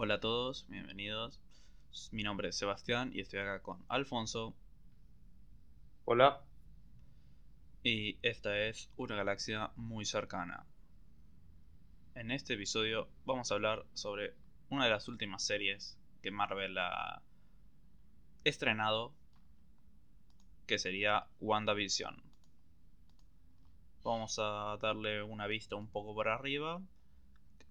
Hola 0.00 0.14
a 0.14 0.20
todos, 0.20 0.64
bienvenidos. 0.68 1.40
Mi 2.12 2.22
nombre 2.22 2.50
es 2.50 2.56
Sebastián 2.56 3.10
y 3.12 3.18
estoy 3.18 3.40
acá 3.40 3.60
con 3.62 3.84
Alfonso. 3.88 4.54
Hola. 6.04 6.44
Y 7.82 8.16
esta 8.22 8.56
es 8.56 8.92
una 8.96 9.16
galaxia 9.16 9.72
muy 9.74 10.04
cercana. 10.04 10.64
En 12.14 12.30
este 12.30 12.54
episodio 12.54 13.08
vamos 13.24 13.50
a 13.50 13.56
hablar 13.56 13.86
sobre 13.92 14.36
una 14.70 14.84
de 14.84 14.90
las 14.92 15.08
últimas 15.08 15.44
series 15.44 15.98
que 16.22 16.30
Marvel 16.30 16.78
ha 16.78 17.20
estrenado, 18.44 19.12
que 20.68 20.78
sería 20.78 21.26
WandaVision. 21.40 22.22
Vamos 24.04 24.38
a 24.38 24.78
darle 24.80 25.24
una 25.24 25.48
vista 25.48 25.74
un 25.74 25.88
poco 25.88 26.14
por 26.14 26.28
arriba, 26.28 26.80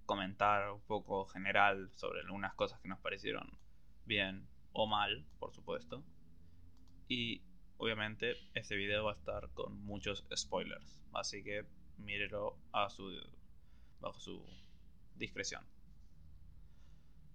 comentar 0.08 0.72
un 0.72 0.82
poco 0.82 1.26
general 1.28 1.92
sobre 1.94 2.22
algunas 2.22 2.56
cosas 2.56 2.80
que 2.80 2.88
nos 2.88 3.00
parecieron 3.00 3.60
bien 4.06 4.48
o 4.72 4.88
mal, 4.88 5.26
por 5.38 5.54
supuesto. 5.54 6.04
Y 7.08 7.44
obviamente 7.78 8.34
este 8.56 8.76
video 8.76 9.04
va 9.04 9.12
a 9.12 9.16
estar 9.16 9.50
con 9.54 9.80
muchos 9.86 10.26
spoilers, 10.36 11.00
así 11.14 11.44
que 11.44 11.66
mírelo 11.98 12.58
a 12.72 12.90
su 12.90 13.12
bajo 14.00 14.20
su 14.20 14.44
discreción. 15.16 15.64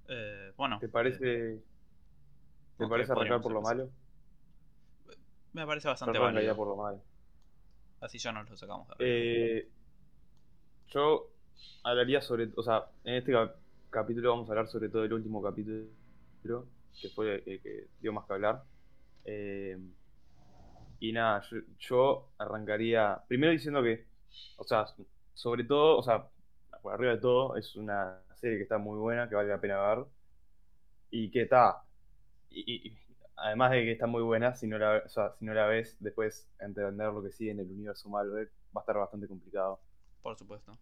Eh, 0.08 0.52
bueno. 0.56 0.78
¿Te 0.80 0.88
parece, 0.88 1.54
eh, 1.54 1.62
¿te 2.78 2.86
parece 2.88 3.12
arrancar 3.12 3.40
por 3.42 3.52
lo 3.52 3.60
malo? 3.60 3.90
Me 5.52 5.66
parece 5.66 5.88
bastante 5.88 6.18
válido. 6.18 6.56
por 6.56 6.68
lo 6.68 6.76
malo. 6.76 7.02
Así 8.00 8.18
ya 8.18 8.32
nos 8.32 8.48
lo 8.48 8.56
sacamos. 8.56 8.88
Eh, 8.98 9.68
yo 10.88 11.31
hablaría 11.82 12.20
sobre, 12.20 12.50
o 12.56 12.62
sea, 12.62 12.86
en 13.04 13.14
este 13.14 13.32
capítulo 13.90 14.30
vamos 14.30 14.48
a 14.48 14.52
hablar 14.52 14.68
sobre 14.68 14.88
todo 14.88 15.04
el 15.04 15.12
último 15.12 15.42
capítulo, 15.42 15.88
que 17.00 17.08
fue 17.08 17.42
el 17.46 17.60
que 17.60 17.88
dio 18.00 18.12
más 18.12 18.26
que 18.26 18.32
hablar. 18.32 18.62
Eh, 19.24 19.78
y 21.00 21.12
nada, 21.12 21.42
yo, 21.78 22.30
arrancaría 22.38 23.20
primero 23.26 23.52
diciendo 23.52 23.82
que, 23.82 24.06
o 24.56 24.64
sea, 24.64 24.86
sobre 25.34 25.64
todo, 25.64 25.98
o 25.98 26.02
sea, 26.02 26.28
por 26.80 26.94
arriba 26.94 27.12
de 27.12 27.18
todo, 27.18 27.56
es 27.56 27.74
una 27.76 28.20
serie 28.36 28.56
que 28.56 28.64
está 28.64 28.78
muy 28.78 28.98
buena, 28.98 29.28
que 29.28 29.34
vale 29.34 29.48
la 29.48 29.60
pena 29.60 29.80
ver. 29.80 30.04
Y 31.10 31.30
que 31.30 31.42
está. 31.42 31.82
Y, 32.50 32.96
además 33.36 33.72
de 33.72 33.82
que 33.82 33.92
está 33.92 34.06
muy 34.06 34.22
buena, 34.22 34.54
si 34.54 34.66
no, 34.66 34.78
la, 34.78 35.02
si 35.08 35.44
no 35.44 35.54
la 35.54 35.66
ves, 35.66 35.96
después 36.00 36.48
entender 36.60 37.12
lo 37.12 37.22
que 37.22 37.32
sigue 37.32 37.50
en 37.50 37.60
el 37.60 37.70
universo 37.70 38.08
Marvel 38.08 38.48
va 38.76 38.80
a 38.80 38.82
estar 38.82 38.96
bastante 38.96 39.28
complicado. 39.28 39.80
Por 40.22 40.36
supuesto. 40.38 40.78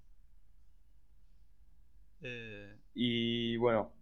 Eh, 2.22 2.78
y 2.94 3.56
bueno, 3.56 3.92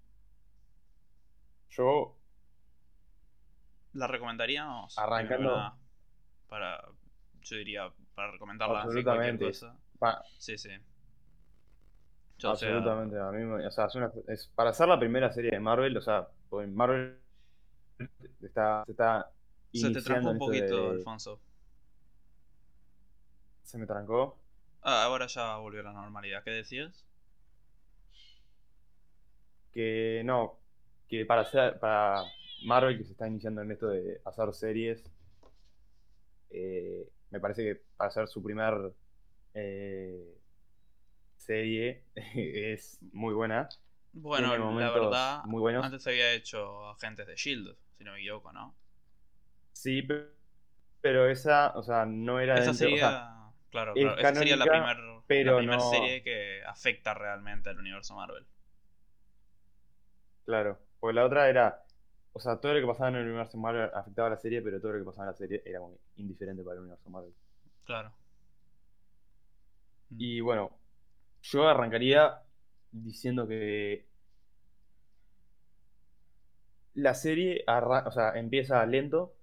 yo... 1.71 2.17
¿La 3.93 4.07
recomendaríamos? 4.07 4.99
Arrancando. 4.99 5.75
Para, 6.49 6.83
yo 7.43 7.57
diría, 7.57 7.93
para 8.15 8.33
recomendarla. 8.33 8.83
Absolutamente. 8.83 9.53
Sí, 10.39 10.59
sí. 10.59 10.71
Absolutamente. 12.45 13.19
A 13.19 13.31
mí, 13.31 13.43
o 13.45 13.71
sea, 13.71 13.89
es, 14.29 14.47
para 14.55 14.71
hacer 14.71 14.89
la 14.89 14.99
primera 14.99 15.33
serie 15.33 15.51
de 15.51 15.61
Marvel, 15.61 15.97
o 15.97 16.01
sea, 16.01 16.29
Marvel 16.51 17.19
está, 18.41 18.85
se 18.85 18.93
está 18.93 19.31
Se 19.73 19.91
te 19.91 20.03
trancó 20.03 20.31
un 20.31 20.39
poquito, 20.39 20.91
Alfonso. 20.91 21.41
¿Se 23.63 23.77
me 23.79 23.87
trancó? 23.87 24.39
Ah, 24.83 25.03
ahora 25.05 25.27
ya 25.27 25.57
volvió 25.57 25.81
a 25.81 25.85
la 25.85 25.93
normalidad. 25.93 26.43
¿Qué 26.45 26.51
decías? 26.51 27.08
Que 29.73 30.23
no, 30.25 30.59
que 31.09 31.25
para 31.25 31.43
hacer, 31.43 31.79
para 31.79 32.23
Marvel 32.65 32.99
que 32.99 33.05
se 33.05 33.13
está 33.13 33.27
iniciando 33.27 33.63
en 33.63 33.73
esto 33.73 33.89
de 33.89 34.21
hacer 34.25 34.53
series, 34.53 35.05
eh, 36.51 37.09
me 37.31 37.41
parece 37.41 37.63
que 37.63 37.83
para 37.97 38.09
hacer 38.09 38.29
su 38.29 38.43
primer 38.43 38.93
eh, 39.55 40.39
serie 41.37 42.05
es 42.15 42.99
muy 43.13 43.35
buena. 43.35 43.69
Bueno, 44.13 44.57
la 44.79 44.91
verdad, 44.91 45.45
muy 45.45 45.75
antes 45.75 46.07
había 46.07 46.33
hecho 46.33 46.89
Agentes 46.89 47.27
de 47.27 47.37
Shield, 47.37 47.77
si 47.97 48.05
no 48.05 48.13
me 48.13 48.19
equivoco, 48.19 48.53
¿no? 48.53 48.75
Sí, 49.73 50.07
pero 51.01 51.29
esa, 51.29 51.73
o 51.77 51.83
sea, 51.83 52.05
no 52.05 52.41
era 52.41 52.59
esa 52.59 52.75
sería, 52.75 53.53
claro, 53.71 53.95
claro 53.95 54.19
esa 54.19 54.35
sería 54.35 54.57
la 54.57 54.65
primera 54.65 55.81
serie 55.81 56.23
que 56.23 56.63
afecta 56.67 57.15
realmente 57.15 57.71
al 57.71 57.79
universo 57.79 58.17
Marvel. 58.17 58.45
Claro, 60.49 60.79
porque 60.99 61.15
la 61.15 61.27
otra 61.27 61.51
era, 61.51 61.85
o 62.33 62.41
sea, 62.41 62.59
todo 62.59 62.73
lo 62.73 62.81
que 62.81 62.87
pasaba 62.87 63.11
en 63.11 63.17
el 63.17 63.27
universo 63.27 63.59
Marvel 63.59 63.91
afectaba 63.93 64.29
a 64.29 64.31
la 64.31 64.39
serie, 64.39 64.63
pero 64.63 64.81
todo 64.81 64.93
lo 64.93 65.01
que 65.01 65.05
pasaba 65.05 65.25
en 65.25 65.33
la 65.33 65.37
serie 65.37 65.63
era 65.63 65.79
muy 65.79 65.95
indiferente 66.17 66.63
para 66.63 66.77
el 66.77 66.81
universo 66.81 67.11
Marvel. 67.11 67.35
Claro. 67.85 68.11
Y 70.09 70.41
bueno, 70.41 70.71
yo 71.43 71.69
arrancaría 71.69 72.41
diciendo 72.91 73.47
que 73.47 74.07
la 76.95 77.13
serie 77.13 77.63
o 77.67 78.11
sea, 78.11 78.31
empieza 78.39 78.87
lento. 78.87 79.35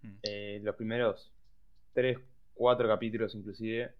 Hmm. 0.00 0.14
Eh, 0.22 0.60
los 0.62 0.76
primeros 0.76 1.32
3, 1.94 2.18
4 2.54 2.86
capítulos 2.86 3.34
inclusive 3.34 3.96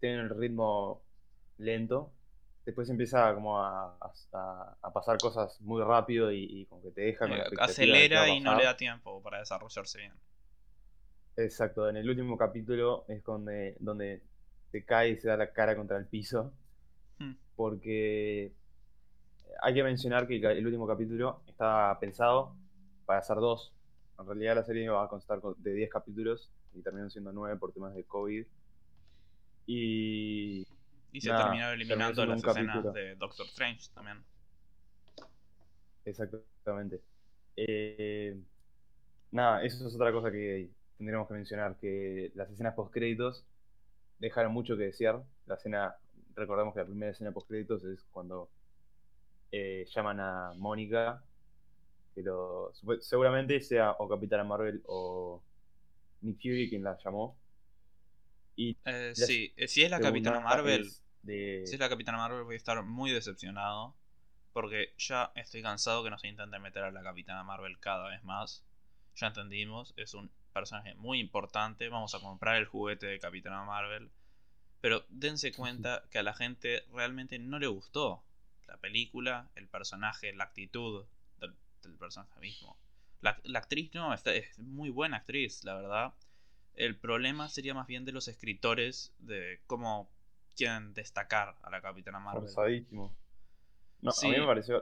tienen 0.00 0.20
el 0.20 0.30
ritmo 0.30 1.02
lento. 1.58 2.14
Después 2.68 2.90
empieza 2.90 3.34
como 3.34 3.58
a, 3.64 3.98
pasar 4.92 5.16
cosas 5.16 5.58
muy 5.62 5.82
rápido 5.82 6.30
y, 6.30 6.66
como 6.66 6.82
que 6.82 6.90
te 6.90 7.00
deja 7.00 7.24
eh, 7.24 7.44
Acelera 7.58 8.28
y 8.28 8.40
no 8.40 8.54
le 8.58 8.64
da 8.64 8.76
tiempo 8.76 9.22
para 9.22 9.38
desarrollarse 9.38 9.96
bien. 9.96 10.12
Exacto, 11.38 11.88
en 11.88 11.96
el 11.96 12.06
último 12.06 12.36
capítulo 12.36 13.06
es 13.08 13.24
donde, 13.24 13.74
donde 13.80 14.22
te 14.70 14.84
cae 14.84 15.12
y 15.12 15.16
se 15.16 15.28
da 15.28 15.38
la 15.38 15.50
cara 15.50 15.74
contra 15.76 15.96
el 15.96 16.08
piso. 16.08 16.52
Hmm. 17.18 17.36
Porque 17.56 18.52
hay 19.62 19.72
que 19.72 19.82
mencionar 19.82 20.28
que 20.28 20.36
el 20.36 20.66
último 20.66 20.86
capítulo 20.86 21.40
está 21.46 21.96
pensado 21.98 22.54
para 23.06 23.20
hacer 23.20 23.38
dos. 23.38 23.72
En 24.18 24.26
realidad 24.26 24.56
la 24.56 24.64
serie 24.64 24.90
va 24.90 25.04
a 25.04 25.08
constar 25.08 25.40
de 25.40 25.72
10 25.72 25.88
capítulos 25.88 26.52
y 26.74 26.82
terminó 26.82 27.08
siendo 27.08 27.32
9 27.32 27.56
por 27.56 27.72
temas 27.72 27.94
de 27.94 28.04
COVID. 28.04 28.44
Y. 29.64 30.66
Y 31.12 31.20
se 31.20 31.30
terminaron 31.30 31.74
eliminando 31.74 32.26
las 32.26 32.44
escenas 32.44 32.92
de 32.92 33.14
Doctor 33.16 33.46
Strange 33.46 33.88
también. 33.94 34.22
Exactamente. 36.04 37.02
Eh, 37.56 38.40
nada, 39.30 39.62
eso 39.62 39.86
es 39.86 39.94
otra 39.94 40.12
cosa 40.12 40.30
que 40.30 40.70
tendríamos 40.96 41.28
que 41.28 41.34
mencionar, 41.34 41.76
que 41.76 42.32
las 42.34 42.50
escenas 42.50 42.74
post 42.74 42.92
créditos 42.92 43.44
dejaron 44.18 44.52
mucho 44.52 44.76
que 44.76 44.84
desear. 44.84 45.22
La 45.46 45.54
escena, 45.54 45.94
recordamos 46.34 46.74
que 46.74 46.80
la 46.80 46.86
primera 46.86 47.12
escena 47.12 47.32
post 47.32 47.48
créditos 47.48 47.84
es 47.84 48.04
cuando 48.10 48.50
eh, 49.50 49.86
llaman 49.94 50.20
a 50.20 50.52
Mónica, 50.56 51.22
que 52.14 52.24
seguramente 53.00 53.60
sea 53.60 53.92
o 53.92 54.08
Capitana 54.08 54.44
Marvel 54.44 54.82
o 54.86 55.42
Nick 56.22 56.40
Fury 56.42 56.68
quien 56.68 56.82
la 56.82 56.98
llamó. 56.98 57.36
Y 58.58 58.76
eh, 58.86 59.12
sí, 59.14 59.54
eh, 59.56 59.68
si 59.68 59.84
es 59.84 59.90
la 59.90 60.00
Capitana 60.00 60.40
Marvel, 60.40 60.90
si 61.24 61.62
es 61.62 61.78
la 61.78 61.88
Capitana 61.88 62.18
Marvel 62.18 62.42
voy 62.42 62.54
a 62.54 62.56
estar 62.56 62.82
muy 62.82 63.12
decepcionado. 63.12 63.94
Porque 64.52 64.94
ya 64.98 65.30
estoy 65.36 65.62
cansado 65.62 66.02
que 66.02 66.10
nos 66.10 66.24
intenten 66.24 66.60
meter 66.60 66.82
a 66.82 66.90
la 66.90 67.04
Capitana 67.04 67.44
Marvel 67.44 67.78
cada 67.78 68.08
vez 68.08 68.24
más. 68.24 68.64
Ya 69.14 69.28
entendimos, 69.28 69.94
es 69.96 70.14
un 70.14 70.28
personaje 70.52 70.96
muy 70.96 71.20
importante. 71.20 71.88
Vamos 71.88 72.16
a 72.16 72.18
comprar 72.18 72.56
el 72.56 72.66
juguete 72.66 73.06
de 73.06 73.20
Capitana 73.20 73.62
Marvel. 73.62 74.10
Pero 74.80 75.04
dense 75.08 75.52
cuenta 75.52 76.02
que 76.10 76.18
a 76.18 76.24
la 76.24 76.34
gente 76.34 76.82
realmente 76.92 77.38
no 77.38 77.60
le 77.60 77.68
gustó 77.68 78.24
la 78.66 78.76
película, 78.78 79.48
el 79.54 79.68
personaje, 79.68 80.34
la 80.34 80.44
actitud 80.44 81.06
del, 81.38 81.54
personaje 81.96 82.40
mismo. 82.40 82.76
La, 83.20 83.38
actriz 83.54 83.94
no, 83.94 84.12
es 84.12 84.58
muy 84.58 84.90
buena 84.90 85.18
actriz, 85.18 85.62
la 85.62 85.74
verdad. 85.74 86.14
El 86.78 86.96
problema 86.96 87.48
sería 87.48 87.74
más 87.74 87.88
bien 87.88 88.04
de 88.04 88.12
los 88.12 88.28
escritores, 88.28 89.12
de 89.18 89.58
cómo 89.66 90.08
quieren 90.56 90.94
destacar 90.94 91.56
a 91.62 91.70
la 91.70 91.80
Capitana 91.80 92.20
Marvel. 92.20 92.42
Forzadísimo. 92.42 93.12
No, 94.00 94.12
A 94.12 94.28
mí 94.28 94.38
me 94.38 94.46
pareció 94.46 94.80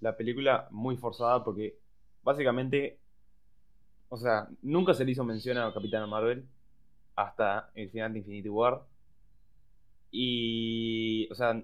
la, 0.00 0.16
película 0.16 0.68
muy 0.70 0.96
forzada 0.96 1.42
porque 1.42 1.76
básicamente, 2.22 3.00
o 4.08 4.16
sea, 4.16 4.46
nunca 4.62 4.94
se 4.94 5.04
le 5.04 5.10
hizo 5.10 5.24
mención 5.24 5.58
a 5.58 5.74
Capitana 5.74 6.06
Marvel 6.06 6.46
hasta 7.16 7.72
el 7.74 7.90
final 7.90 8.12
de 8.12 8.20
Infinity 8.20 8.48
War. 8.48 8.84
Y, 10.12 11.28
o 11.32 11.34
sea, 11.34 11.60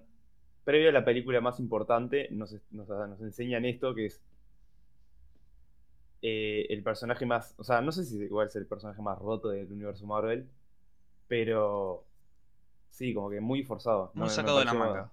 previo 0.65 0.89
a 0.89 0.93
la 0.93 1.05
película 1.05 1.41
más 1.41 1.61
importante, 1.61 2.27
nos, 2.33 2.53
nos, 2.73 3.21
enseñan 3.21 3.65
esto, 3.65 3.95
que 3.95 4.07
es 4.07 4.21
eh, 6.27 6.73
el 6.73 6.83
personaje 6.83 7.27
más, 7.27 7.55
o 7.59 7.65
sea, 7.65 7.83
no 7.83 7.93
sé 7.93 8.03
si 8.03 8.17
igual 8.17 8.47
es 8.47 8.57
el 8.57 8.65
personaje 8.65 9.03
más 9.03 9.19
roto 9.19 9.51
del 9.51 9.71
universo 9.71 10.07
Marvel, 10.07 10.49
pero 11.29 12.07
sí, 12.89 13.13
como 13.13 13.29
que 13.29 13.43
muy 13.43 13.63
forzado. 13.63 14.11
Muy 14.15 14.31
sacado 14.31 14.61
de 14.61 14.65
la 14.65 14.73
manga. 14.73 15.13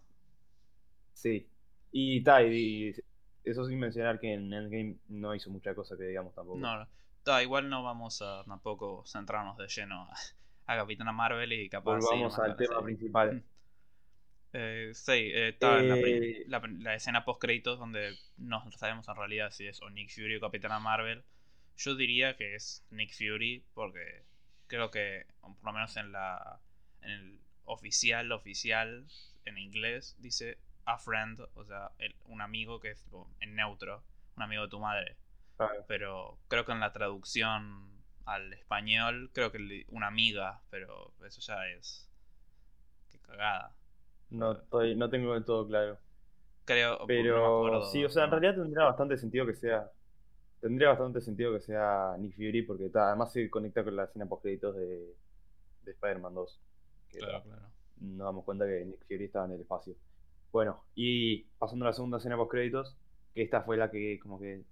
Sí. 1.12 1.46
Y, 1.92 2.24
ta, 2.24 2.42
y 2.44 2.96
eso 3.44 3.66
sin 3.66 3.78
mencionar 3.78 4.22
que 4.22 4.36
en 4.36 4.54
Endgame 4.54 5.00
no 5.10 5.36
hizo 5.36 5.50
mucha 5.50 5.76
cosa 5.76 5.98
que 5.98 6.06
digamos 6.06 6.34
tampoco. 6.34 6.60
No, 6.60 6.88
ta, 7.24 7.44
igual 7.44 7.70
no 7.70 7.84
vamos 7.84 8.22
a 8.22 8.46
tampoco 8.46 9.04
centrarnos 9.06 9.58
de 9.58 9.68
lleno 9.68 10.08
a, 10.66 10.78
Capitana 10.78 11.12
Marvel 11.12 11.52
y 11.52 11.68
capaz. 11.68 12.00
Volvamos 12.00 12.40
al 12.40 12.56
tema 12.56 12.82
principal. 12.82 13.44
Eh, 14.54 14.92
sí, 14.94 15.12
eh, 15.12 15.50
está 15.50 15.80
eh, 15.80 16.44
la, 16.48 16.62
la, 16.80 16.96
escena 16.96 17.24
post 17.24 17.40
créditos 17.40 17.80
donde 17.80 18.18
no 18.38 18.70
sabemos 18.72 19.08
en 19.08 19.16
realidad 19.16 19.50
si 19.52 19.68
es 19.68 19.82
o 19.82 19.90
Nick 19.90 20.10
Fury 20.10 20.36
o 20.36 20.42
Capitana 20.42 20.80
Marvel. 20.80 21.24
Yo 21.78 21.96
diría 21.96 22.36
que 22.36 22.56
es 22.56 22.86
Nick 22.90 23.14
Fury 23.14 23.64
porque 23.74 24.24
creo 24.68 24.92
que 24.92 25.26
por 25.42 25.64
lo 25.64 25.74
menos 25.74 25.96
en 25.96 26.12
la 26.12 26.60
en 27.02 27.12
el 27.12 27.40
oficial 27.64 28.32
oficial 28.32 29.08
en 29.46 29.58
inglés 29.58 30.16
dice 30.20 30.58
a 30.86 30.98
friend, 30.98 31.40
o 31.54 31.64
sea, 31.64 31.92
un 32.26 32.42
amigo 32.42 32.80
que 32.80 32.92
es 32.92 33.06
en 33.40 33.56
neutro, 33.56 34.04
un 34.36 34.44
amigo 34.44 34.64
de 34.64 34.70
tu 34.70 34.80
madre. 34.80 35.16
Pero 35.88 36.40
creo 36.48 36.66
que 36.66 36.72
en 36.72 36.80
la 36.80 36.92
traducción 36.92 38.02
al 38.26 38.52
español, 38.54 39.30
creo 39.32 39.52
que 39.52 39.86
una 39.90 40.08
amiga, 40.08 40.62
pero 40.72 41.14
eso 41.26 41.40
ya 41.40 41.68
es. 41.68 42.10
Qué 43.12 43.20
cagada. 43.20 43.76
No, 44.32 44.54
estoy, 44.54 44.96
no 44.96 45.10
tengo 45.10 45.34
del 45.34 45.46
todo 45.46 45.68
claro. 45.68 45.98
Creo, 46.66 47.00
pero 47.06 47.86
sí, 47.86 48.04
o 48.06 48.10
sea, 48.10 48.26
en 48.26 48.32
realidad 48.32 48.56
tendría 48.56 48.86
bastante 48.86 49.18
sentido 49.18 49.46
que 49.46 49.56
sea. 49.56 49.92
Tendría 50.62 50.90
bastante 50.90 51.22
sentido 51.22 51.52
que 51.54 51.60
sea 51.60 52.16
Nick 52.20 52.36
Fury 52.36 52.62
porque 52.62 52.90
además 52.94 53.32
se 53.32 53.50
conecta 53.50 53.84
con 53.84 53.96
la 53.96 54.06
escena 54.06 54.28
post 54.28 54.44
créditos 54.44 54.76
de, 54.76 55.16
de 55.84 55.92
Spider-Man 55.92 56.34
2. 56.36 56.62
claro, 57.14 57.44
claro. 57.44 57.62
Nos 58.00 58.26
damos 58.26 58.46
cuenta 58.46 58.66
que 58.66 58.86
Nick 58.86 59.06
Fury 59.06 59.26
estaba 59.26 59.46
en 59.46 59.54
el 59.54 59.62
espacio. 59.62 59.96
Bueno, 60.52 60.84
y 60.96 61.44
pasando 61.58 61.86
a 61.86 61.90
la 61.90 61.94
segunda 61.94 62.18
escena 62.18 62.38
post 62.38 62.52
créditos, 62.52 62.96
que 63.34 63.42
esta 63.42 63.62
fue 63.64 63.76
la 63.76 63.90
que 63.90 64.20
como 64.20 64.40
que 64.40 64.64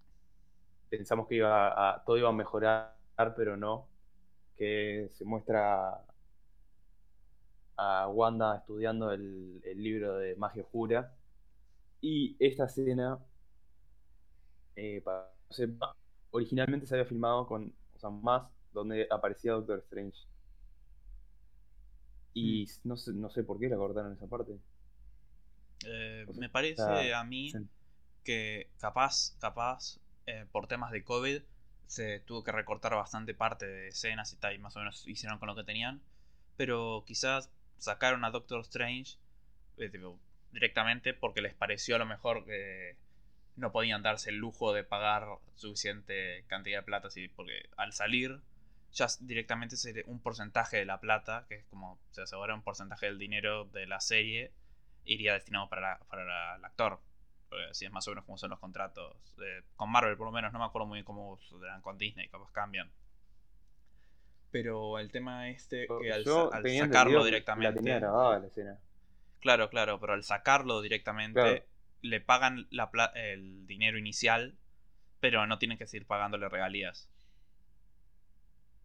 pensamos 0.89 1.27
que 1.27 1.35
iba 1.35 1.89
a, 1.89 2.03
todo 2.03 2.17
iba 2.17 2.29
a 2.29 2.33
mejorar, 2.33 2.95
pero 3.35 3.57
no. 3.57 3.87
Que 4.55 5.09
se 5.11 5.25
muestra 5.25 6.01
a 7.79 8.09
Wanda 8.09 8.57
estudiando 8.57 9.13
el, 9.13 9.61
libro 9.75 10.17
de 10.17 10.35
Magia 10.35 10.63
Jura. 10.69 11.15
Y 12.01 12.35
esta 12.39 12.65
escena, 12.65 13.19
eh, 14.75 15.01
originalmente 16.31 16.85
se 16.85 16.95
había 16.95 17.05
filmado 17.05 17.47
con, 17.47 17.73
o 17.95 17.99
sea, 17.99 18.09
más 18.09 18.43
donde 18.73 19.07
aparecía 19.09 19.53
Doctor 19.53 19.79
Strange. 19.79 20.17
Y 22.33 22.65
mm. 22.65 22.87
no, 22.87 22.97
sé, 22.97 23.13
no 23.13 23.29
sé 23.29 23.43
por 23.43 23.59
qué 23.59 23.69
la 23.69 23.77
cortaron 23.77 24.11
esa 24.11 24.27
parte. 24.27 24.59
Eh, 25.85 26.25
me 26.35 26.49
parece 26.49 27.13
a 27.13 27.23
mí 27.23 27.53
que 28.25 28.69
capaz, 28.79 29.37
capaz, 29.39 29.99
eh, 30.25 30.45
por 30.51 30.67
temas 30.67 30.91
de 30.91 31.05
COVID, 31.05 31.41
se 31.87 32.19
tuvo 32.19 32.43
que 32.43 32.51
recortar 32.51 32.93
bastante 32.93 33.33
parte 33.33 33.65
de 33.65 33.87
escenas 33.87 34.33
y 34.33 34.35
tal, 34.35 34.53
y 34.53 34.59
más 34.59 34.75
o 34.75 34.79
menos 34.79 35.07
hicieron 35.07 35.39
con 35.39 35.47
lo 35.47 35.55
que 35.55 35.63
tenían. 35.63 36.01
Pero 36.57 37.05
quizás 37.07 37.49
sacaron 37.79 38.23
a 38.25 38.31
Doctor 38.31 38.61
Strange 38.61 39.17
eh, 39.77 39.91
directamente 40.51 41.13
porque 41.13 41.41
les 41.41 41.53
pareció 41.53 41.95
a 41.95 41.99
lo 41.99 42.05
mejor 42.05 42.45
que 42.45 42.97
no 43.55 43.71
podían 43.71 44.01
darse 44.01 44.29
el 44.29 44.37
lujo 44.37 44.73
de 44.73 44.83
pagar 44.83 45.27
suficiente 45.55 46.45
cantidad 46.47 46.79
de 46.79 46.83
plata, 46.83 47.07
así, 47.07 47.27
porque 47.27 47.69
al 47.75 47.93
salir 47.93 48.41
ya 48.91 49.07
directamente 49.19 49.77
sería 49.77 50.03
un 50.07 50.19
porcentaje 50.19 50.77
de 50.77 50.85
la 50.85 50.99
plata, 50.99 51.45
que 51.47 51.55
es 51.55 51.65
como 51.65 51.99
se 52.11 52.21
asegura 52.23 52.55
un 52.55 52.63
porcentaje 52.63 53.05
del 53.05 53.19
dinero 53.19 53.65
de 53.65 53.85
la 53.85 53.99
serie, 53.99 54.51
iría 55.05 55.33
destinado 55.33 55.69
para, 55.69 55.99
para 56.09 56.55
el 56.55 56.65
actor. 56.65 56.99
Así 57.69 57.85
es 57.85 57.91
más 57.91 58.07
o 58.07 58.11
menos 58.11 58.25
como 58.25 58.37
son 58.37 58.51
los 58.51 58.59
contratos. 58.59 59.15
con 59.75 59.91
Marvel, 59.91 60.17
por 60.17 60.27
lo 60.27 60.31
menos, 60.31 60.53
no 60.53 60.59
me 60.59 60.65
acuerdo 60.65 60.87
muy 60.87 60.97
bien 60.97 61.05
cómo 61.05 61.39
eran 61.63 61.81
con 61.81 61.97
Disney, 61.97 62.29
capaz 62.29 62.51
cambian. 62.51 62.91
Pero 64.51 64.97
el 64.97 65.11
tema 65.11 65.49
este, 65.49 65.87
que 66.01 66.11
al, 66.11 66.25
sacarlo 66.25 67.23
directamente. 67.23 67.99
Claro, 69.39 69.69
claro, 69.69 69.99
pero 69.99 70.13
al 70.13 70.23
sacarlo 70.23 70.81
directamente, 70.81 71.65
le 72.01 72.21
pagan 72.21 72.67
la, 72.71 72.89
el 73.15 73.67
dinero 73.67 73.97
inicial, 73.97 74.55
pero 75.19 75.45
no 75.45 75.59
tienen 75.59 75.77
que 75.77 75.87
seguir 75.87 76.07
pagándole 76.07 76.49
regalías. 76.49 77.09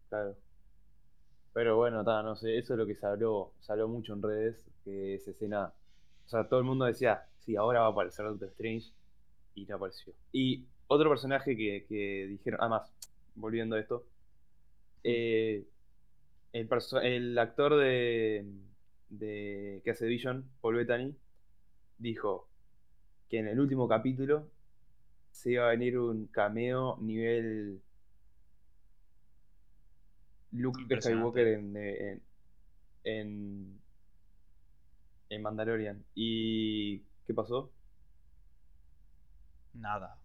Claro. 0.09 0.37
Pero 1.53 1.77
bueno, 1.77 2.03
no 2.03 2.35
sé, 2.35 2.57
eso 2.57 2.73
es 2.73 2.79
lo 2.79 2.85
que 2.85 2.95
se 2.95 3.05
habló, 3.05 3.53
se 3.61 3.71
habló 3.71 3.87
mucho 3.87 4.13
en 4.13 4.21
redes, 4.21 4.69
que 4.83 5.15
esa 5.15 5.31
escena 5.31 5.73
o 6.25 6.29
sea, 6.29 6.47
todo 6.47 6.59
el 6.59 6.65
mundo 6.65 6.85
decía, 6.85 7.23
sí, 7.39 7.55
ahora 7.55 7.81
va 7.81 7.87
a 7.87 7.89
aparecer 7.89 8.25
Doctor 8.25 8.49
Strange. 8.49 8.91
Y 9.53 9.65
no 9.65 9.75
apareció. 9.75 10.13
Y 10.31 10.65
otro 10.87 11.09
personaje 11.09 11.55
que, 11.55 12.27
dijeron, 12.27 12.59
además, 12.61 12.91
volviendo 13.35 13.75
a 13.75 13.79
esto, 13.79 14.03
eh, 15.05 15.65
el, 16.53 16.69
el, 17.03 17.37
actor 17.37 17.77
de, 17.77 18.45
de 19.09 19.81
que 19.83 19.91
hace 19.91 20.05
Vision, 20.07 20.49
Paul 20.61 20.75
Bettany, 20.75 21.15
dijo 21.97 22.49
que 23.29 23.39
en 23.39 23.47
el 23.47 23.59
último 23.59 23.87
capítulo 23.87 24.49
se 25.31 25.51
iba 25.51 25.65
a 25.65 25.71
venir 25.71 25.97
un 25.97 26.27
cameo 26.27 26.97
nivel 27.01 27.81
Luke 30.51 31.01
Skywalker 31.01 31.47
en, 31.47 32.21
en 33.03 33.79
en 35.29 35.41
Mandalorian. 35.41 36.03
¿Y 36.13 36.99
qué 37.25 37.33
pasó? 37.33 37.71
Nada. 39.73 40.17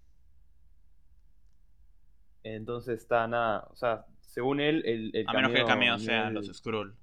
Entonces 2.42 3.00
está 3.00 3.26
nada. 3.26 3.68
O 3.70 3.76
sea, 3.76 4.06
según 4.30 4.60
él, 4.60 4.82
el, 4.86 5.24
A 5.26 5.32
menos 5.32 5.50
que 5.50 5.60
el 5.60 5.66
cameo 5.66 5.98
sean 5.98 6.34
los 6.34 6.46
Skrull. 6.46 6.94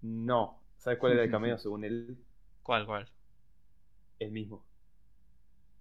No. 0.00 0.62
¿Sabes 0.78 0.98
cuál 0.98 1.12
era 1.12 1.24
el 1.24 1.30
cameo 1.30 1.58
según 1.58 1.84
él? 1.84 2.16
¿Cuál, 2.62 2.86
cuál? 2.86 3.08
El 4.20 4.30
mismo. 4.30 4.64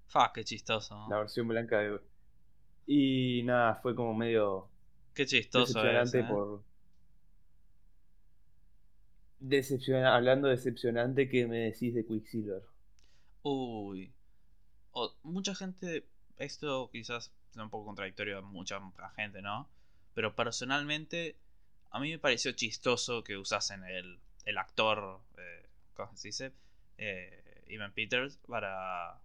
Fuck, 0.08 0.34
qué 0.34 0.44
chistoso. 0.44 1.06
La 1.08 1.20
versión 1.20 1.48
blanca 1.48 1.78
de. 1.78 2.00
Y 2.88 3.44
nada, 3.44 3.76
fue 3.76 3.96
como 3.96 4.16
medio. 4.16 4.70
Qué 5.14 5.28
chistoso 5.28 5.88
es, 5.88 6.14
¿eh? 6.16 6.24
por 6.24 6.64
hablando 10.06 10.48
decepcionante, 10.48 11.30
¿qué 11.30 11.48
me 11.48 11.58
decís 11.58 11.94
de 11.94 12.06
Quicksilver? 12.06 12.64
Uy. 13.44 14.12
mucha 15.22 15.54
gente. 15.54 16.08
Esto 16.38 16.90
quizás 16.92 17.32
sea 17.52 17.64
un 17.64 17.70
poco 17.70 17.86
contradictorio 17.86 18.40
a 18.40 18.42
mucha 18.42 18.80
gente, 19.16 19.44
¿no? 19.44 19.70
Pero 20.14 20.36
personalmente, 20.36 21.38
a 21.92 22.00
mí 22.00 22.12
me 22.12 22.20
pareció 22.20 22.52
chistoso 22.54 23.24
que 23.24 23.38
usasen 23.38 23.84
el, 23.84 24.20
el 24.46 24.58
actor. 24.58 25.22
Eh, 25.38 25.70
¿Cómo 25.94 26.16
se 26.16 26.30
dice? 26.30 26.52
Eh, 26.98 27.64
Ivan 27.68 27.94
Peters 27.94 28.38
para. 28.48 29.20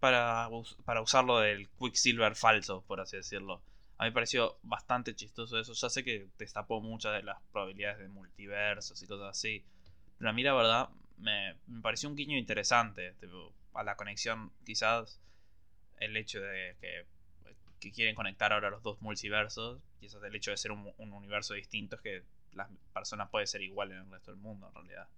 Para, 0.00 0.48
para 0.84 1.00
usarlo 1.00 1.38
del 1.38 1.68
Quicksilver 1.70 2.36
falso, 2.36 2.82
por 2.86 3.00
así 3.00 3.16
decirlo. 3.16 3.62
A 3.96 4.04
mí 4.04 4.10
me 4.10 4.12
pareció 4.12 4.58
bastante 4.62 5.14
chistoso 5.14 5.58
eso. 5.58 5.72
Ya 5.72 5.88
sé 5.88 6.04
que 6.04 6.28
destapó 6.36 6.80
muchas 6.80 7.14
de 7.14 7.22
las 7.22 7.40
probabilidades 7.52 7.98
de 7.98 8.08
multiversos 8.08 9.02
y 9.02 9.06
cosas 9.06 9.30
así. 9.30 9.64
Pero 10.18 10.30
a 10.30 10.32
mí 10.32 10.42
la 10.42 10.52
verdad 10.52 10.88
me, 11.16 11.56
pareció 11.80 12.08
un 12.08 12.16
guiño 12.16 12.36
interesante. 12.36 13.14
a 13.74 13.82
la 13.82 13.96
conexión, 13.96 14.52
quizás 14.64 15.20
el 15.98 16.16
hecho 16.16 16.40
de 16.40 16.76
que, 16.80 17.06
quieren 17.92 18.14
conectar 18.14 18.52
ahora 18.52 18.70
los 18.70 18.82
dos 18.82 19.00
multiversos. 19.00 19.80
Quizás 20.00 20.22
el 20.22 20.34
hecho 20.34 20.50
de 20.50 20.56
ser 20.56 20.72
un, 20.72 20.92
universo 20.98 21.54
distinto 21.54 21.96
es 21.96 22.02
que 22.02 22.22
las 22.52 22.68
personas 22.92 23.30
pueden 23.30 23.46
ser 23.46 23.62
iguales 23.62 23.96
en 23.96 24.04
el 24.04 24.10
resto 24.10 24.30
del 24.30 24.40
mundo 24.40 24.68
en 24.68 24.74
realidad. 24.74 25.08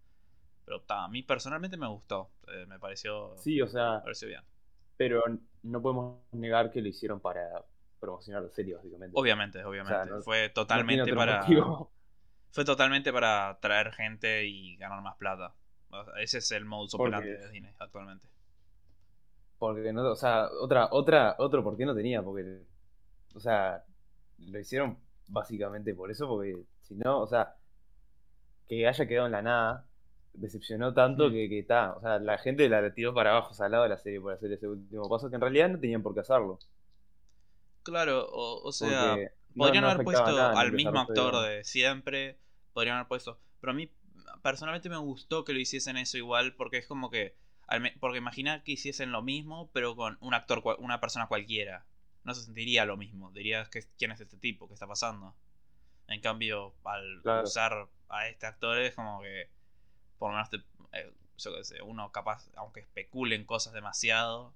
Pero 0.64 0.82
a 0.88 1.08
mí 1.08 1.22
personalmente 1.22 1.76
me 1.76 1.86
gustó. 1.86 2.30
Eh, 2.48 2.66
me 2.66 2.78
pareció. 2.78 3.36
Sí, 3.38 3.60
o 3.60 3.68
sea. 3.68 3.94
Me 3.94 4.00
pareció 4.00 4.28
bien. 4.28 4.42
Pero 4.96 5.22
no 5.62 5.82
podemos 5.82 6.20
negar 6.32 6.70
que 6.70 6.80
lo 6.80 6.88
hicieron 6.88 7.20
para 7.20 7.64
promocionar 8.00 8.42
la 8.42 8.50
serie, 8.50 8.74
básicamente. 8.74 9.12
Obviamente, 9.18 9.64
obviamente. 9.64 10.20
fue 10.24 10.48
totalmente 10.48 11.14
para. 11.14 11.46
Fue 12.50 12.64
totalmente 12.64 13.12
para 13.12 13.58
traer 13.60 13.92
gente 13.92 14.46
y 14.46 14.76
ganar 14.76 15.02
más 15.02 15.16
plata. 15.16 15.54
Ese 16.18 16.38
es 16.38 16.50
el 16.52 16.64
modus 16.64 16.94
operandi 16.94 17.28
de 17.28 17.50
Disney 17.50 17.74
actualmente. 17.78 18.28
Porque 19.58 19.92
no, 19.92 20.10
o 20.10 20.16
sea, 20.16 20.48
otra, 20.60 20.88
otra, 20.90 21.36
otro 21.38 21.64
por 21.64 21.76
qué 21.76 21.86
no 21.86 21.94
tenía, 21.94 22.22
porque, 22.22 22.62
o 23.34 23.40
sea, 23.40 23.84
lo 24.38 24.58
hicieron 24.58 24.98
básicamente 25.28 25.94
por 25.94 26.10
eso, 26.10 26.28
porque 26.28 26.62
si 26.82 26.94
no, 26.94 27.20
o 27.20 27.26
sea, 27.26 27.56
que 28.68 28.86
haya 28.86 29.06
quedado 29.06 29.26
en 29.26 29.32
la 29.32 29.42
nada, 29.42 29.86
decepcionó 30.34 30.92
tanto 30.92 31.28
mm. 31.28 31.32
que 31.32 31.58
está, 31.58 31.94
o 31.94 32.00
sea, 32.00 32.18
la 32.18 32.38
gente 32.38 32.68
la 32.68 32.92
tiró 32.92 33.14
para 33.14 33.30
abajo 33.30 33.54
al 33.62 33.70
lado 33.70 33.84
de 33.84 33.88
la 33.90 33.98
serie 33.98 34.20
por 34.20 34.32
hacer 34.32 34.52
ese 34.52 34.68
último 34.68 35.08
paso, 35.08 35.30
que 35.30 35.36
en 35.36 35.40
realidad 35.40 35.70
no 35.70 35.80
tenían 35.80 36.02
por 36.02 36.14
qué 36.14 36.20
hacerlo. 36.20 36.58
Claro, 37.82 38.26
o, 38.28 38.72
sea, 38.72 39.16
podrían 39.56 39.84
haber 39.84 40.04
puesto 40.04 40.24
al 40.24 40.72
mismo 40.72 40.98
actor 40.98 41.46
de 41.46 41.64
siempre, 41.64 42.38
podrían 42.72 42.96
haber 42.96 43.08
puesto, 43.08 43.38
pero 43.60 43.70
a 43.70 43.74
mí 43.74 43.90
personalmente 44.42 44.88
me 44.88 44.98
gustó 44.98 45.44
que 45.44 45.52
lo 45.52 45.60
hiciesen 45.60 45.96
eso 45.96 46.16
igual, 46.16 46.54
porque 46.54 46.78
es 46.78 46.86
como 46.86 47.10
que. 47.10 47.36
Porque 48.00 48.18
imagina 48.18 48.62
que 48.62 48.72
hiciesen 48.72 49.12
lo 49.12 49.22
mismo, 49.22 49.70
pero 49.72 49.96
con 49.96 50.18
un 50.20 50.34
actor, 50.34 50.62
una 50.78 51.00
persona 51.00 51.26
cualquiera. 51.26 51.84
No 52.24 52.34
se 52.34 52.42
sentiría 52.42 52.84
lo 52.84 52.96
mismo. 52.96 53.30
Dirías 53.32 53.68
que 53.68 53.84
quién 53.98 54.10
es 54.12 54.20
este 54.20 54.36
tipo, 54.36 54.68
qué 54.68 54.74
está 54.74 54.86
pasando. 54.86 55.34
En 56.08 56.20
cambio, 56.20 56.74
al 56.84 57.22
usar 57.42 57.88
a 58.08 58.28
este 58.28 58.46
actor 58.46 58.78
es 58.78 58.94
como 58.94 59.20
que. 59.22 59.50
Por 60.18 60.30
lo 60.30 60.36
menos 60.36 60.50
eh, 60.92 61.12
yo 61.38 61.54
qué 61.54 61.64
sé, 61.64 61.82
uno 61.82 62.10
capaz, 62.12 62.50
aunque 62.54 62.80
especulen 62.80 63.44
cosas 63.44 63.72
demasiado, 63.72 64.54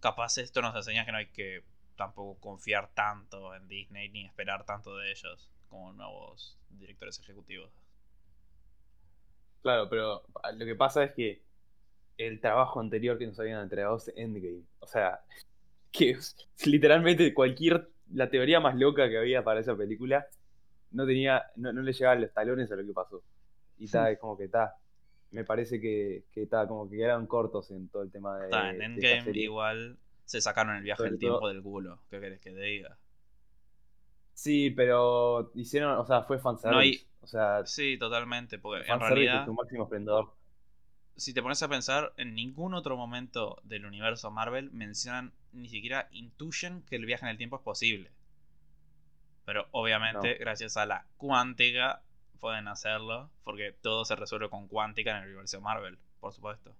capaz 0.00 0.38
esto 0.38 0.60
nos 0.60 0.74
enseña 0.74 1.06
que 1.06 1.12
no 1.12 1.18
hay 1.18 1.28
que 1.28 1.64
tampoco 1.96 2.38
confiar 2.40 2.90
tanto 2.94 3.54
en 3.54 3.68
Disney 3.68 4.08
ni 4.10 4.24
esperar 4.24 4.64
tanto 4.64 4.96
de 4.96 5.10
ellos 5.10 5.50
como 5.68 5.92
nuevos 5.92 6.58
directores 6.70 7.18
ejecutivos. 7.20 7.70
Claro, 9.62 9.88
pero 9.88 10.24
lo 10.54 10.66
que 10.66 10.74
pasa 10.74 11.04
es 11.04 11.12
que 11.12 11.42
el 12.16 12.40
trabajo 12.40 12.80
anterior 12.80 13.18
que 13.18 13.26
nos 13.26 13.38
habían 13.38 13.62
entregado 13.62 13.96
es 13.96 14.12
Endgame. 14.16 14.62
O 14.80 14.86
sea, 14.86 15.20
que 15.90 16.16
literalmente 16.64 17.32
cualquier, 17.34 17.90
la 18.12 18.30
teoría 18.30 18.60
más 18.60 18.76
loca 18.76 19.08
que 19.08 19.18
había 19.18 19.44
para 19.44 19.60
esa 19.60 19.76
película, 19.76 20.26
no 20.90 21.06
tenía, 21.06 21.44
no, 21.56 21.72
le 21.72 21.92
llegaban 21.92 22.20
los 22.20 22.32
talones 22.32 22.70
a 22.70 22.76
lo 22.76 22.86
que 22.86 22.92
pasó. 22.92 23.22
Y 23.78 23.86
está, 23.86 24.10
es 24.10 24.18
como 24.18 24.36
que 24.36 24.44
está. 24.44 24.76
Me 25.30 25.44
parece 25.44 25.80
que, 25.80 26.24
está, 26.34 26.68
como 26.68 26.88
que 26.88 26.96
quedaron 26.96 27.26
cortos 27.26 27.70
en 27.70 27.88
todo 27.88 28.02
el 28.02 28.12
tema 28.12 28.38
de. 28.38 28.44
Está, 28.44 28.70
en 28.70 28.82
Endgame 28.82 29.38
igual 29.38 29.98
se 30.24 30.40
sacaron 30.40 30.76
el 30.76 30.82
viaje 30.82 31.02
del 31.04 31.18
tiempo 31.18 31.48
del 31.48 31.62
culo. 31.62 32.00
¿Qué 32.10 32.20
querés 32.20 32.40
que 32.40 32.52
te 32.52 32.60
diga? 32.60 32.98
Sí, 34.34 34.70
pero 34.70 35.50
hicieron, 35.54 35.98
o 35.98 36.06
sea, 36.06 36.22
fue 36.22 36.38
fanservice. 36.38 37.06
O 37.20 37.26
sea, 37.26 37.64
sí, 37.66 37.98
totalmente, 37.98 38.58
porque 38.58 38.90
en 38.90 38.98
realidad 38.98 39.44
tu 39.44 39.54
máximo 39.54 39.84
esplendor. 39.84 40.32
Si 41.16 41.34
te 41.34 41.42
pones 41.42 41.62
a 41.62 41.68
pensar, 41.68 42.12
en 42.16 42.34
ningún 42.34 42.74
otro 42.74 42.96
momento 42.96 43.58
del 43.64 43.84
universo 43.84 44.30
Marvel 44.30 44.70
mencionan 44.72 45.32
ni 45.52 45.68
siquiera 45.68 46.08
intuyen 46.10 46.82
que 46.82 46.96
el 46.96 47.06
viaje 47.06 47.24
en 47.26 47.30
el 47.30 47.36
tiempo 47.36 47.56
es 47.56 47.62
posible. 47.62 48.10
Pero 49.44 49.66
obviamente, 49.72 50.34
gracias 50.34 50.76
a 50.76 50.86
la 50.86 51.06
cuántica, 51.16 52.02
pueden 52.40 52.68
hacerlo, 52.68 53.30
porque 53.44 53.72
todo 53.82 54.04
se 54.04 54.16
resuelve 54.16 54.48
con 54.48 54.68
cuántica 54.68 55.10
en 55.12 55.22
el 55.22 55.28
universo 55.28 55.60
Marvel, 55.60 55.98
por 56.20 56.32
supuesto. 56.32 56.74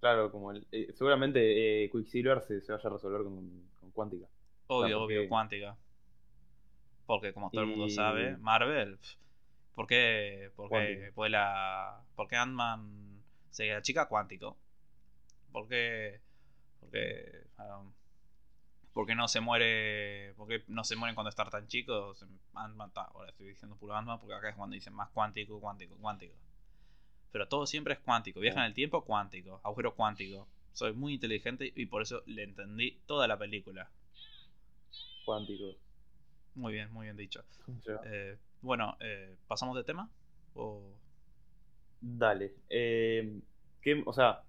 Claro, 0.00 0.30
como 0.30 0.52
el, 0.52 0.66
eh, 0.70 0.92
seguramente 0.94 1.84
eh, 1.84 1.90
Quicksilver 1.90 2.40
se, 2.40 2.60
se, 2.60 2.72
vaya 2.72 2.88
a 2.88 2.92
resolver 2.92 3.22
con, 3.24 3.90
cuántica. 3.92 4.26
Obvio, 4.68 5.02
obvio, 5.02 5.28
cuántica. 5.28 5.76
Porque 7.06 7.32
como 7.32 7.50
todo 7.50 7.62
el 7.62 7.68
mundo 7.68 7.88
sabe, 7.88 8.36
Marvel, 8.36 8.98
¿por 9.78 9.86
qué, 9.86 10.50
por 10.56 10.70
qué, 10.70 11.12
la, 11.28 12.02
por 12.16 12.26
qué 12.26 12.34
Ant-Man 12.34 13.22
se 13.48 13.80
chica 13.82 14.08
cuántico? 14.08 14.56
¿Por 15.52 15.68
qué, 15.68 16.20
porque, 16.80 17.44
um, 17.60 17.92
porque 18.92 19.14
no 19.14 19.28
se 19.28 19.38
muere, 19.38 20.34
porque 20.36 20.64
no 20.66 20.82
se 20.82 20.96
mueren 20.96 21.14
cuando 21.14 21.28
están 21.28 21.48
tan 21.48 21.68
chicos? 21.68 22.24
Ant-Man, 22.54 22.90
ahora 22.96 23.30
estoy 23.30 23.50
diciendo 23.50 23.76
puro 23.76 23.94
Ant-Man 23.94 24.18
porque 24.18 24.34
acá 24.34 24.48
es 24.48 24.56
cuando 24.56 24.74
dicen 24.74 24.94
más 24.94 25.10
cuántico, 25.10 25.60
cuántico, 25.60 25.94
cuántico. 25.94 26.34
Pero 27.30 27.46
todo 27.46 27.64
siempre 27.64 27.94
es 27.94 28.00
cuántico. 28.00 28.40
Viaja 28.40 28.58
en 28.58 28.66
el 28.66 28.74
tiempo, 28.74 29.04
cuántico. 29.04 29.60
Agujero 29.62 29.94
cuántico. 29.94 30.48
Soy 30.72 30.92
muy 30.92 31.14
inteligente 31.14 31.72
y 31.76 31.86
por 31.86 32.02
eso 32.02 32.24
le 32.26 32.42
entendí 32.42 32.98
toda 33.06 33.28
la 33.28 33.38
película. 33.38 33.88
Cuántico. 35.24 35.76
Muy 36.56 36.72
bien, 36.72 36.92
muy 36.92 37.06
bien 37.06 37.16
dicho. 37.16 37.44
Eh, 38.06 38.36
bueno, 38.62 38.96
eh, 39.00 39.36
¿pasamos 39.46 39.76
de 39.76 39.84
tema? 39.84 40.10
Dale. 42.00 42.54
Eh, 42.68 43.40
o 44.04 44.12
sea, 44.12 44.42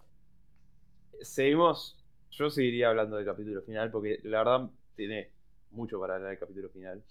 seguimos. 1.22 1.96
Yo 2.32 2.50
seguiría 2.50 2.90
hablando 2.90 3.18
del 3.18 3.26
capítulo 3.26 3.62
final 3.64 3.92
porque 3.92 4.20
la 4.24 4.40
verdad 4.40 4.70
tiene 4.96 5.32
mucho 5.72 6.00
para 6.00 6.16
hablar 6.16 6.30
del 6.30 6.40
capítulo 6.40 6.70
final. 6.70 7.04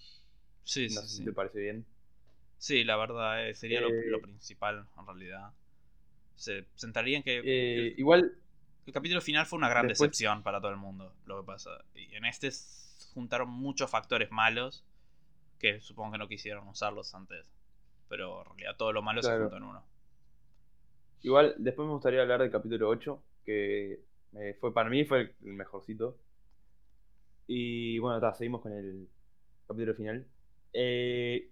Sí, 0.62 0.86
no 0.94 1.00
sé 1.02 1.08
si 1.08 1.24
te 1.24 1.32
parece 1.32 1.60
bien. 1.60 1.84
Sí, 2.58 2.84
la 2.84 2.96
verdad, 2.96 3.48
eh, 3.48 3.54
sería 3.54 3.80
lo, 3.80 3.88
eh, 3.88 4.18
principal 4.20 4.86
en 4.98 5.06
realidad. 5.06 5.52
Se 6.34 6.66
centraría 6.76 7.18
en 7.18 7.22
que. 7.22 7.40
Eh, 7.44 7.94
igual. 7.96 8.36
El 8.86 8.92
capítulo 8.94 9.20
final 9.20 9.44
fue 9.44 9.58
una 9.58 9.68
gran 9.68 9.86
decepción 9.86 10.42
para 10.42 10.62
todo 10.62 10.70
el 10.70 10.78
mundo, 10.78 11.12
lo 11.26 11.40
que 11.40 11.46
pasa. 11.46 11.70
Y 11.94 12.14
en 12.14 12.24
este 12.24 12.50
juntaron 13.12 13.50
muchos 13.50 13.90
factores 13.90 14.30
malos 14.30 14.82
que 15.58 15.80
supongo 15.80 16.12
que 16.12 16.18
no 16.18 16.28
quisieron 16.28 16.68
usarlos 16.68 17.14
antes. 17.14 17.50
Pero 18.08 18.40
en 18.40 18.44
realidad 18.46 18.76
todo 18.76 18.92
lo 18.92 19.02
malo 19.02 19.22
se 19.22 19.36
juntó 19.36 19.56
en 19.56 19.62
uno. 19.62 19.84
Igual, 21.22 21.54
después 21.58 21.86
me 21.86 21.92
gustaría 21.92 22.22
hablar 22.22 22.40
del 22.40 22.50
capítulo 22.50 22.88
8, 22.88 23.22
que 23.44 24.00
fue 24.60 24.72
para 24.72 24.88
mí 24.88 25.04
fue 25.04 25.34
el 25.44 25.52
mejorcito. 25.54 26.16
Y 27.46 27.98
bueno, 27.98 28.34
seguimos 28.34 28.60
con 28.60 28.72
el 28.72 29.08
capítulo 29.66 29.94
final. 29.94 30.26
Eh, 30.72 31.50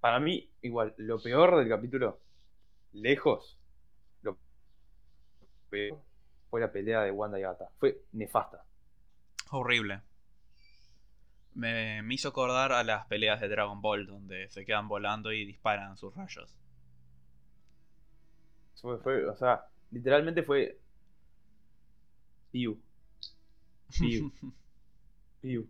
para 0.00 0.18
mí, 0.20 0.50
igual, 0.62 0.94
lo 0.96 1.20
peor 1.20 1.58
del 1.58 1.68
capítulo, 1.68 2.20
lejos, 2.92 3.58
lo 4.22 4.38
peor 5.68 6.00
fue 6.50 6.60
la 6.60 6.72
pelea 6.72 7.02
de 7.02 7.10
Wanda 7.10 7.38
y 7.38 7.42
Gata. 7.42 7.70
Fue 7.78 8.02
nefasta. 8.12 8.64
Horrible. 9.50 10.00
Me, 11.54 12.02
hizo 12.10 12.28
acordar 12.28 12.72
a 12.72 12.82
las 12.82 13.06
peleas 13.06 13.40
de 13.40 13.48
Dragon 13.48 13.80
Ball, 13.80 14.06
donde 14.06 14.48
se 14.48 14.64
quedan 14.64 14.88
volando 14.88 15.32
y 15.32 15.44
disparan 15.44 15.96
sus 15.96 16.14
rayos. 16.14 16.56
Fue, 19.02 19.26
o 19.26 19.36
sea, 19.36 19.64
literalmente 19.90 20.42
fue. 20.42 20.78
Piu. 22.50 22.80
Piu. 23.98 24.32
Piu. 25.40 25.68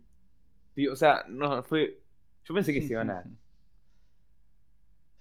Piu. 0.73 0.91
O 0.91 0.95
sea, 0.95 1.23
no, 1.27 1.61
fue. 1.63 1.99
Yo 2.43 2.55
pensé 2.55 2.73
que 2.73 2.81
se 2.81 2.93
iban 2.93 3.11
a 3.11 3.23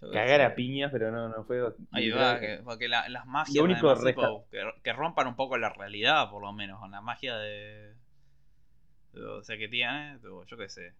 cagar 0.12 0.40
a 0.40 0.54
piñas, 0.54 0.90
pero 0.90 1.10
no, 1.10 1.28
no 1.28 1.44
fue. 1.44 1.62
Ahí 1.92 2.10
va, 2.10 2.40
que, 2.40 2.60
porque 2.64 2.88
las 2.88 3.26
magias 3.26 3.64
que, 4.82 4.92
rompan 4.92 5.26
un 5.26 5.36
poco 5.36 5.58
la 5.58 5.68
realidad, 5.68 6.30
por 6.30 6.42
lo 6.42 6.52
menos, 6.52 6.80
con 6.80 6.90
la 6.90 7.00
magia 7.00 7.36
de. 7.36 7.94
O 9.14 9.42
sea, 9.42 9.56
que 9.56 9.68
tiene, 9.68 10.18
yo 10.22 10.56
qué 10.56 10.68
sé. 10.68 10.92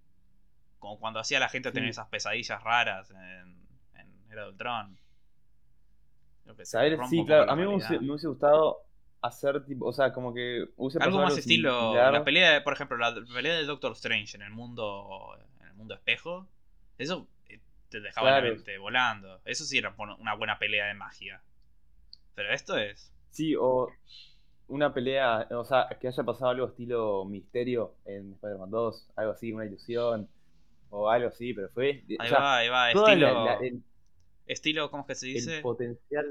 Como 0.79 0.99
cuando 0.99 1.21
hacía 1.21 1.39
la 1.39 1.49
gente 1.49 1.73
tener 1.73 1.89
esas 1.89 2.09
pesadillas 2.09 2.63
raras 2.63 3.11
en, 3.11 3.57
en 3.95 4.31
Era 4.31 4.47
del 4.47 4.57
Tron. 4.57 4.99
sí, 7.09 7.25
claro, 7.25 7.51
a 7.51 7.57
mí 7.57 7.63
me 7.63 7.77
hubiese, 7.77 8.27
gustado 8.27 8.83
hacer 9.21 9.65
tipo, 9.65 9.87
o 9.87 9.93
sea, 9.93 10.13
como 10.13 10.35
que 10.35 10.67
algo 11.01 11.19
más 11.21 11.39
estilo 11.39 11.95
la 11.95 12.25
pelea, 12.25 12.55
de, 12.55 12.61
por 12.61 12.73
ejemplo, 12.73 12.97
la 12.97 13.15
pelea 13.15 13.55
de 13.55 13.65
Doctor 13.65 13.93
Strange 13.93 14.37
en 14.37 14.43
el 14.43 14.51
mundo 14.51 15.39
en 15.61 15.69
el 15.69 15.75
mundo 15.75 15.95
espejo. 15.95 16.49
Eso 16.99 17.29
te 17.89 18.01
dejaba 18.01 18.31
la 18.33 18.41
mente 18.41 18.79
volando. 18.79 19.41
Eso 19.45 19.65
sí 19.65 19.79
era 19.79 19.95
una 20.19 20.35
buena 20.35 20.59
pelea 20.59 20.87
de 20.87 20.95
magia. 20.95 21.43
Pero 22.35 22.53
esto 22.53 22.77
es. 22.79 23.13
Sí, 23.31 23.55
o 23.59 23.89
una 24.73 24.95
pelea, 24.95 25.47
o 25.51 25.65
sea, 25.65 25.87
que 26.01 26.09
haya 26.09 26.25
pasado 26.25 26.51
algo 26.51 26.67
estilo 26.67 27.27
misterio 27.27 27.95
en 28.07 28.33
Spider-Man 28.33 28.71
2, 28.71 29.11
algo 29.17 29.33
así, 29.33 29.53
una 29.53 29.67
ilusión, 29.67 30.27
o 30.89 31.11
algo 31.11 31.29
así, 31.29 31.53
pero 31.53 31.69
fue. 31.69 32.03
Ahí 32.19 32.31
va, 32.31 32.57
ahí 32.57 32.69
va, 32.71 32.91
estilo. 32.91 33.59
estilo, 34.47 34.91
¿cómo 34.91 35.03
es 35.03 35.09
que 35.09 35.15
se 35.15 35.27
dice? 35.27 35.57
El 35.57 35.63
potencial. 35.63 36.27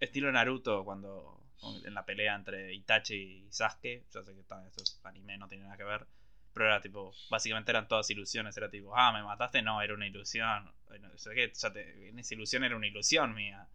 Estilo 0.00 0.32
Naruto, 0.32 0.84
cuando. 0.84 1.40
En 1.86 1.94
la 1.94 2.04
pelea 2.04 2.34
entre 2.34 2.74
Itachi 2.74 3.14
y 3.46 3.52
Sasuke. 3.52 4.04
Yo 4.12 4.22
sé 4.22 4.34
que 4.34 4.40
está, 4.40 4.66
eso 4.66 4.82
es 4.82 5.00
anime, 5.04 5.38
no 5.38 5.48
tiene 5.48 5.64
nada 5.64 5.76
que 5.76 5.84
ver. 5.84 6.06
Pero 6.52 6.66
era 6.66 6.80
tipo, 6.80 7.12
básicamente 7.30 7.70
eran 7.70 7.88
todas 7.88 8.10
ilusiones. 8.10 8.56
Era 8.56 8.68
tipo, 8.68 8.94
ah, 8.96 9.12
me 9.12 9.22
mataste, 9.22 9.62
no, 9.62 9.80
era 9.80 9.94
una 9.94 10.06
ilusión. 10.06 10.70
en 10.90 12.18
esa 12.18 12.34
ilusión 12.34 12.64
era 12.64 12.76
una 12.76 12.86
ilusión 12.86 13.32
mía. 13.34 13.66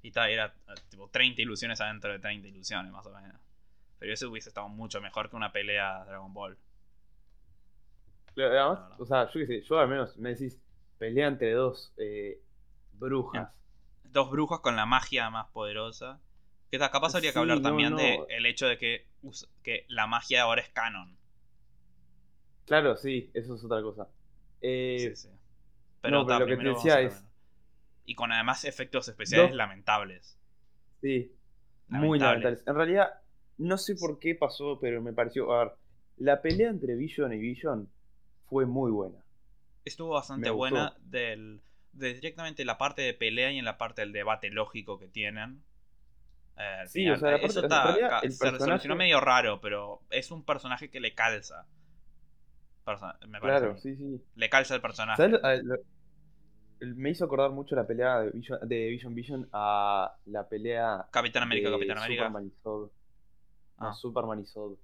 Y 0.00 0.12
era 0.16 0.54
tipo 0.88 1.08
30 1.10 1.42
ilusiones 1.42 1.80
adentro 1.80 2.12
de 2.12 2.18
30 2.18 2.48
ilusiones, 2.48 2.92
más 2.92 3.04
o 3.06 3.10
menos. 3.10 3.47
Pero 3.98 4.12
eso 4.12 4.30
hubiese 4.30 4.48
estado 4.48 4.68
mucho 4.68 5.00
mejor 5.00 5.28
que 5.28 5.36
una 5.36 5.52
pelea 5.52 6.04
Dragon 6.04 6.32
Ball. 6.32 6.56
además, 8.36 8.80
o 8.98 9.06
sea, 9.06 9.26
yo 9.26 9.40
qué 9.40 9.46
sé, 9.46 9.62
yo 9.62 9.78
al 9.78 9.88
menos 9.88 10.16
me 10.16 10.30
decís, 10.30 10.60
pelea 10.98 11.28
entre 11.28 11.52
dos 11.52 11.92
eh, 11.96 12.40
brujas. 12.92 13.50
Dos 14.04 14.30
brujas 14.30 14.60
con 14.60 14.76
la 14.76 14.86
magia 14.86 15.30
más 15.30 15.48
poderosa. 15.48 16.20
Que 16.70 16.78
capaz 16.78 17.14
habría 17.14 17.32
que 17.32 17.38
hablar 17.38 17.62
también 17.62 17.96
del 17.96 18.26
de 18.42 18.48
hecho 18.48 18.66
de 18.66 18.76
que, 18.76 19.06
que 19.62 19.86
la 19.88 20.06
magia 20.06 20.42
ahora 20.42 20.60
es 20.60 20.68
canon. 20.68 21.16
Claro, 22.66 22.96
sí, 22.96 23.30
eso 23.32 23.54
es 23.54 23.64
otra 23.64 23.80
cosa. 23.80 24.06
Eh, 24.60 24.96
sí, 24.98 25.16
sí. 25.16 25.28
Pero, 26.02 26.24
lo 26.24 26.46
que 26.46 26.56
te 26.56 26.62
decía 26.62 27.00
es. 27.00 27.24
Y 28.04 28.14
con 28.14 28.32
además 28.32 28.64
efectos 28.64 29.08
especiales 29.08 29.54
lamentables. 29.54 30.38
Sí, 31.00 31.32
muy 31.88 32.18
lamentables. 32.18 32.62
En 32.66 32.74
realidad, 32.74 33.20
no 33.58 33.76
sé 33.76 33.96
por 33.96 34.18
qué 34.18 34.34
pasó, 34.34 34.78
pero 34.80 35.02
me 35.02 35.12
pareció. 35.12 35.52
A 35.52 35.64
ver, 35.64 35.72
la 36.16 36.40
pelea 36.40 36.70
entre 36.70 36.94
Vision 36.94 37.32
y 37.32 37.38
Vision 37.38 37.88
fue 38.48 38.66
muy 38.66 38.90
buena. 38.90 39.18
Estuvo 39.84 40.10
bastante 40.10 40.50
buena 40.50 40.94
del, 41.00 41.60
de 41.92 42.14
directamente 42.14 42.64
la 42.64 42.78
parte 42.78 43.02
de 43.02 43.14
pelea 43.14 43.52
y 43.52 43.58
en 43.58 43.64
la 43.64 43.78
parte 43.78 44.02
del 44.02 44.12
debate 44.12 44.50
lógico 44.50 44.98
que 44.98 45.08
tienen. 45.08 45.62
Eh, 46.56 46.84
sí, 46.86 47.08
o 47.08 47.16
sea, 47.16 47.36
eso 47.36 47.62
está, 47.62 48.20
se 48.22 48.58
solucionó 48.58 48.96
medio 48.96 49.20
raro, 49.20 49.60
pero 49.60 50.00
es 50.10 50.30
un 50.30 50.44
personaje 50.44 50.90
que 50.90 51.00
le 51.00 51.14
calza. 51.14 51.66
me 53.26 53.40
parece. 53.40 53.60
Claro, 53.60 53.78
sí, 53.78 53.96
sí. 53.96 54.20
Le 54.34 54.50
calza 54.50 54.74
el 54.74 54.80
personaje. 54.80 55.30
me 56.80 57.10
hizo 57.10 57.24
acordar 57.24 57.50
mucho 57.50 57.76
la 57.76 57.86
pelea 57.86 58.20
de 58.20 58.88
Vision, 58.88 59.14
Vision, 59.14 59.48
a 59.52 60.14
la 60.26 60.48
pelea. 60.48 61.06
Capitán 61.12 61.44
América, 61.44 61.70
Capitán 61.70 61.98
América. 61.98 62.24
Superman 62.24 62.46
y 62.46 62.62
Zod. 62.62 62.90
Ah. 63.78 63.92
Superman 63.92 64.40
y 64.40 64.46
Zod. 64.46 64.76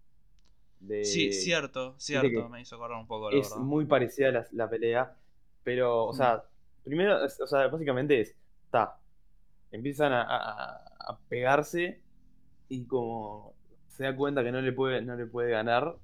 Sí, 1.02 1.32
cierto, 1.32 1.94
cierto. 1.98 2.48
Me 2.48 2.60
hizo 2.60 2.76
acordar 2.76 2.98
un 2.98 3.06
poco. 3.06 3.30
La 3.30 3.38
es 3.38 3.56
muy 3.56 3.86
parecida 3.86 4.30
la, 4.30 4.46
la 4.52 4.68
pelea, 4.68 5.16
pero, 5.62 6.04
o 6.06 6.12
mm. 6.12 6.16
sea, 6.16 6.44
primero, 6.84 7.24
o 7.24 7.46
sea, 7.46 7.68
básicamente 7.68 8.20
es, 8.20 8.36
está, 8.66 8.98
empiezan 9.70 10.12
a, 10.12 10.80
pegarse 11.28 12.00
y 12.68 12.84
como 12.86 13.54
se 13.88 14.04
da 14.04 14.16
cuenta 14.16 14.42
que 14.42 14.52
no 14.52 14.60
le 14.60 14.72
puede, 14.72 15.02
no 15.02 15.16
le 15.16 15.26
puede 15.26 15.50
ganar. 15.50 15.96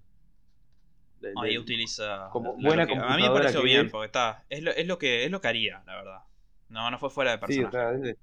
Ahí 1.37 1.59
utiliza 1.59 2.31
como 2.33 2.55
buena 2.55 2.85
A 2.85 3.17
mí 3.17 3.23
me 3.23 3.31
pareció 3.31 3.63
bien, 3.63 3.91
porque 3.91 4.07
está, 4.07 4.45
es 4.49 4.63
lo, 4.63 4.71
es 4.71 4.87
lo 4.87 4.99
que 4.99 5.25
es 5.25 5.31
lo 5.31 5.41
que 5.41 5.49
haría, 5.49 5.83
la 5.87 5.97
verdad. 5.97 6.21
No, 6.69 6.91
no 6.91 6.99
fue 6.99 7.11
fuera 7.11 7.33
de 7.33 7.39
personaje. 7.39 8.17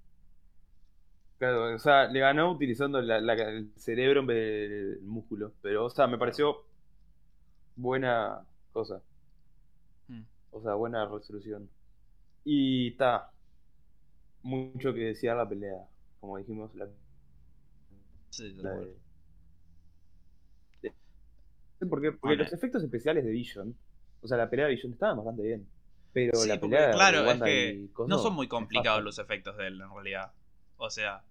Claro, 1.37 1.75
o 1.75 1.79
sea, 1.79 2.07
le 2.07 2.19
ganó 2.19 2.51
utilizando 2.51 2.99
el 2.99 3.71
cerebro 3.75 4.21
en 4.21 4.27
vez 4.27 4.69
del 4.69 5.01
músculo. 5.01 5.53
Pero, 5.61 5.85
o 5.85 5.89
sea, 5.89 6.07
me 6.07 6.17
pareció 6.17 6.63
buena 7.75 8.45
cosa. 8.73 9.01
Hmm. 10.07 10.23
O 10.51 10.61
sea, 10.61 10.73
buena 10.73 11.05
resolución. 11.05 11.69
Y 12.43 12.89
está. 12.89 13.31
Mucho 14.43 14.93
que 14.93 15.01
decía 15.01 15.33
la 15.35 15.47
pelea. 15.47 15.87
Como 16.19 16.37
dijimos, 16.37 16.73
la. 16.75 16.87
Sí, 18.29 18.55
porque, 21.89 22.11
porque 22.11 22.37
los 22.37 22.51
efectos 22.51 22.83
especiales 22.83 23.23
de 23.23 23.31
Vision, 23.31 23.75
o 24.21 24.27
sea, 24.27 24.37
la 24.37 24.49
pelea 24.49 24.65
de 24.65 24.73
Vision 24.73 24.93
estaba 24.93 25.13
bastante 25.13 25.43
bien. 25.43 25.67
Pero 26.13 26.43
la 26.45 26.59
pelea 26.59 26.91
claro, 26.91 27.23
de 27.23 27.31
es 27.31 27.41
que 27.41 27.89
no 28.07 28.17
son 28.17 28.33
muy 28.33 28.47
complicados 28.47 29.03
los 29.03 29.19
efectos 29.19 29.55
de 29.57 29.67
él 29.67 29.81
en 29.81 29.93
realidad. 29.93 30.31
O 30.77 30.89
sea, 30.89 31.23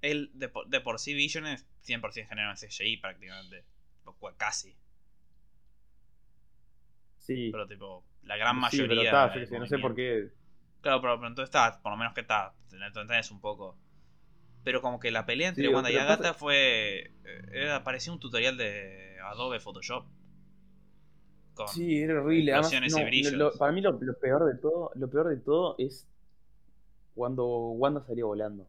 él 0.00 0.30
de 0.34 0.48
por, 0.48 0.68
de 0.68 0.80
por 0.80 0.98
sí 0.98 1.14
Vision 1.14 1.46
es 1.46 1.66
100% 1.86 2.28
generado 2.28 2.50
en 2.50 2.56
CGI 2.56 2.98
prácticamente. 2.98 3.64
Casi. 4.36 4.76
Sí. 7.18 7.50
Pero 7.50 7.66
tipo, 7.66 8.04
la 8.24 8.36
gran 8.36 8.56
mayoría. 8.56 9.32
Sí, 9.46 9.54
no 9.58 9.66
sé 9.66 9.78
por 9.78 9.94
qué 9.94 10.30
Claro, 10.80 11.00
pero, 11.00 11.14
entonces 11.14 11.44
está, 11.44 11.80
por 11.80 11.92
lo 11.92 11.96
menos 11.96 12.12
que 12.12 12.22
está, 12.22 12.54
entendés 12.72 13.30
un 13.30 13.40
poco. 13.40 13.78
Pero 14.64 14.82
como 14.82 14.98
que 14.98 15.10
la 15.10 15.26
pelea 15.26 15.48
entre 15.48 15.68
Wanda 15.68 15.90
y 15.90 15.96
Agatha 15.96 16.34
fue. 16.34 17.12
Eh, 17.24 17.42
era, 17.52 17.84
parecía 17.84 18.12
un 18.12 18.18
tutorial 18.18 18.56
de 18.56 19.16
Adobe 19.24 19.60
Photoshop. 19.60 20.06
sí, 21.68 22.00
era 22.00 22.20
horrible. 22.20 22.52
para 23.58 23.72
mí 23.72 23.80
lo, 23.80 23.98
peor 24.18 24.44
de 24.44 24.58
todo, 24.58 24.90
lo 24.94 25.08
peor 25.08 25.28
de 25.28 25.36
todo 25.36 25.76
es 25.78 26.08
cuando 27.14 27.46
Wanda 27.46 28.04
salió 28.04 28.26
volando. 28.26 28.68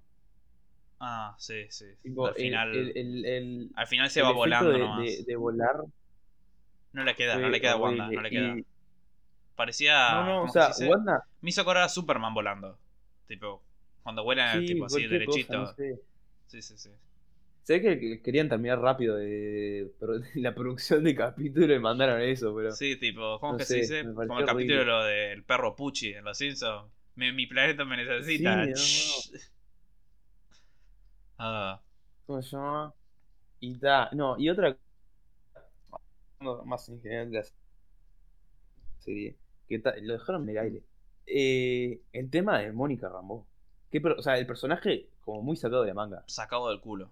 Ah, 1.00 1.36
sí, 1.38 1.66
sí. 1.70 1.86
al 1.86 2.34
final. 2.36 3.72
al 3.76 3.88
final 3.88 4.10
se 4.10 4.22
va 4.22 4.32
volando 4.32 4.72
de, 4.72 5.24
De, 5.26 5.36
volar. 5.36 5.76
No 6.94 7.04
le 7.04 7.16
queda, 7.16 7.38
no 7.38 7.50
le 7.50 7.60
queda 7.60 7.74
a 7.74 7.78
Wanda, 7.78 8.10
no 8.10 8.22
le 8.22 8.30
queda. 8.30 8.56
Parecía. 9.56 10.12
No, 10.14 10.26
no, 10.26 10.44
o 10.44 10.50
sea, 10.50 10.72
Wanda. 10.88 11.26
Me 11.42 11.50
hizo 11.50 11.62
acordar 11.62 11.84
a 11.84 11.90
Superman 11.90 12.34
volando. 12.34 12.78
Tipo, 13.28 13.64
cuando 14.04 14.24
vuelan, 14.24 14.62
sí, 14.62 14.68
tipo 14.68 14.86
así, 14.86 15.08
derechito. 15.08 15.74
Sí, 16.48 16.62
sí, 16.62 16.78
sí. 16.78 16.90
Sé 17.64 17.82
que 17.82 18.22
querían 18.22 18.50
terminar 18.50 18.80
rápido 18.80 19.16
de, 19.16 19.90
la 20.36 20.54
producción 20.54 21.04
de 21.04 21.16
capítulo 21.16 21.74
y 21.74 21.80
mandaron 21.80 22.22
eso, 22.22 22.54
pero. 22.56 22.72
Sí, 22.72 22.98
tipo, 22.98 23.40
¿cómo 23.40 23.58
que 23.58 23.66
se 23.66 23.78
dice? 23.78 24.04
Como 24.04 24.40
el 24.40 24.46
capítulo 24.46 25.04
del 25.04 25.44
perro 25.44 25.76
Pucci 25.76 26.14
en 26.14 26.26
Los 26.26 26.38
Simpsons. 26.38 26.92
Mi, 27.16 27.46
planeta 27.46 27.86
me 27.86 27.98
necesita. 27.98 28.66
Sí, 28.76 29.32
ah. 31.44 31.82
¿Cómo 32.26 32.42
se 32.42 32.56
llama? 32.56 32.94
Y 33.60 33.76
da. 33.78 34.10
No, 34.14 34.38
y 34.38 34.50
otra. 34.50 34.78
más 36.66 36.90
en 36.90 37.02
general 37.02 37.32
de 37.32 37.38
la 37.38 37.46
serie 39.00 39.38
que 39.68 39.82
lo 40.02 40.14
dejaron 40.14 40.44
en 40.44 40.50
el 40.50 40.58
aire. 40.58 40.84
Eh, 41.26 42.02
el 42.12 42.30
tema 42.30 42.60
de 42.60 42.72
Mónica 42.72 43.10
Rambo. 43.10 43.48
o 44.18 44.22
sea, 44.22 44.38
el 44.38 44.48
personaje 44.48 45.10
como 45.22 45.42
muy 45.42 45.56
sacado 45.56 45.84
de 45.84 45.94
manga. 45.94 46.24
Sacado 46.28 46.70
del 46.70 46.82
culo. 46.82 47.12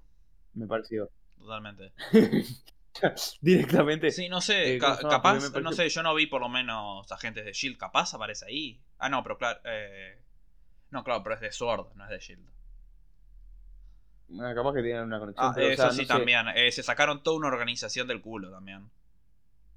Me 0.54 0.68
pareció. 0.68 1.10
Totalmente. 1.40 1.94
Directamente. 3.42 4.12
Sí, 4.12 4.28
no 4.30 4.42
sé, 4.42 4.76
eh, 4.76 4.80
capaz, 4.80 5.50
no 5.62 5.72
sé, 5.72 5.90
yo 5.90 6.04
no 6.04 6.14
vi 6.14 6.28
por 6.28 6.42
lo 6.42 6.50
menos 6.50 7.10
agentes 7.12 7.46
de 7.46 7.54
Shield, 7.54 7.78
capaz 7.78 8.14
aparece 8.14 8.46
ahí. 8.46 8.82
Ah, 8.98 9.10
no, 9.10 9.24
pero 9.24 9.38
claro, 9.38 9.60
eh... 9.64 10.22
no, 10.92 11.04
claro, 11.04 11.24
pero 11.24 11.36
es 11.36 11.42
de 11.42 11.52
Sword, 11.52 11.96
no 11.96 12.04
es 12.04 12.10
de 12.10 12.20
Shield. 12.20 12.48
Ah, 14.40 14.54
capaz 14.56 14.74
que 14.74 14.82
tienen 14.82 15.04
una 15.04 15.20
conexión. 15.20 15.54
Ah, 15.56 15.62
eso 15.62 15.92
sí 15.92 16.06
también. 16.06 16.48
Eh, 16.56 16.72
se 16.72 16.84
sacaron 16.84 17.24
toda 17.24 17.38
una 17.38 17.48
organización 17.48 18.08
del 18.08 18.22
culo 18.22 18.50
también. 18.50 18.90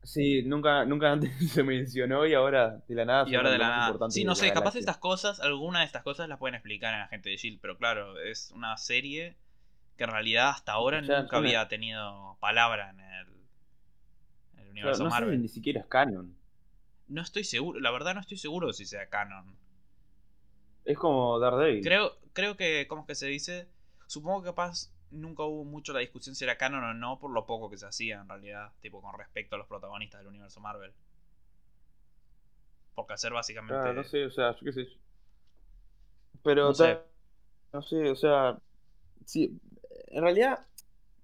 Sí, 0.03 0.43
nunca, 0.43 0.85
nunca 0.85 1.13
antes 1.13 1.51
se 1.51 1.63
mencionó 1.63 2.27
y 2.27 2.35
ahora 2.35 2.83
de 2.87 2.95
la 2.95 3.05
nada. 3.05 3.29
Y 3.29 3.35
ahora 3.35 3.51
de 3.51 3.59
la 3.59 3.69
nada. 3.69 4.11
Sí, 4.11 4.25
no 4.25 4.35
sé, 4.35 4.53
capaz 4.53 4.77
estas 4.77 4.99
cosas, 4.99 5.41
alguna 5.41 5.81
de 5.81 5.87
estas 5.87 6.03
cosas 6.03 6.29
las 6.29 6.39
pueden 6.39 6.55
explicar 6.55 6.95
en 6.95 7.01
Agente 7.01 7.31
de 7.31 7.37
Shield, 7.37 7.59
pero 7.61 7.77
claro, 7.77 8.21
es 8.21 8.51
una 8.55 8.77
serie 8.77 9.37
que 9.97 10.05
en 10.05 10.11
realidad 10.11 10.51
hasta 10.51 10.73
ahora 10.73 11.01
nunca 11.01 11.37
había 11.37 11.67
tenido 11.69 12.37
palabra 12.41 12.91
en 12.91 13.01
el, 13.01 13.27
el 14.59 14.71
universo 14.71 15.05
no 15.05 15.11
Marvel. 15.11 15.37
Sé, 15.37 15.39
ni 15.39 15.49
siquiera 15.49 15.81
es 15.81 15.87
canon. 15.87 16.37
No 17.09 17.23
estoy 17.23 17.45
seguro, 17.45 17.81
la 17.81 17.91
verdad 17.91 18.15
no 18.15 18.21
estoy 18.21 18.39
seguro 18.39 18.73
si 18.73 18.85
sea 18.85 19.09
canon. 19.09 19.57
Es 20.85 20.99
como 20.99 21.39
Daredevil. 21.39 21.83
Creo, 21.83 22.19
creo 22.33 22.57
que, 22.57 22.87
¿cómo 22.89 23.03
es 23.03 23.07
que 23.07 23.15
se 23.15 23.27
dice? 23.27 23.69
Supongo 24.07 24.43
que 24.43 24.49
capaz 24.51 24.91
nunca 25.11 25.45
hubo 25.45 25.65
mucho 25.65 25.93
la 25.93 26.01
discusión 26.01 26.35
si 26.35 26.45
era 26.45 26.57
canon 26.57 26.85
o 26.85 26.95
no 26.95 27.19
por 27.19 27.31
lo 27.31 27.47
poco 27.47 27.71
que 27.71 27.79
se 27.79 27.87
hacía 27.87 28.21
en 28.21 28.29
realidad, 28.29 28.73
tipo 28.81 29.01
con 29.01 29.17
respecto 29.19 29.55
a 29.55 29.59
los 29.59 29.67
protagonistas 29.67 30.21
del 30.21 30.29
universo 30.29 30.61
Marvel. 30.61 30.93
Porque 32.95 33.15
hacer 33.15 33.33
básicamente... 33.33 33.93
no 33.93 34.05
sé, 34.05 34.27
o 34.27 34.31
sea, 34.31 34.53
yo 34.57 34.65
qué 34.65 34.73
sé. 34.73 34.89
Pero 36.43 36.67
no 36.67 36.75
sé. 36.75 36.99
no 37.73 37.83
sé, 37.83 38.11
o 38.11 38.17
sea, 38.17 38.59
sí, 39.25 39.59
en 40.09 40.23
realidad 40.23 40.65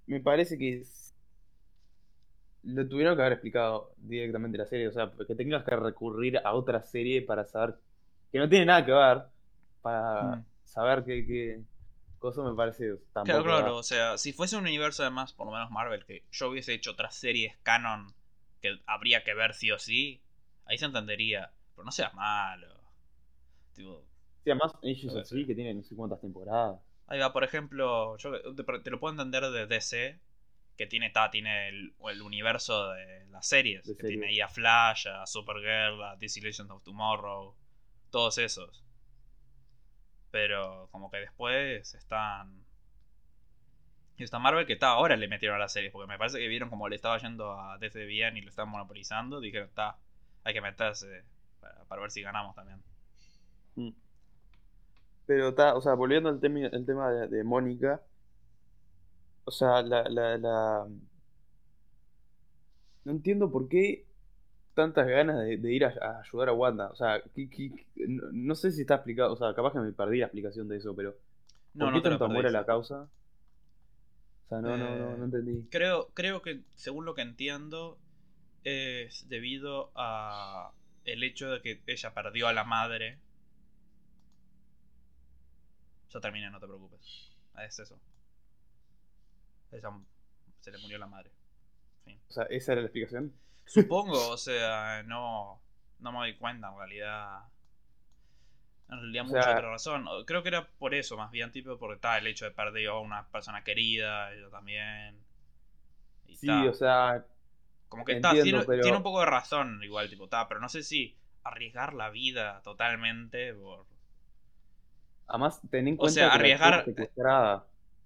me 0.06 0.20
parece 0.20 0.58
que 0.58 0.84
lo 2.62 2.88
tuvieron 2.88 3.16
que 3.16 3.22
haber 3.22 3.34
explicado 3.34 3.92
directamente 3.98 4.58
la 4.58 4.66
serie, 4.66 4.88
o 4.88 4.92
sea, 4.92 5.12
que 5.26 5.34
tengas 5.34 5.64
que 5.64 5.76
recurrir 5.76 6.38
a 6.38 6.54
otra 6.54 6.82
serie 6.82 7.22
para 7.22 7.44
saber 7.44 7.76
que 8.32 8.38
no 8.38 8.48
tiene 8.48 8.66
nada 8.66 8.84
que 8.84 8.92
ver, 8.92 9.22
para 9.82 10.36
mm. 10.36 10.44
saber 10.64 11.04
que, 11.04 11.26
que 11.26 11.62
cosa 12.20 12.42
me 12.42 12.54
parece 12.54 12.98
Claro, 13.24 13.42
claro, 13.42 13.76
o 13.78 13.82
sea, 13.82 14.16
si 14.16 14.32
fuese 14.32 14.56
un 14.56 14.62
universo 14.62 15.02
además, 15.02 15.32
por 15.32 15.46
lo 15.46 15.52
menos 15.52 15.70
Marvel, 15.72 16.04
que 16.04 16.22
yo 16.30 16.50
hubiese 16.50 16.74
hecho 16.74 16.92
otras 16.92 17.16
series 17.16 17.56
canon 17.64 18.14
que 18.60 18.78
habría 18.86 19.24
que 19.24 19.34
ver 19.34 19.54
sí 19.54 19.72
o 19.72 19.78
sí, 19.78 20.20
ahí 20.66 20.78
se 20.78 20.84
entendería. 20.84 21.50
Pero 21.74 21.84
no 21.84 21.92
seas 21.92 22.14
malo. 22.14 22.68
Tipo, 23.74 24.04
sí, 24.44 24.50
además 24.50 24.72
ellos 24.82 25.16
así 25.16 25.46
que 25.46 25.54
tienen 25.54 25.78
no 25.78 25.82
sé 25.82 25.96
cuántas 25.96 26.20
temporadas. 26.20 26.78
Ahí 27.06 27.18
va, 27.18 27.32
por 27.32 27.42
ejemplo, 27.42 28.16
yo 28.18 28.54
te, 28.54 28.90
lo 28.90 29.00
puedo 29.00 29.12
entender 29.12 29.50
de 29.50 29.66
DC, 29.66 30.20
que 30.76 30.86
tiene, 30.86 31.10
ta, 31.10 31.30
tiene 31.30 31.68
el, 31.68 32.22
universo 32.22 32.90
de 32.90 33.26
las 33.30 33.48
series, 33.48 33.84
que 33.98 34.06
tiene 34.06 34.28
ahí 34.28 34.40
a 34.40 34.48
Flash, 34.48 35.08
a 35.08 35.26
Supergirl, 35.26 36.02
a 36.04 36.16
DC 36.16 36.40
Legends 36.40 36.70
of 36.70 36.84
Tomorrow, 36.84 37.56
todos 38.10 38.38
esos. 38.38 38.84
Pero 40.30 40.88
como 40.90 41.10
que 41.10 41.18
después 41.18 41.94
están. 41.94 42.64
Está 44.16 44.38
Marvel 44.38 44.66
que 44.66 44.74
está 44.74 44.88
ahora 44.88 45.16
le 45.16 45.28
metieron 45.28 45.56
a 45.56 45.60
las 45.60 45.72
series. 45.72 45.92
Porque 45.92 46.06
me 46.06 46.18
parece 46.18 46.38
que 46.38 46.48
vieron 46.48 46.68
como 46.68 46.88
le 46.88 46.96
estaba 46.96 47.18
yendo 47.18 47.58
a 47.58 47.78
DC 47.78 48.04
bien 48.04 48.36
y 48.36 48.42
lo 48.42 48.50
están 48.50 48.68
monopolizando. 48.68 49.40
Dijeron, 49.40 49.68
está, 49.68 49.96
hay 50.44 50.52
que 50.52 50.60
meterse 50.60 51.24
para, 51.88 52.00
ver 52.00 52.10
si 52.10 52.22
ganamos 52.22 52.54
también. 52.54 52.82
Mm. 53.76 53.90
Pero 55.26 55.48
está, 55.48 55.74
o 55.74 55.80
sea, 55.80 55.94
volviendo 55.94 56.28
al 56.28 56.40
tema, 56.40 56.66
el 56.66 56.84
tema 56.84 57.10
de, 57.10 57.44
Mónica. 57.44 58.02
O 59.44 59.50
sea, 59.50 59.82
la, 59.82 60.02
la, 60.08 60.36
la. 60.36 60.86
No 63.04 63.12
entiendo 63.12 63.50
por 63.50 63.68
qué 63.68 64.09
tantas 64.80 65.06
ganas 65.06 65.38
de, 65.44 65.72
ir 65.72 65.84
a, 65.84 66.20
ayudar 66.20 66.48
a 66.48 66.52
Wanda. 66.52 66.88
O 66.90 66.96
sea, 66.96 67.22
no, 67.96 68.54
sé 68.54 68.72
si 68.72 68.82
está 68.82 68.96
explicado. 68.96 69.32
O 69.32 69.36
sea, 69.36 69.54
capaz 69.54 69.72
que 69.72 69.78
me 69.80 69.92
perdí 69.92 70.18
la 70.18 70.26
explicación 70.26 70.68
de 70.68 70.78
eso, 70.78 70.94
pero. 70.94 71.16
¿Por 71.78 71.92
qué 71.92 72.00
tanto 72.00 72.24
amor 72.24 72.46
a 72.46 72.50
la 72.50 72.66
causa? 72.66 73.02
O 73.02 74.48
sea, 74.48 74.60
no, 74.60 74.76
no, 74.76 74.96
no, 74.96 75.16
no, 75.16 75.24
entendí. 75.24 75.68
Creo, 75.70 76.10
creo 76.14 76.42
que, 76.42 76.62
según 76.74 77.04
lo 77.04 77.14
que 77.14 77.22
entiendo, 77.22 77.98
es 78.64 79.28
debido 79.28 79.92
a 79.94 80.72
el 81.04 81.22
hecho 81.22 81.50
de 81.50 81.62
que 81.62 81.82
ella 81.86 82.12
perdió 82.12 82.48
a 82.48 82.52
la 82.52 82.64
madre 82.64 83.18
Ya 86.12 86.20
terminé, 86.20 86.50
no 86.50 86.58
te 86.58 86.66
preocupes. 86.66 87.30
Es 87.64 87.78
eso. 87.78 88.00
se 89.70 90.70
le 90.70 90.78
murió 90.78 90.98
la 90.98 91.06
madre. 91.06 91.30
O 92.28 92.32
sea, 92.32 92.44
¿esa 92.44 92.72
era 92.72 92.80
la 92.80 92.88
explicación? 92.88 93.32
Supongo, 93.66 94.30
o 94.30 94.36
sea, 94.36 95.02
no, 95.04 95.60
no 96.00 96.12
me 96.12 96.18
doy 96.18 96.34
cuenta 96.36 96.68
en 96.68 96.78
realidad. 96.78 97.40
En 98.88 98.98
realidad, 98.98 99.24
mucha 99.24 99.50
otra 99.52 99.70
razón. 99.70 100.06
Creo 100.26 100.42
que 100.42 100.48
era 100.48 100.66
por 100.66 100.94
eso, 100.94 101.16
más 101.16 101.30
bien, 101.30 101.52
tipo, 101.52 101.78
porque 101.78 101.94
está 101.94 102.18
el 102.18 102.26
hecho 102.26 102.44
de 102.44 102.50
perder 102.50 102.88
a 102.88 102.98
una 102.98 103.26
persona 103.28 103.62
querida, 103.62 104.34
yo 104.36 104.48
también. 104.50 105.16
sí, 106.34 106.50
o 106.50 106.74
sea. 106.74 107.24
Como 107.88 108.04
que 108.04 108.12
está, 108.12 108.30
tiene, 108.30 108.64
tiene, 108.64 108.96
un 108.96 109.02
poco 109.02 109.18
de 109.18 109.26
razón, 109.26 109.82
igual, 109.82 110.08
tipo, 110.08 110.24
está, 110.24 110.46
pero 110.46 110.60
no 110.60 110.68
sé 110.68 110.84
si 110.84 111.16
arriesgar 111.42 111.94
la 111.94 112.10
vida 112.10 112.60
totalmente 112.62 113.52
por. 113.54 113.84
Además, 115.26 115.60
ten 115.70 115.88
en 115.88 115.96
cuenta. 115.96 116.10
O 116.10 116.14
sea, 116.14 116.32
arriesgar. 116.32 116.84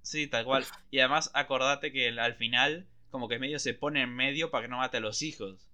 Sí, 0.03 0.27
tal 0.27 0.45
cual. 0.45 0.65
Y 0.91 1.01
además, 1.01 1.31
acordate 1.33 1.93
que 1.93 2.09
al 2.09 2.35
final, 2.35 2.87
como 3.15 3.29
que 3.29 3.39
medio 3.39 3.61
se 3.61 3.75
pone 3.75 4.03
en 4.03 4.13
medio 4.13 4.51
para 4.51 4.63
que 4.63 4.69
no 4.69 4.79
mate 4.79 4.97
a 4.97 5.01
los 5.01 5.23
hijos 5.23 5.71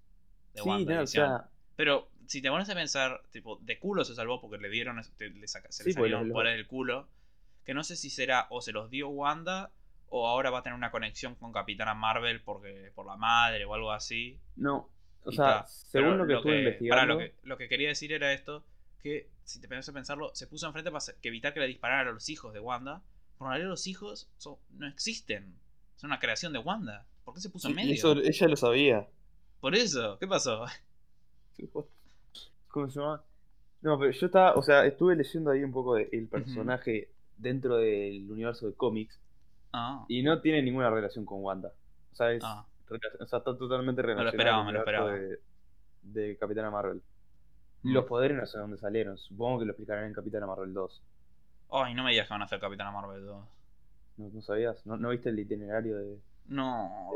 de 0.53 0.61
sí, 0.61 0.85
no, 0.85 1.01
o 1.01 1.07
sea, 1.07 1.49
Pero 1.75 2.07
si 2.27 2.39
te 2.39 2.51
pones 2.51 2.69
a 2.69 2.75
pensar, 2.75 3.23
tipo, 3.31 3.57
de 3.63 3.79
culo 3.79 4.05
se 4.05 4.13
salvó 4.13 4.39
porque 4.39 4.59
le 4.59 4.69
dieron, 4.69 5.03
se 5.03 5.27
le 5.27 5.39
pues, 5.39 5.51
salieron 5.73 6.29
por 6.29 6.45
el 6.45 6.67
culo. 6.67 7.07
Que 7.65 7.73
no 7.73 7.83
sé 7.83 7.95
si 7.95 8.11
será 8.11 8.45
o 8.51 8.61
se 8.61 8.71
los 8.71 8.91
dio 8.91 9.09
Wanda 9.09 9.71
o 10.09 10.27
ahora 10.27 10.51
va 10.51 10.59
a 10.59 10.61
tener 10.61 10.77
una 10.77 10.91
conexión 10.91 11.33
con 11.33 11.51
Capitana 11.51 11.95
Marvel 11.95 12.43
porque 12.43 12.91
por 12.93 13.07
la 13.07 13.17
madre 13.17 13.65
o 13.65 13.73
algo 13.73 13.91
así. 13.91 14.39
No, 14.55 14.91
o 15.23 15.31
sea, 15.31 15.65
según 15.65 16.19
lo 16.19 16.27
que 16.27 16.35
estuve 16.35 16.59
investigando. 16.59 17.15
lo, 17.15 17.19
que, 17.21 17.33
lo 17.41 17.57
que 17.57 17.67
quería 17.67 17.87
decir 17.87 18.13
era 18.13 18.33
esto: 18.33 18.63
que 19.01 19.31
si 19.45 19.59
te 19.59 19.67
pones 19.67 19.89
a 19.89 19.93
pensarlo, 19.93 20.29
se 20.35 20.45
puso 20.45 20.67
enfrente 20.67 20.91
para 20.91 21.03
evitar 21.23 21.55
que 21.55 21.59
le 21.59 21.65
dispararan 21.65 22.09
a 22.09 22.11
los 22.11 22.29
hijos 22.29 22.53
de 22.53 22.59
Wanda. 22.59 23.01
Por 23.39 23.47
realidad, 23.47 23.69
los 23.69 23.87
hijos 23.87 24.29
no 24.77 24.87
existen. 24.87 25.55
Son 25.95 26.11
una 26.11 26.19
creación 26.19 26.53
de 26.53 26.59
Wanda. 26.59 27.07
¿Por 27.31 27.35
qué 27.37 27.41
se 27.43 27.49
puso 27.49 27.69
en 27.69 27.75
medio? 27.75 27.93
Eso 27.93 28.11
ella 28.11 28.47
lo 28.49 28.57
sabía. 28.57 29.07
Por 29.61 29.73
eso, 29.73 30.17
¿qué 30.19 30.27
pasó? 30.27 30.65
¿Cómo 32.67 32.89
se 32.89 32.99
llama? 32.99 33.23
No, 33.81 33.97
pero 33.97 34.11
yo 34.11 34.25
estaba, 34.25 34.55
o 34.55 34.61
sea, 34.61 34.85
estuve 34.85 35.15
leyendo 35.15 35.49
ahí 35.49 35.63
un 35.63 35.71
poco 35.71 35.95
del 35.95 36.09
el 36.11 36.27
personaje 36.27 37.09
dentro 37.37 37.77
del 37.77 38.29
universo 38.29 38.67
de 38.67 38.73
cómics. 38.73 39.17
Ah. 39.71 40.03
Y 40.09 40.23
no 40.23 40.41
tiene 40.41 40.61
ninguna 40.61 40.89
relación 40.89 41.23
con 41.23 41.41
Wanda. 41.41 41.71
O 42.11 42.15
sea, 42.15 42.33
es, 42.33 42.43
ah. 42.43 42.65
o 42.89 43.25
sea 43.25 43.37
está 43.39 43.57
totalmente 43.57 44.01
relacionado 44.01 44.65
me 44.65 44.73
lo 44.73 44.79
esperaba, 44.79 45.13
De, 45.13 45.39
de, 46.01 46.37
Capitana 46.37 46.69
Marvel. 46.69 47.01
Mm. 47.83 47.93
Los 47.93 48.03
poderes 48.07 48.35
no 48.35 48.45
sé 48.45 48.57
dónde 48.57 48.77
salieron. 48.77 49.17
Supongo 49.17 49.59
que 49.59 49.65
lo 49.67 49.71
explicarán 49.71 50.03
en 50.03 50.13
Capitana 50.13 50.47
Marvel 50.47 50.73
2. 50.73 51.01
Ay, 51.71 51.93
no 51.93 52.03
me 52.03 52.11
digas 52.11 52.27
que 52.27 52.33
van 52.33 52.41
a 52.41 52.45
hacer 52.45 52.59
Capitana 52.59 52.91
Marvel 52.91 53.25
2. 53.25 53.45
¿No, 54.17 54.41
sabías? 54.41 54.85
¿No, 54.85 55.07
viste 55.07 55.29
el 55.29 55.39
itinerario 55.39 55.95
de.? 55.95 56.19
No, 56.47 57.13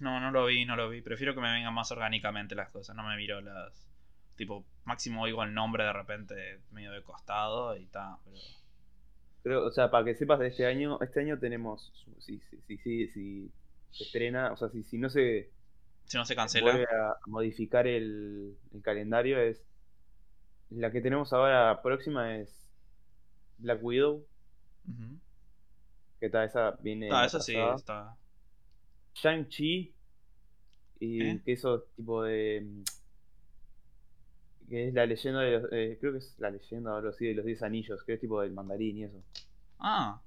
no, 0.00 0.20
no 0.20 0.30
lo 0.30 0.46
vi, 0.46 0.64
no 0.64 0.76
lo 0.76 0.88
vi. 0.88 1.00
Prefiero 1.00 1.34
que 1.34 1.40
me 1.40 1.52
vengan 1.52 1.72
más 1.72 1.90
orgánicamente 1.90 2.54
las 2.54 2.70
cosas. 2.70 2.94
No 2.94 3.06
me 3.06 3.16
miro 3.16 3.40
las 3.40 3.84
tipo, 4.36 4.64
máximo 4.84 5.22
oigo 5.22 5.42
el 5.42 5.54
nombre 5.54 5.84
de 5.84 5.92
repente 5.92 6.60
medio 6.72 6.92
de 6.92 7.02
costado 7.02 7.76
y 7.76 7.86
tal, 7.86 8.16
pero... 8.24 8.36
Pero, 9.42 9.66
o 9.66 9.70
sea, 9.70 9.90
para 9.90 10.06
que 10.06 10.14
sepas 10.14 10.38
de 10.38 10.46
este 10.48 10.64
año, 10.64 10.98
este 11.02 11.20
año 11.20 11.38
tenemos, 11.38 11.92
si, 12.18 12.40
si, 12.40 12.78
si, 12.78 13.08
si 13.08 13.52
se 13.90 14.04
estrena, 14.04 14.50
o 14.52 14.56
sea, 14.56 14.70
si, 14.70 14.82
si 14.82 14.96
no 14.96 15.10
se... 15.10 15.50
Si 16.06 16.16
no 16.16 16.24
se 16.24 16.34
cancela. 16.34 16.72
Vuelve 16.72 16.86
a 16.86 17.16
modificar 17.26 17.86
el, 17.86 18.56
el 18.72 18.82
calendario, 18.82 19.38
es... 19.38 19.62
La 20.70 20.90
que 20.90 21.02
tenemos 21.02 21.34
ahora 21.34 21.82
próxima 21.82 22.36
es 22.36 22.66
Black 23.58 23.80
Widow. 23.82 24.24
Que 26.20 26.26
está, 26.26 26.44
esa 26.44 26.78
viene... 26.80 27.08
Esa 27.08 27.38
sí, 27.38 27.54
está... 27.54 28.16
Shang-Chi. 29.14 29.94
Y 31.00 31.22
¿Eh? 31.22 31.42
que 31.44 31.52
eso 31.52 31.82
tipo 31.96 32.22
de 32.22 32.84
que 34.68 34.88
es 34.88 34.94
la 34.94 35.06
leyenda 35.06 35.40
de 35.40 35.50
los, 35.58 35.72
eh, 35.72 35.98
creo 36.00 36.12
que 36.12 36.18
es 36.18 36.34
la 36.38 36.50
leyenda 36.50 36.96
algo 36.96 37.10
así 37.10 37.26
de 37.26 37.34
los 37.34 37.44
10 37.44 37.62
anillos, 37.62 38.02
que 38.02 38.14
es 38.14 38.20
tipo 38.20 38.40
del 38.40 38.52
mandarín 38.52 38.98
y 38.98 39.04
eso. 39.04 39.22
Ah, 39.78 40.20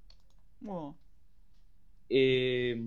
bueno. 0.60 0.98
Eh, 2.10 2.80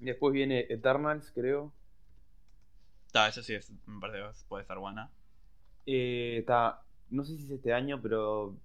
después 0.00 0.32
viene 0.32 0.66
Eternals, 0.68 1.30
creo. 1.34 1.72
Está, 3.06 3.28
eso 3.28 3.42
sí 3.42 3.54
es, 3.54 3.72
me 3.86 4.00
parece 4.00 4.18
que 4.18 4.48
puede 4.48 4.62
estar 4.62 4.78
buena. 4.78 5.10
Eh, 5.86 6.36
está, 6.40 6.82
no 7.10 7.24
sé 7.24 7.36
si 7.36 7.44
es 7.44 7.50
este 7.50 7.72
año, 7.72 8.00
pero 8.02 8.56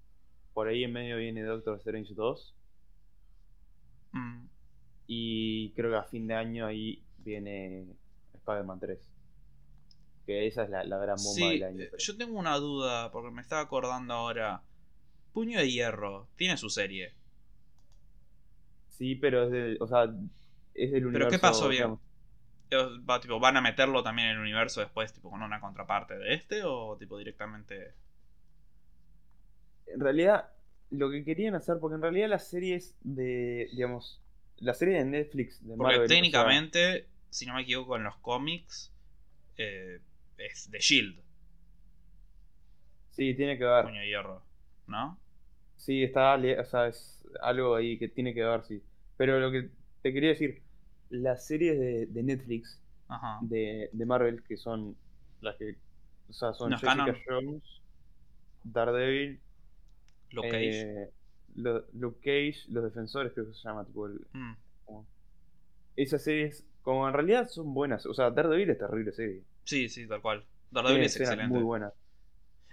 por 0.53 0.67
ahí 0.67 0.83
en 0.83 0.93
medio 0.93 1.17
viene 1.17 1.43
Doctor 1.43 1.77
Strange 1.77 2.13
2. 2.13 2.55
Y 5.13 5.71
creo 5.71 5.91
que 5.91 5.97
a 5.97 6.03
fin 6.03 6.25
de 6.25 6.35
año 6.35 6.65
ahí 6.65 7.03
viene 7.17 7.85
Spider-Man 8.33 8.79
3 8.79 9.11
que 10.25 10.47
esa 10.47 10.63
es 10.63 10.69
la, 10.69 10.83
gran 10.83 11.17
bomba 11.17 11.49
del 11.49 11.63
año. 11.63 11.81
Eh, 11.81 11.91
yo 11.97 12.15
tengo 12.15 12.39
una 12.39 12.55
duda, 12.55 13.11
porque 13.11 13.29
me 13.29 13.41
estaba 13.41 13.61
acordando 13.61 14.13
ahora. 14.13 14.63
Puño 15.33 15.59
de 15.59 15.69
Hierro, 15.69 16.29
tiene 16.37 16.55
su 16.55 16.69
serie. 16.69 17.13
Sí, 18.87 19.15
pero 19.15 19.43
es 19.43 19.51
del, 19.51 19.77
o 19.81 19.87
sea, 19.87 20.03
es 20.75 20.91
del 20.93 21.07
universo. 21.07 21.29
¿Pero 21.29 21.29
qué 21.29 21.39
pasó 21.39 21.67
bien? 21.67 21.99
¿Van 23.41 23.57
a 23.57 23.61
meterlo 23.61 24.03
también 24.03 24.29
en 24.29 24.35
el 24.35 24.41
universo 24.41 24.79
después, 24.79 25.11
tipo, 25.11 25.29
con 25.29 25.41
una 25.41 25.59
contraparte 25.59 26.17
de 26.17 26.35
este? 26.35 26.63
¿O 26.63 26.95
tipo 26.97 27.17
directamente.? 27.17 27.95
En 29.87 29.99
realidad, 29.99 30.51
lo 30.89 31.11
que 31.11 31.25
querían 31.25 31.55
hacer, 31.55 31.79
porque 31.81 31.95
en 31.95 32.01
realidad 32.01 32.29
las 32.29 32.47
series 32.47 32.95
de. 33.01 33.67
digamos. 33.73 34.21
La 34.61 34.73
serie 34.73 34.99
de 34.99 35.05
Netflix 35.05 35.65
de 35.65 35.75
Porque 35.75 36.07
técnicamente, 36.07 37.07
si 37.29 37.45
no 37.45 37.55
me 37.55 37.63
equivoco, 37.63 37.97
en 37.97 38.03
los 38.03 38.15
cómics. 38.17 38.91
Eh, 39.57 39.99
es 40.37 40.71
de 40.71 40.79
Shield. 40.79 41.19
Sí, 43.11 43.33
tiene 43.35 43.57
que 43.57 43.65
ver. 43.65 43.85
Puño 43.85 43.99
de 43.99 44.07
hierro, 44.07 44.41
¿no? 44.87 45.19
Sí, 45.77 46.03
está, 46.03 46.35
o 46.35 46.65
sea, 46.65 46.87
es 46.87 47.27
algo 47.41 47.75
ahí 47.75 47.97
que 47.97 48.07
tiene 48.07 48.33
que 48.33 48.43
ver, 48.43 48.63
sí. 48.63 48.81
Pero 49.17 49.39
lo 49.39 49.51
que 49.51 49.69
te 50.01 50.13
quería 50.13 50.29
decir, 50.29 50.61
las 51.09 51.45
series 51.45 51.79
de, 51.79 52.23
Netflix 52.23 52.79
De, 53.41 53.89
de, 53.91 54.05
Marvel, 54.05 54.43
que 54.43 54.57
son 54.57 54.95
las 55.41 55.55
que, 55.57 55.75
o 56.29 56.33
sea, 56.33 56.53
son 56.53 56.71
Jessica 56.71 57.15
Jones, 57.27 57.63
Daredevil, 58.63 59.39
Luke 60.31 60.49
Cage. 60.49 61.03
Eh, 61.03 61.09
Luke 61.55 62.19
Cage, 62.19 62.69
Los 62.69 62.83
Defensores, 62.83 63.33
creo 63.33 63.47
que 63.47 63.53
se 63.53 63.61
llama, 63.61 63.85
tipo 63.85 64.07
el, 64.07 64.25
mm. 64.33 64.55
Esas 65.95 66.23
series, 66.23 66.65
como 66.81 67.07
en 67.07 67.13
realidad 67.13 67.49
son 67.49 67.73
buenas, 67.73 68.05
o 68.05 68.13
sea, 68.13 68.31
Daredevil 68.31 68.69
es 68.69 68.77
terrible 68.77 69.11
serie. 69.11 69.43
Sí, 69.63 69.89
sí, 69.89 70.07
tal 70.07 70.21
cual. 70.21 70.45
Daredevil 70.71 71.03
es 71.03 71.15
excelente. 71.17 71.53
Muy 71.53 71.63
buena. 71.63 71.91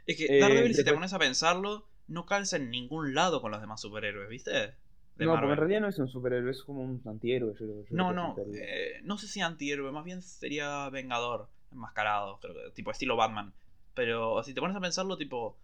Es 0.06 0.16
que 0.16 0.38
Daredevil, 0.38 0.74
si 0.74 0.84
te 0.84 0.92
pones 0.92 1.12
a 1.12 1.18
pensarlo, 1.18 1.86
no 2.06 2.26
calza 2.26 2.56
en 2.56 2.70
ningún 2.70 3.14
lado 3.14 3.40
con 3.42 3.50
los 3.50 3.60
demás 3.60 3.80
superhéroes, 3.80 4.28
¿viste? 4.28 4.74
no, 5.16 5.32
porque 5.32 5.50
en 5.50 5.56
realidad 5.56 5.80
no 5.80 5.88
es 5.88 5.98
un 5.98 6.08
superhéroe, 6.08 6.50
es 6.50 6.62
como 6.62 6.82
un 6.82 7.02
antihéroe. 7.04 7.54
no, 7.90 8.12
no, 8.12 8.36
eh, 8.54 9.00
no 9.02 9.18
sé 9.18 9.26
si 9.26 9.40
antihéroe, 9.40 9.90
más 9.92 10.04
bien 10.04 10.22
sería 10.22 10.88
vengador, 10.90 11.48
enmascarado, 11.72 12.38
creo 12.40 12.54
que, 12.54 12.70
tipo 12.72 12.90
estilo 12.90 13.16
Batman. 13.16 13.52
Pero 13.94 14.42
si 14.44 14.54
te 14.54 14.60
pones 14.60 14.76
a 14.76 14.80
pensarlo, 14.80 15.16
tipo. 15.16 15.58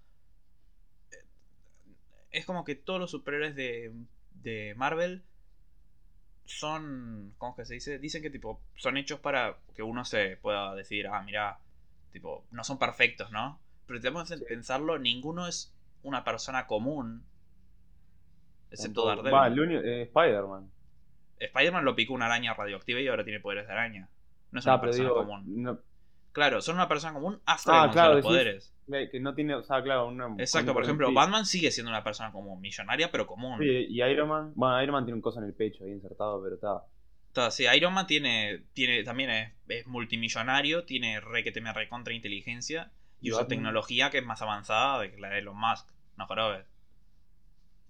Es 2.35 2.45
como 2.47 2.65
que 2.65 2.75
todos 2.75 2.99
los 2.99 3.13
superhéroes 3.13 3.55
de, 3.55 3.93
de 4.43 4.75
Marvel 4.77 5.23
son, 6.45 7.33
¿cómo 7.39 7.53
es 7.53 7.57
que 7.57 7.65
se 7.65 7.75
dice? 7.75 7.99
Dicen 8.01 8.23
que 8.23 8.31
tipo 8.31 8.61
son 8.75 8.97
hechos 8.97 9.21
para 9.21 9.57
que 9.77 9.85
uno 9.85 10.05
se 10.05 10.37
pueda 10.39 10.75
decir, 10.75 11.07
ah, 11.07 11.23
mira, 11.23 11.61
tipo, 12.11 12.45
no 12.51 12.65
son 12.65 12.79
perfectos, 12.79 13.31
¿no? 13.31 13.61
Pero 13.87 14.01
tenemos 14.01 14.29
que 14.29 14.37
pensarlo, 14.39 14.99
ninguno 14.99 15.47
es 15.47 15.73
una 16.03 16.25
persona 16.25 16.67
común. 16.67 17.25
Excepto 18.71 19.07
Daredevil. 19.07 19.33
Va, 19.33 19.49
eh, 19.49 20.03
Spider-Man. 20.03 20.71
Spider-Man 21.39 21.85
lo 21.85 21.95
picó 21.95 22.15
una 22.15 22.27
araña 22.27 22.55
radioactiva 22.55 23.01
y 23.01 23.07
ahora 23.07 23.23
tiene 23.23 23.39
poderes 23.39 23.69
de 23.69 23.73
araña. 23.73 24.09
No 24.51 24.59
es 24.59 24.67
una 24.67 24.81
persona 24.81 25.11
común. 25.11 25.81
Claro, 26.35 26.61
son 26.61 26.75
una 26.75 26.89
persona 26.89 27.15
común 27.15 27.41
hasta 27.47 27.85
ah, 27.85 28.09
los 28.09 28.25
poderes. 28.25 28.75
Que 28.91 29.21
no 29.21 29.37
tiene, 29.37 29.55
o 29.55 29.63
sea, 29.63 29.81
claro, 29.85 30.09
una, 30.09 30.35
Exacto, 30.37 30.75
por 30.75 30.83
ejemplo, 30.83 31.13
Batman 31.15 31.47
sigue 31.47 31.71
siendo 31.71 31.91
una 31.91 32.03
persona 32.03 32.33
como 32.33 32.59
millonaria, 32.59 33.13
pero 33.13 33.25
común. 33.25 33.61
Sí, 33.61 33.87
y 33.89 34.03
Iron 34.03 34.29
Man, 34.29 34.53
bueno, 34.57 34.83
Iron 34.83 34.95
Man 34.95 35.05
tiene 35.05 35.15
un 35.15 35.23
cosa 35.23 35.39
en 35.39 35.47
el 35.47 35.55
pecho 35.55 35.85
ahí 35.85 35.93
insertado, 35.93 36.43
pero 36.43 36.57
está. 36.57 36.83
Está, 37.29 37.53
sí, 37.53 37.67
Iron 37.73 37.95
Man 37.95 38.09
tiene, 38.09 38.65
tiene 38.73 39.05
también 39.05 39.31
es, 39.69 39.87
multimillonario, 39.87 40.85
tiene 40.85 41.21
re 41.21 41.45
que 41.45 41.53
teme 41.53 41.73
recontra 41.73 42.13
inteligencia 42.13 42.91
y, 43.21 43.31
usa 43.31 43.47
tecnología 43.47 44.11
que 44.11 44.19
es 44.19 44.27
más 44.27 44.43
avanzada 44.43 45.09
que 45.09 45.21
la 45.21 45.29
de 45.29 45.39
Elon 45.39 45.57
Musk, 45.57 45.89
no 46.17 46.27
jorobes. 46.27 46.67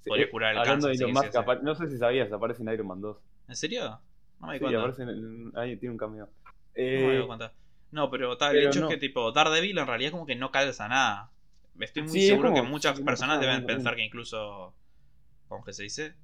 Podría 0.05 0.31
curar 0.31 0.53
el 0.53 0.59
hablando 0.59 0.89
cáncer. 0.89 1.07
De 1.07 1.11
Elon 1.11 1.25
Musk, 1.25 1.63
no 1.63 1.75
sé 1.75 1.89
si 1.89 1.97
sabías, 1.97 2.31
aparece 2.31 2.63
en 2.63 2.69
Iron 2.69 2.89
Man 2.89 3.01
2. 3.01 3.17
¿En 3.49 3.57
serio? 3.57 4.01
No 4.39 4.49
me 4.49 4.59
di 4.59 4.69
sí, 4.69 4.75
aparece 4.75 5.03
en, 5.05 5.51
ahí 5.57 5.79
tiene 5.79 5.93
un 5.93 5.99
cambio. 5.99 6.29
Eh, 6.75 7.01
no 7.01 7.09
me 7.09 7.17
di 7.21 7.27
cuenta. 7.27 7.53
No, 7.95 8.11
pero 8.11 8.37
tal, 8.37 8.57
el 8.57 8.67
hecho 8.67 8.89
es 8.89 8.91
que 8.91 8.97
tipo 8.97 9.31
Daredevil 9.31 9.79
en 9.79 9.87
realidad 9.87 10.11
como 10.11 10.27
que 10.27 10.35
no 10.35 10.51
calza 10.51 10.89
nada. 10.89 11.31
Estoy 11.79 12.03
muy 12.03 12.23
seguro 12.23 12.53
que 12.53 12.63
muchas 12.63 13.01
personas 13.01 13.41
deben 13.41 13.65
pensar 13.65 13.95
que 13.95 14.05
incluso 14.05 14.75
como 15.47 15.65
que 15.65 15.73
se 15.73 15.85
dice, 15.85 16.15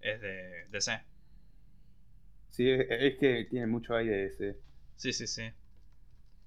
es 0.00 0.18
de 0.22 0.66
DC. 0.70 0.98
Sí, 2.48 2.70
es, 2.70 3.18
que 3.18 3.46
tiene 3.50 3.66
mucho 3.66 3.94
aire 3.94 4.16
de 4.16 4.22
DC. 4.30 4.56
Sí, 4.96 5.12
sí, 5.12 5.26
sí. 5.26 5.42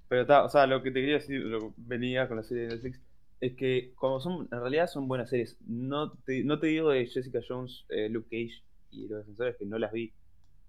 Pero 0.07 0.23
está, 0.23 0.43
o 0.43 0.49
sea, 0.49 0.65
lo 0.65 0.81
que 0.81 0.89
te 0.89 1.01
quería 1.01 1.19
decir, 1.19 1.39
lo 1.41 1.59
que 1.59 1.73
venía 1.77 2.27
con 2.27 2.37
la 2.37 2.43
serie 2.43 2.63
de 2.63 2.69
Netflix, 2.69 2.99
es 3.41 3.55
que 3.55 3.91
como 3.93 4.19
son, 4.19 4.49
en 4.51 4.59
realidad 4.59 4.87
son 4.87 5.07
buenas 5.07 5.29
series. 5.29 5.55
No 5.67 6.13
te, 6.13 6.43
no 6.43 6.57
te 6.57 6.65
digo 6.65 6.89
de 6.89 7.05
Jessica 7.05 7.41
Jones, 7.47 7.85
eh, 7.89 8.09
Luke 8.09 8.27
Cage 8.31 8.63
y 8.89 9.07
los 9.07 9.19
defensores 9.19 9.55
que 9.57 9.67
no 9.67 9.77
las 9.77 9.91
vi. 9.91 10.11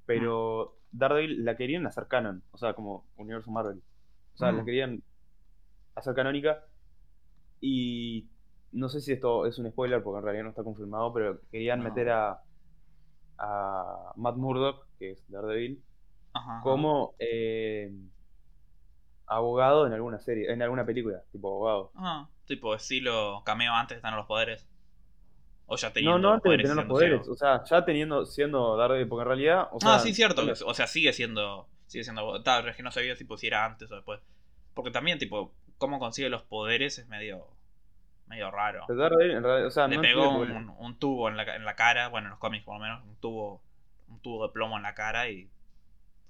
Pero. 0.05 0.77
Daredevil 0.93 1.45
la 1.45 1.57
querían 1.57 1.87
hacer 1.87 2.07
canon, 2.07 2.43
o 2.53 2.59
sea, 2.59 2.75
como 2.75 3.07
universo 3.17 3.51
Marvel. 3.51 3.83
O 4.35 4.37
sea, 4.37 4.53
la 4.53 4.63
mm. 4.63 4.65
querían 4.65 5.03
hacer 5.95 6.15
canónica. 6.15 6.65
Y 7.61 8.29
no 8.73 8.89
sé 8.89 9.01
si 9.01 9.13
esto 9.13 9.47
es 9.47 9.59
un 9.59 9.71
spoiler 9.71 10.03
porque 10.03 10.19
en 10.19 10.25
realidad 10.25 10.45
no 10.45 10.51
está 10.51 10.65
confirmado, 10.65 11.13
pero 11.13 11.41
querían 11.51 11.83
meter 11.83 12.11
a, 12.11 12.43
a 13.39 14.13
Matt 14.17 14.37
Murdock, 14.37 14.87
que 14.99 15.13
es 15.13 15.31
Daredevil, 15.31 15.83
como 16.63 17.15
eh, 17.19 17.93
abogado 19.27 19.87
en 19.87 19.93
alguna 19.93 20.19
serie, 20.19 20.53
en 20.53 20.63
alguna 20.63 20.85
película, 20.85 21.23
tipo 21.31 21.49
abogado. 21.49 21.93
Ah, 21.95 22.29
tipo 22.47 22.75
estilo 22.75 23.43
cameo 23.45 23.73
antes 23.75 23.97
de 23.97 23.99
estar 23.99 24.15
los 24.15 24.27
poderes. 24.27 24.69
O 25.73 25.77
ya 25.77 25.91
teniendo 25.91 26.19
no, 26.19 26.29
no 26.29 26.35
antes 26.35 26.53
de 26.53 26.59
tener 26.59 26.77
los 26.77 26.85
poderes, 26.85 27.27
o 27.27 27.35
sea, 27.35 27.65
ya 27.65 27.83
teniendo, 27.83 28.27
siendo 28.27 28.77
Daredevil, 28.77 29.09
porque 29.09 29.23
en 29.23 29.29
realidad... 29.29 29.69
O 29.73 29.79
ah, 29.85 29.99
sí, 29.99 30.13
cierto, 30.13 30.43
o 30.67 30.75
sea, 30.75 30.87
sigue 30.87 31.15
siendo, 31.15 31.67
sigue 31.87 32.05
siendo, 32.05 32.43
tal, 32.43 32.69
es 32.69 32.77
que 32.77 32.83
no 32.83 32.91
sabía 32.91 33.17
si 33.17 33.25
pusiera 33.25 33.65
antes 33.65 33.91
o 33.91 33.95
después. 33.95 34.21
Porque 34.75 34.91
también, 34.91 35.19
tipo, 35.19 35.55
cómo 35.79 35.99
consigue 35.99 36.29
los 36.29 36.43
poderes 36.43 36.99
es 36.99 37.09
medio 37.09 37.47
medio 38.27 38.51
raro. 38.51 38.85
Le 38.89 39.99
pegó 39.99 40.41
un, 40.41 40.99
tubo 40.99 41.31
en 41.31 41.39
la, 41.39 41.57
en 41.57 41.65
la, 41.65 41.75
cara, 41.75 42.09
bueno, 42.09 42.27
en 42.27 42.31
los 42.33 42.39
cómics 42.39 42.65
por 42.65 42.75
lo 42.75 42.81
menos, 42.81 43.03
un 43.05 43.17
tubo, 43.17 43.63
un 44.09 44.21
tubo 44.21 44.47
de 44.47 44.53
plomo 44.53 44.77
en 44.77 44.83
la 44.83 44.95
cara 44.95 45.31
y 45.31 45.49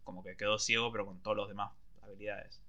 como 0.05 0.23
que 0.23 0.37
quedó 0.37 0.57
ciego, 0.59 0.93
pero 0.93 1.05
con 1.05 1.21
todos 1.21 1.37
los 1.37 1.49
demás 1.49 1.73
habilidades. 2.03 2.61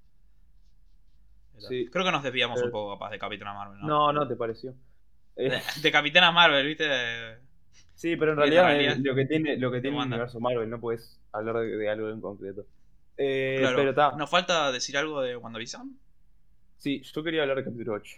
Creo 1.69 2.03
que 2.03 2.11
nos 2.11 2.23
desviamos 2.23 2.59
un 2.63 2.71
poco 2.71 2.95
capaz 2.95 3.11
de 3.11 3.19
Capitana 3.19 3.53
Marvel, 3.53 3.79
¿no? 3.79 3.87
No, 3.87 4.11
no 4.13 4.27
te 4.27 4.35
pareció. 4.35 4.73
De, 5.35 5.57
eh, 5.57 5.91
Capitana 5.91 6.31
Marvel, 6.31 6.65
¿viste? 6.67 6.85
Sí, 7.95 8.15
pero 8.15 8.33
en 8.33 8.37
realidad, 8.37 8.97
lo 8.97 9.15
que 9.15 9.25
tiene, 9.25 9.57
lo 9.57 9.71
que 9.71 9.81
tiene 9.81 9.97
el 9.97 10.07
universo 10.07 10.39
Marvel, 10.39 10.69
no 10.69 10.79
puedes 10.79 11.19
hablar 11.31 11.57
de, 11.59 11.89
algo 11.89 12.09
en 12.09 12.21
concreto. 12.21 12.65
Eh, 13.17 13.57
claro. 13.59 14.17
¿Nos 14.17 14.29
falta 14.29 14.71
decir 14.71 14.97
algo 14.97 15.21
de 15.21 15.35
WandaVision? 15.35 15.97
Sí, 16.77 17.01
yo 17.01 17.23
quería 17.23 17.43
hablar 17.43 17.57
de 17.57 17.63
capítulo 17.63 17.93
8. 17.93 18.17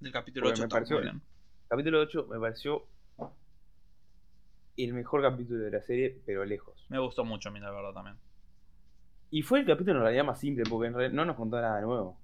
Del 0.00 0.12
capítulo 0.12 0.48
8 0.50 0.68
me 0.68 1.20
Capítulo 1.68 2.00
8 2.00 2.26
me 2.30 2.38
pareció 2.38 2.86
el 4.76 4.92
mejor 4.92 5.22
capítulo 5.22 5.64
de 5.64 5.70
la 5.70 5.82
serie, 5.82 6.20
pero 6.26 6.44
lejos. 6.44 6.86
Me 6.88 6.98
gustó 6.98 7.24
mucho 7.24 7.48
a 7.48 7.52
mí, 7.52 7.60
la 7.60 7.70
verdad, 7.70 7.92
también. 7.92 8.16
Y 9.30 9.42
fue 9.42 9.60
el 9.60 9.66
capítulo 9.66 9.98
en 9.98 10.02
realidad 10.02 10.24
más 10.24 10.40
simple, 10.40 10.64
porque 10.68 10.88
en 10.88 10.94
realidad 10.94 11.14
no 11.14 11.24
nos 11.24 11.36
contó 11.36 11.60
nada 11.60 11.80
nuevo. 11.80 12.18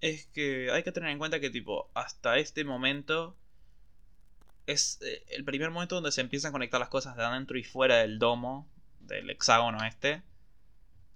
Es 0.00 0.26
que 0.26 0.70
hay 0.70 0.82
que 0.82 0.92
tener 0.92 1.10
en 1.10 1.18
cuenta 1.18 1.40
que, 1.40 1.50
tipo, 1.50 1.90
hasta 1.94 2.38
este 2.38 2.64
momento 2.64 3.36
es 4.66 4.98
eh, 5.02 5.24
el 5.30 5.44
primer 5.44 5.70
momento 5.70 5.96
donde 5.96 6.12
se 6.12 6.20
empiezan 6.20 6.50
a 6.50 6.52
conectar 6.52 6.78
las 6.78 6.88
cosas 6.88 7.16
de 7.16 7.24
adentro 7.24 7.58
y 7.58 7.64
fuera 7.64 7.96
del 7.96 8.18
domo, 8.18 8.68
del 9.00 9.30
hexágono 9.30 9.84
este 9.84 10.22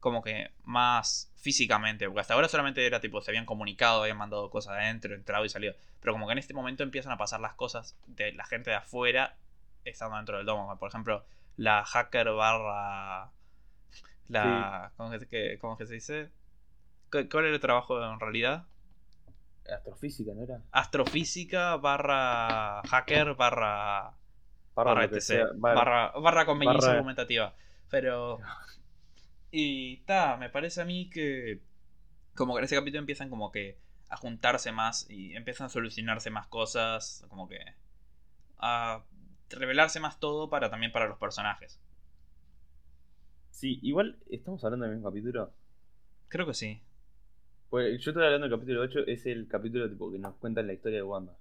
como 0.03 0.21
que 0.21 0.51
más 0.65 1.33
físicamente, 1.37 2.07
porque 2.07 2.21
hasta 2.21 2.35
ahora 2.35 2.49
solamente 2.49 2.85
era 2.85 2.99
tipo, 2.99 3.21
se 3.23 3.31
habían 3.31 3.47
comunicado, 3.47 4.03
habían 4.03 4.17
mandado 4.17 4.51
cosas 4.51 4.73
adentro, 4.73 5.15
entrado 5.15 5.45
y 5.45 5.49
salido, 5.49 5.77
pero 6.01 6.13
como 6.13 6.27
que 6.27 6.33
en 6.33 6.39
este 6.39 6.55
momento 6.55 6.83
empiezan 6.83 7.13
a 7.13 7.19
pasar 7.19 7.39
las 7.39 7.55
cosas 7.55 7.97
de 8.09 8.33
la 8.33 8.45
gente 8.45 8.71
de 8.71 8.77
afuera 8.77 9.37
estando 9.85 10.17
dentro 10.17 10.39
del 10.39 10.47
domo, 10.47 10.77
por 10.77 10.89
ejemplo, 10.89 11.25
la 11.57 11.85
hacker 11.85 12.33
barra... 12.33 13.31
La... 14.27 14.93
¿cómo, 14.97 15.11
que, 15.31 15.59
¿Cómo 15.61 15.79
que 15.79 15.87
se 15.87 15.95
dice? 15.95 16.31
¿Cuál 17.11 17.45
era 17.45 17.55
el 17.55 17.61
trabajo 17.61 18.03
en 18.03 18.19
realidad? 18.19 18.65
Astrofísica, 19.71 20.33
¿no 20.35 20.43
era? 20.43 20.61
Astrofísica 20.71 21.77
barra 21.77 22.83
hacker 22.83 23.35
barra... 23.35 24.15
Barra, 24.75 25.05
etc. 25.05 25.51
barra, 25.57 26.13
barra 26.13 26.47
conveniencia 26.47 26.93
argumentativa. 26.93 27.55
Pero 27.91 28.41
y 29.51 29.99
ta, 29.99 30.39
me 30.39 30.49
parece 30.49 30.81
a 30.81 30.85
mí 30.87 31.11
que 31.11 31.61
como 32.35 32.55
que 32.55 32.61
en 32.61 32.65
ese 32.65 32.77
capítulo 32.77 33.01
empiezan 33.01 33.29
como 33.29 33.53
que 33.53 33.79
a 34.09 34.17
juntarse 34.17 34.73
más 34.73 35.09
y 35.11 35.35
empiezan 35.37 35.67
a 35.67 35.71
solucionarse 35.71 36.31
más 36.31 36.47
cosas, 36.47 37.25
como 37.29 37.49
que 37.49 37.59
a 38.59 39.03
revelarse 39.51 40.01
más 40.01 40.19
todo 40.21 40.49
para 40.49 40.71
también 40.71 40.93
para 40.93 41.07
los 41.07 41.19
personajes. 41.19 41.79
Sí, 43.51 43.79
igual 43.83 44.19
estamos 44.31 44.65
hablando 44.65 44.87
del 44.87 44.95
mismo 44.97 45.11
capítulo. 45.11 45.53
Creo 46.29 46.47
que 46.47 46.55
sí. 46.55 46.83
Pues 47.73 48.03
yo 48.03 48.11
estoy 48.11 48.23
hablando 48.27 48.47
del 48.47 48.55
capítulo 48.55 48.83
8, 48.83 49.07
es 49.07 49.25
el 49.25 49.49
capítulo 49.49 49.89
tipo 49.89 50.13
que 50.13 50.19
nos 50.19 50.35
cuenta 50.35 50.63
la 50.63 50.75
historia 50.75 50.99
de 50.99 51.05
Wanda. 51.05 51.33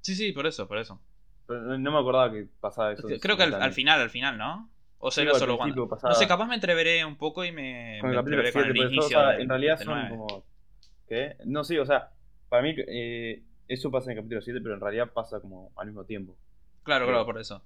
Sí, 0.00 0.16
sí, 0.16 0.32
por 0.32 0.44
eso, 0.48 0.66
por 0.66 0.78
eso. 0.78 1.00
Pero 1.46 1.78
no, 1.78 1.92
me 1.92 1.96
acordaba 1.96 2.32
que 2.32 2.48
pasaba 2.60 2.90
eso. 2.90 3.06
Creo 3.20 3.36
que 3.36 3.44
al, 3.44 3.72
final, 3.72 4.00
al 4.00 4.10
final, 4.10 4.36
¿no? 4.36 4.68
O 4.98 5.12
será 5.12 5.32
solo 5.34 5.54
Wanda. 5.54 5.76
No 5.76 6.14
sé, 6.14 6.26
capaz 6.26 6.46
me 6.46 6.56
entreveré 6.56 7.04
un 7.04 7.16
poco 7.16 7.44
y 7.44 7.52
me, 7.52 7.98
con 8.00 8.12
entreveré 8.12 8.52
con 8.52 8.64
el 8.64 8.76
inicio. 8.76 9.30
en 9.30 9.48
realidad 9.48 9.80
son 9.80 10.08
como. 10.08 10.44
¿Qué? 11.06 11.36
No, 11.44 11.62
sí, 11.62 11.78
o 11.78 11.86
sea, 11.86 12.10
para 12.48 12.64
mí 12.64 12.74
eh, 12.76 13.40
eso 13.68 13.92
pasa 13.92 14.10
en 14.10 14.18
el 14.18 14.24
capítulo 14.24 14.42
7, 14.42 14.60
pero 14.60 14.74
en 14.74 14.80
realidad 14.80 15.12
pasa 15.12 15.38
como 15.38 15.70
al 15.76 15.86
mismo 15.86 16.04
tiempo. 16.04 16.36
Claro, 16.82 17.06
claro, 17.06 17.24
por 17.24 17.38
eso. 17.38 17.62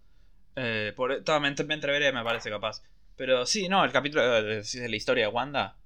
Eh, 0.56 0.92
por, 0.94 1.08
me, 1.40 1.54
me 1.64 1.74
entreveré, 1.74 2.12
me 2.12 2.22
parece 2.22 2.50
capaz. 2.50 2.82
Pero 3.16 3.46
sí, 3.46 3.66
no, 3.70 3.82
el 3.82 3.92
capítulo 3.92 4.42
de, 4.42 4.62
de 4.62 4.88
la 4.90 4.96
historia 4.96 5.28
de 5.28 5.32
Wanda. 5.32 5.78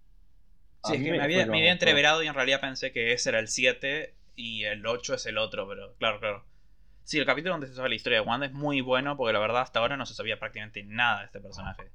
Sí, 0.84 0.94
es 0.94 1.02
que 1.02 1.10
me, 1.12 1.20
había, 1.20 1.46
me 1.46 1.58
había 1.58 1.72
entreverado 1.72 2.22
y 2.22 2.28
en 2.28 2.34
realidad 2.34 2.60
pensé 2.60 2.92
que 2.92 3.12
ese 3.12 3.30
era 3.30 3.40
el 3.40 3.48
7 3.48 4.14
y 4.36 4.64
el 4.64 4.86
8 4.86 5.14
es 5.14 5.26
el 5.26 5.38
otro, 5.38 5.68
pero 5.68 5.94
claro, 5.94 6.20
claro. 6.20 6.44
Sí, 7.02 7.18
el 7.18 7.26
capítulo 7.26 7.54
donde 7.54 7.66
se 7.66 7.74
sabe 7.74 7.88
la 7.88 7.94
historia 7.94 8.20
de 8.20 8.26
Wanda 8.26 8.46
es 8.46 8.52
muy 8.52 8.80
bueno 8.80 9.16
porque 9.16 9.32
la 9.32 9.38
verdad 9.38 9.62
hasta 9.62 9.80
ahora 9.80 9.96
no 9.96 10.06
se 10.06 10.14
sabía 10.14 10.38
prácticamente 10.38 10.84
nada 10.84 11.20
de 11.20 11.26
este 11.26 11.40
personaje. 11.40 11.90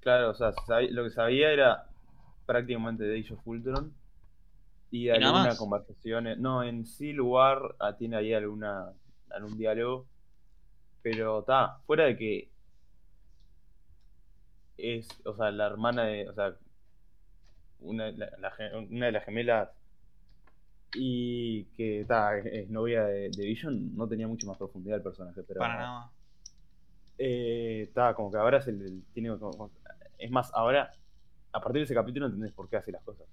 Claro, 0.00 0.30
o 0.30 0.34
sea, 0.34 0.52
lo 0.90 1.04
que 1.04 1.10
sabía 1.10 1.50
era 1.50 1.88
prácticamente 2.46 3.04
de 3.04 3.18
Age 3.18 3.34
of 3.34 3.46
Ultron 3.46 3.92
y, 4.90 5.10
alguna 5.10 5.56
conversación. 5.56 6.40
No, 6.40 6.62
en 6.62 6.86
sí 6.86 7.12
lugar 7.12 7.60
tiene 7.98 8.16
ahí 8.16 8.32
alguna 8.32 8.92
algún 9.30 9.58
diálogo, 9.58 10.06
pero 11.02 11.40
está, 11.40 11.78
fuera 11.86 12.04
de 12.04 12.16
que 12.16 12.50
es, 14.78 15.08
o 15.24 15.36
sea, 15.36 15.50
la 15.50 15.66
hermana 15.66 16.04
de, 16.04 16.28
o 16.28 16.34
sea, 16.34 16.54
una, 17.80 18.12
una 18.90 19.06
de 19.06 19.12
las 19.12 19.24
gemelas 19.24 19.70
y 20.94 21.64
que 21.76 22.00
está 22.00 22.38
es 22.38 22.70
novia 22.70 23.04
de, 23.04 23.30
Vision, 23.36 23.94
no 23.94 24.08
tenía 24.08 24.26
mucho 24.26 24.46
más 24.46 24.56
profundidad 24.56 24.96
el 24.98 25.02
personaje, 25.02 25.42
pero. 25.42 25.60
Para 25.60 25.76
nada. 25.76 26.10
Está, 27.18 28.10
eh, 28.10 28.14
como 28.14 28.30
que 28.30 28.38
ahora 28.38 28.58
es 28.58 28.68
el, 28.68 29.02
tiene. 29.12 29.36
es 30.18 30.30
más, 30.30 30.50
ahora, 30.54 30.92
a 31.52 31.60
partir 31.60 31.80
de 31.80 31.84
ese 31.84 31.94
capítulo 31.94 32.26
entendés 32.26 32.52
por 32.52 32.68
qué 32.68 32.76
hace 32.76 32.92
las 32.92 33.02
cosas. 33.02 33.26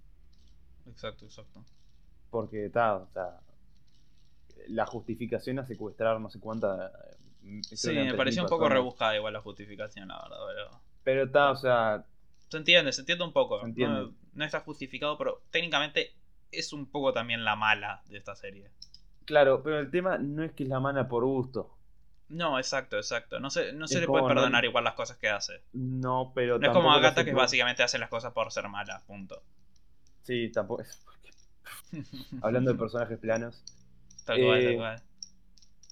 Exacto, 0.87 1.25
exacto. 1.25 1.63
Porque 2.29 2.65
está, 2.65 2.97
o 2.97 3.07
sea, 3.07 3.39
la 4.67 4.85
justificación 4.85 5.59
a 5.59 5.65
secuestrar 5.65 6.19
no 6.19 6.29
sé 6.29 6.39
cuánta. 6.39 6.91
Eh, 7.41 7.61
sí, 7.63 7.93
me 7.93 8.15
pareció 8.15 8.43
un 8.43 8.49
poco 8.49 8.67
rebuscada 8.67 9.15
igual 9.15 9.33
la 9.33 9.41
justificación, 9.41 10.09
la 10.09 10.21
verdad, 10.21 10.37
pero. 10.47 10.81
Pero 11.03 11.23
está, 11.23 11.51
o 11.51 11.55
sea. 11.55 12.05
Se 12.49 12.57
entiende, 12.57 12.91
se 12.91 13.01
entiende 13.01 13.23
un 13.23 13.33
poco. 13.33 13.65
no 13.65 14.13
está 14.43 14.59
justificado, 14.61 15.17
pero 15.17 15.43
técnicamente 15.51 16.13
es 16.51 16.73
un 16.73 16.87
poco 16.87 17.13
también 17.13 17.45
la 17.45 17.55
mala 17.55 18.03
de 18.09 18.17
esta 18.17 18.35
serie. 18.35 18.71
Claro, 19.25 19.63
pero 19.63 19.79
el 19.79 19.89
tema 19.89 20.17
no 20.17 20.43
es 20.43 20.51
que 20.51 20.63
es 20.63 20.69
la 20.69 20.79
mala 20.79 21.07
por 21.07 21.23
gusto. 21.23 21.71
No, 22.27 22.57
exacto, 22.57 22.97
exacto. 22.97 23.39
No 23.39 23.49
se, 23.49 23.71
no 23.73 23.87
se 23.87 23.99
le 23.99 24.07
puede 24.07 24.27
perdonar 24.27 24.65
igual 24.65 24.83
las 24.83 24.95
cosas 24.95 25.17
que 25.17 25.29
hace. 25.29 25.61
No, 25.73 26.31
pero. 26.33 26.57
No 26.57 26.67
es 26.67 26.73
como 26.73 26.91
Agatha 26.91 27.23
que 27.23 27.33
básicamente 27.33 27.83
hace 27.83 27.99
las 27.99 28.09
cosas 28.09 28.33
por 28.33 28.51
ser 28.51 28.67
mala, 28.67 29.03
punto. 29.05 29.43
Sí, 30.23 30.51
tampoco. 30.51 30.83
Hablando 32.41 32.71
de 32.73 32.79
personajes 32.79 33.19
planos. 33.19 33.63
Tal 34.25 34.43
cual, 34.43 34.59
tal 34.59 34.71
eh, 34.71 34.75
cual. 34.75 35.03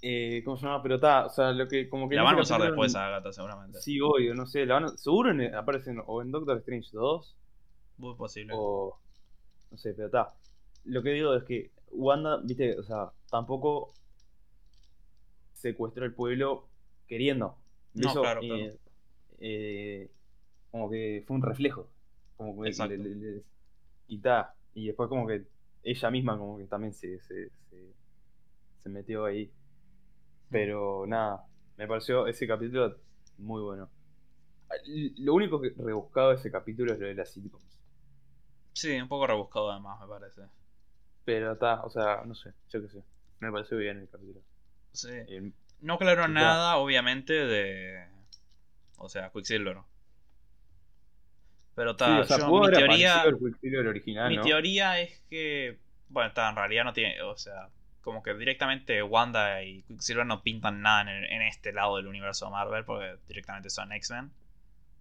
Eh, 0.01 0.41
¿Cómo 0.43 0.57
se 0.57 0.65
llama? 0.65 0.81
Pero 0.81 0.95
está, 0.95 1.27
o 1.27 1.29
sea, 1.29 1.51
lo 1.51 1.67
que 1.67 1.87
como 1.87 2.09
que... 2.09 2.15
La 2.15 2.23
van 2.23 2.37
a 2.37 2.41
usar 2.41 2.61
después 2.61 2.93
a 2.95 3.07
Agatha 3.07 3.31
seguramente. 3.31 3.79
Sí, 3.79 4.01
obvio, 4.01 4.33
no 4.35 4.45
sé, 4.45 4.65
la 4.65 4.73
van 4.73 4.83
a... 4.85 4.87
seguro 4.89 5.31
aparecen 5.57 6.01
o 6.05 6.21
en 6.21 6.31
Doctor 6.31 6.57
Strange 6.57 6.89
2. 6.91 7.37
Muy 8.03 8.15
posible. 8.15 8.53
O... 8.55 8.97
No 9.71 9.77
sé, 9.77 9.93
pero 9.93 10.07
está 10.07 10.33
lo 10.85 11.01
que 11.01 11.11
digo 11.11 11.33
es 11.35 11.43
que 11.43 11.71
Wanda, 11.91 12.37
viste, 12.43 12.77
o 12.77 12.83
sea, 12.83 13.11
tampoco 13.29 13.93
secuestró 15.53 16.05
el 16.05 16.13
pueblo 16.13 16.67
queriendo. 17.07 17.57
No, 17.93 18.13
claro, 18.13 18.41
eh, 18.41 18.77
eh, 19.39 20.11
como 20.71 20.89
que 20.89 21.23
fue 21.27 21.35
un 21.35 21.43
reflejo. 21.43 21.87
Como 22.35 22.61
que 22.63 22.71
y 24.07 24.17
ta, 24.19 24.55
y 24.73 24.87
después 24.87 25.07
como 25.07 25.27
que 25.27 25.45
ella 25.83 26.11
misma 26.11 26.37
como 26.37 26.57
que 26.57 26.65
también 26.65 26.93
se, 26.93 27.19
se, 27.21 27.49
se, 28.79 28.89
metió 28.89 29.25
ahí. 29.25 29.51
Pero 30.49 31.05
nada, 31.07 31.45
me 31.77 31.87
pareció 31.87 32.27
ese 32.27 32.47
capítulo 32.47 32.97
muy 33.37 33.61
bueno. 33.61 33.89
Lo 35.19 35.35
único 35.35 35.61
que 35.61 35.69
rebuscado 35.77 36.29
de 36.29 36.35
ese 36.35 36.51
capítulo 36.51 36.93
es 36.93 36.99
lo 36.99 37.07
de 37.07 37.15
las 37.15 37.31
sitcoms. 37.31 37.72
Sí, 38.73 38.99
un 38.99 39.07
poco 39.07 39.27
rebuscado 39.27 39.71
además, 39.71 39.99
me 40.01 40.07
parece. 40.07 40.41
Pero 41.25 41.53
está, 41.53 41.81
o 41.83 41.89
sea, 41.89 42.23
no 42.25 42.35
sé, 42.35 42.53
yo 42.69 42.81
qué 42.81 42.89
sé. 42.89 43.03
Me 43.39 43.51
pareció 43.51 43.77
bien 43.77 43.99
el 43.99 44.09
capítulo. 44.09 44.41
Sí. 44.91 45.11
no 45.81 45.95
aclaró 45.95 46.27
nada, 46.27 46.77
obviamente, 46.77 47.33
de. 47.33 48.07
O 48.97 49.09
sea, 49.09 49.31
Quicksilver. 49.31 49.77
Pero 51.75 51.91
está, 51.91 52.19
mi 52.19 52.71
teoría. 52.71 53.23
Original, 53.87 54.29
mi 54.29 54.41
teoría 54.41 54.99
es 54.99 55.19
que. 55.29 55.79
Bueno, 56.09 56.29
está, 56.29 56.49
en 56.49 56.55
realidad 56.55 56.83
no 56.83 56.93
tiene. 56.93 57.21
O 57.23 57.35
sea, 57.37 57.69
como 58.01 58.21
que 58.21 58.33
directamente 58.33 59.01
Wanda 59.01 59.63
y 59.63 59.83
Quicksilver 59.83 60.25
no 60.25 60.43
pintan 60.43 60.81
nada 60.81 61.01
en, 61.01 61.41
este 61.41 61.73
lado 61.73 61.97
del 61.97 62.07
universo 62.07 62.49
Marvel, 62.49 62.85
porque 62.85 63.17
directamente 63.27 63.69
son 63.69 63.91
X-Men. 63.91 64.31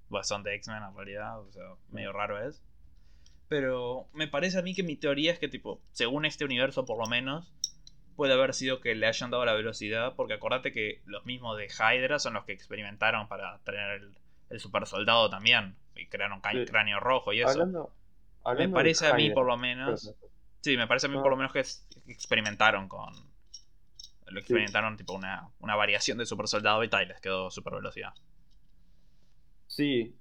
Bueno, 0.08 0.24
son 0.24 0.42
de 0.42 0.54
X-Men 0.54 0.82
en 0.82 0.96
realidad, 0.96 1.40
o 1.40 1.52
sea, 1.52 1.64
medio 1.90 2.12
raro 2.12 2.40
es. 2.46 2.62
Pero 3.52 4.08
me 4.14 4.28
parece 4.28 4.58
a 4.58 4.62
mí 4.62 4.74
que 4.74 4.82
mi 4.82 4.96
teoría 4.96 5.30
es 5.30 5.38
que, 5.38 5.46
tipo, 5.46 5.82
según 5.90 6.24
este 6.24 6.46
universo 6.46 6.86
por 6.86 6.98
lo 6.98 7.04
menos, 7.04 7.52
puede 8.16 8.32
haber 8.32 8.54
sido 8.54 8.80
que 8.80 8.94
le 8.94 9.06
hayan 9.06 9.30
dado 9.30 9.44
la 9.44 9.52
velocidad, 9.52 10.14
porque 10.16 10.32
acordate 10.32 10.72
que 10.72 11.02
los 11.04 11.26
mismos 11.26 11.58
de 11.58 11.66
Hydra 11.66 12.18
son 12.18 12.32
los 12.32 12.46
que 12.46 12.52
experimentaron 12.52 13.28
para 13.28 13.58
tener 13.58 14.08
el, 14.48 14.58
super 14.58 14.86
soldado 14.86 15.28
también, 15.28 15.76
y 15.94 16.06
crearon 16.06 16.40
cráneo 16.40 16.98
rojo 16.98 17.34
y 17.34 17.42
eso. 17.42 17.92
me 18.56 18.68
parece 18.70 19.08
a 19.08 19.12
mí 19.12 19.28
por 19.28 19.44
lo 19.44 19.58
menos... 19.58 20.14
Sí, 20.62 20.78
me 20.78 20.86
parece 20.86 21.08
a 21.08 21.10
mí 21.10 21.16
por 21.16 21.28
lo 21.28 21.36
menos 21.36 21.52
que 21.52 21.60
experimentaron 22.10 22.88
con. 22.88 23.12
Lo 24.28 24.40
experimentaron 24.40 24.96
tipo 24.96 25.12
una, 25.12 25.50
una 25.60 25.76
variación 25.76 26.16
de 26.16 26.24
super 26.24 26.48
soldado 26.48 26.82
y 26.84 26.88
tal, 26.88 27.06
les 27.06 27.20
quedó 27.20 27.50
super 27.50 27.74
velocidad. 27.74 28.14
Sí, 29.66 30.16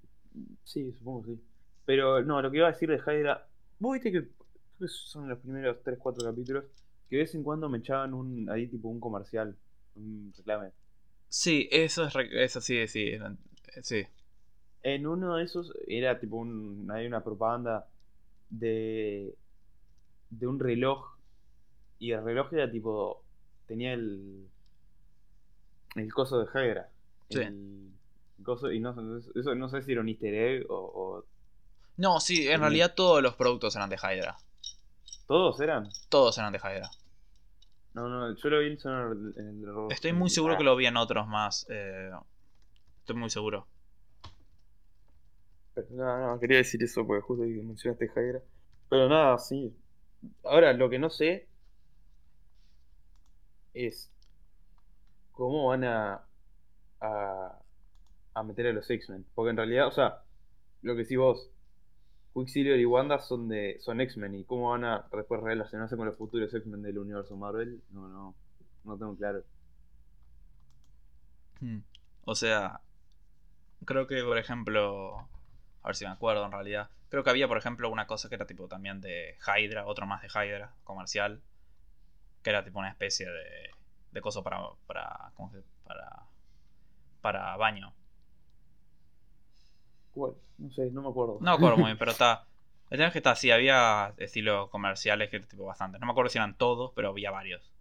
sí, 0.66 0.92
supongo 0.92 1.22
que 1.22 1.36
sí. 1.36 1.51
Pero 1.86 2.24
no, 2.24 2.42
lo 2.42 2.52
que 2.52 2.58
iba 2.58 2.68
a 2.68 2.72
decir 2.72 2.90
de 2.90 2.98
Hydra. 2.98 3.48
Vos 3.80 3.94
viste 3.94 4.12
que, 4.12 4.28
que 4.80 4.88
son 4.88 5.28
los 5.30 5.40
primeros 5.40 5.78
3-4 5.84 6.24
capítulos 6.24 6.66
que 7.10 7.18
de 7.18 7.24
vez 7.24 7.36
en 7.36 7.44
cuando 7.44 7.68
me 7.68 7.80
echaban 7.80 8.14
un 8.14 8.50
ahí 8.50 8.68
tipo 8.68 8.88
un 8.88 9.02
comercial, 9.02 9.58
un 9.96 10.34
reclame. 10.38 10.72
Sí, 11.28 11.68
eso 11.72 12.06
es 12.06 12.16
eso 12.32 12.62
sí, 12.62 12.88
sí, 12.88 13.18
sí. 13.82 14.08
En 14.82 15.06
uno 15.06 15.36
de 15.36 15.44
esos 15.44 15.74
era 15.88 16.20
tipo 16.20 16.38
un 16.38 16.90
hay 16.90 17.06
una 17.06 17.22
propaganda 17.22 17.88
de 18.50 19.36
de 20.30 20.48
un 20.48 20.60
reloj. 20.60 21.18
Y 22.00 22.14
el 22.14 22.24
reloj 22.24 22.52
era 22.54 22.72
tipo. 22.72 23.24
Tenía 23.68 23.94
el. 23.94 24.48
El 25.96 26.14
coso 26.14 26.40
de 26.40 26.46
Hydra. 26.46 26.90
Sí. 27.30 27.42
El 27.42 27.92
coso, 28.44 28.72
y 28.72 28.80
no, 28.80 28.92
eso 29.36 29.56
no 29.56 29.70
sé 29.70 29.82
si 29.84 29.92
era 29.92 30.02
un 30.02 30.10
easter 30.10 30.34
egg 30.34 30.66
o. 30.70 31.26
No, 32.02 32.20
sí, 32.20 32.48
en 32.48 32.62
realidad 32.62 32.96
todos 32.96 33.22
los 33.22 33.36
productos 33.36 33.76
eran 33.76 33.88
de 33.88 33.96
Hydra. 33.96 34.36
¿Todos 35.28 35.62
eran? 35.62 35.88
Todos 36.10 36.36
eran 36.40 36.52
de 36.52 36.58
Hydra. 36.58 36.90
No, 37.94 38.10
no, 38.10 38.36
yo 38.36 38.50
lo 38.50 38.60
vi 38.60 38.76
en 38.86 39.48
el, 39.48 39.92
Estoy 39.92 40.12
muy 40.12 40.32
seguro 40.32 40.58
que 40.58 40.64
lo 40.64 40.76
vi 40.76 40.88
en 40.88 40.98
otros 40.98 41.28
más. 41.28 41.68
Eh, 41.70 42.10
estoy 43.02 43.16
muy 43.16 43.30
seguro. 43.30 43.68
no, 45.92 46.18
no, 46.34 46.40
quería 46.40 46.58
decir 46.58 46.82
eso 46.84 47.06
porque 47.06 47.22
justo 47.22 47.44
mencionaste 47.44 48.06
Hydra. 48.06 48.42
Pero 48.90 49.08
nada, 49.08 49.38
sí. 49.38 49.72
Ahora, 50.44 50.74
lo 50.74 50.90
que 50.90 50.98
no 50.98 51.12
sé 51.12 51.48
es 53.76 54.12
cómo 55.34 55.68
van 55.68 55.84
a, 55.84 56.26
a, 57.00 58.44
meter 58.44 58.66
a 58.66 58.74
los 58.74 58.90
X-Men. 58.90 59.24
Porque 59.36 59.52
en 59.52 59.58
realidad, 59.58 59.86
o 59.86 59.92
sea, 59.92 60.24
lo 60.82 60.96
que 60.96 61.06
sí 61.06 61.16
vos, 61.16 61.52
Quicksilver 62.34 62.80
y 62.80 62.86
Wanda 62.86 63.20
son 63.20 63.50
de 63.50 63.78
son 63.80 64.02
X-Men 64.02 64.36
y 64.36 64.44
cómo 64.44 64.72
van 64.72 64.86
a 64.86 65.06
después 65.12 65.42
relacionarse 65.42 65.98
con 65.98 66.06
los 66.06 66.18
futuros 66.18 66.54
X-Men 66.54 66.82
del 66.82 67.00
universo 67.00 67.36
Marvel, 67.36 67.82
no, 67.92 68.08
no, 68.08 68.36
no 68.84 68.98
tengo 68.98 69.16
claro. 69.16 69.44
Hmm. 71.60 71.80
O 72.26 72.36
sea, 72.36 72.82
creo 73.86 74.08
que 74.08 74.24
por 74.24 74.38
ejemplo, 74.38 75.28
a 75.84 75.88
ver 75.88 75.96
si 75.96 76.06
me 76.06 76.12
acuerdo 76.12 76.46
en 76.46 76.52
realidad, 76.52 76.90
Creo 77.12 77.26
que 77.26 77.30
había, 77.30 77.50
por 77.50 77.58
ejemplo, 77.58 77.90
una 77.90 78.08
cosa 78.08 78.30
que 78.30 78.36
era 78.36 78.48
tipo 78.48 78.70
también 78.70 79.02
de 79.02 79.36
Hydra, 79.46 79.86
otro 79.86 80.08
más 80.08 80.22
de 80.22 80.30
Hydra, 80.30 80.74
comercial, 80.86 81.42
que 82.42 82.52
era 82.52 82.64
tipo 82.64 82.80
una 82.80 82.88
especie 82.88 83.30
de, 83.30 83.72
de 84.14 84.22
coso 84.22 84.44
para, 84.44 84.62
para, 84.88 85.34
¿cómo 85.36 85.52
se, 85.52 85.62
para, 85.84 86.24
para 87.20 87.58
baño. 87.58 87.94
¿Cuál? 90.14 90.36
No 90.62 90.72
sé, 90.72 90.92
no 90.92 91.02
me 91.02 91.10
acuerdo. 91.10 91.38
No 91.42 91.52
me 91.52 91.56
acuerdo 91.56 91.78
muy 91.78 91.86
bien, 91.86 91.98
pero 91.98 92.12
está... 92.12 92.46
El 92.90 92.98
tema 92.98 93.08
es 93.08 93.14
que 93.14 93.20
está 93.20 93.32
así, 93.32 93.52
había 93.52 94.14
estilos 94.18 94.70
comerciales 94.70 95.30
que 95.30 95.40
tipo 95.40 95.66
bastante. 95.66 95.98
No 95.98 96.06
me 96.06 96.12
acuerdo 96.12 96.30
si 96.30 96.38
eran 96.38 96.58
todos, 96.58 96.92
pero 96.94 97.10
había 97.10 97.32
varios. 97.32 97.72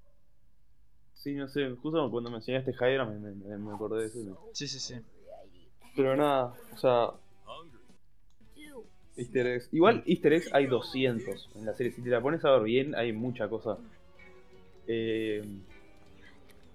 Sí, 1.14 1.34
no 1.34 1.48
sé, 1.48 1.68
justo 1.82 2.10
cuando 2.10 2.30
mencionaste 2.30 2.72
Hydra 2.72 3.04
me, 3.04 3.18
me, 3.18 3.58
me 3.58 3.74
acordé 3.74 4.02
de 4.02 4.06
eso. 4.06 4.50
Sí, 4.52 4.68
sí, 4.68 4.78
sí. 4.78 4.94
Pero 5.96 6.16
nada, 6.16 6.54
o 6.72 6.76
sea, 6.76 7.10
Easter 9.20 9.46
eggs. 9.46 9.68
Igual 9.72 10.02
Easter 10.06 10.32
eggs 10.32 10.52
hay 10.54 10.66
200 10.66 11.50
en 11.54 11.66
la 11.66 11.74
serie. 11.74 11.92
Si 11.92 12.02
te 12.02 12.10
la 12.10 12.20
pones 12.20 12.44
a 12.44 12.52
ver 12.52 12.62
bien, 12.62 12.94
hay 12.94 13.12
mucha 13.12 13.48
cosa. 13.48 13.76
Eh... 14.86 15.44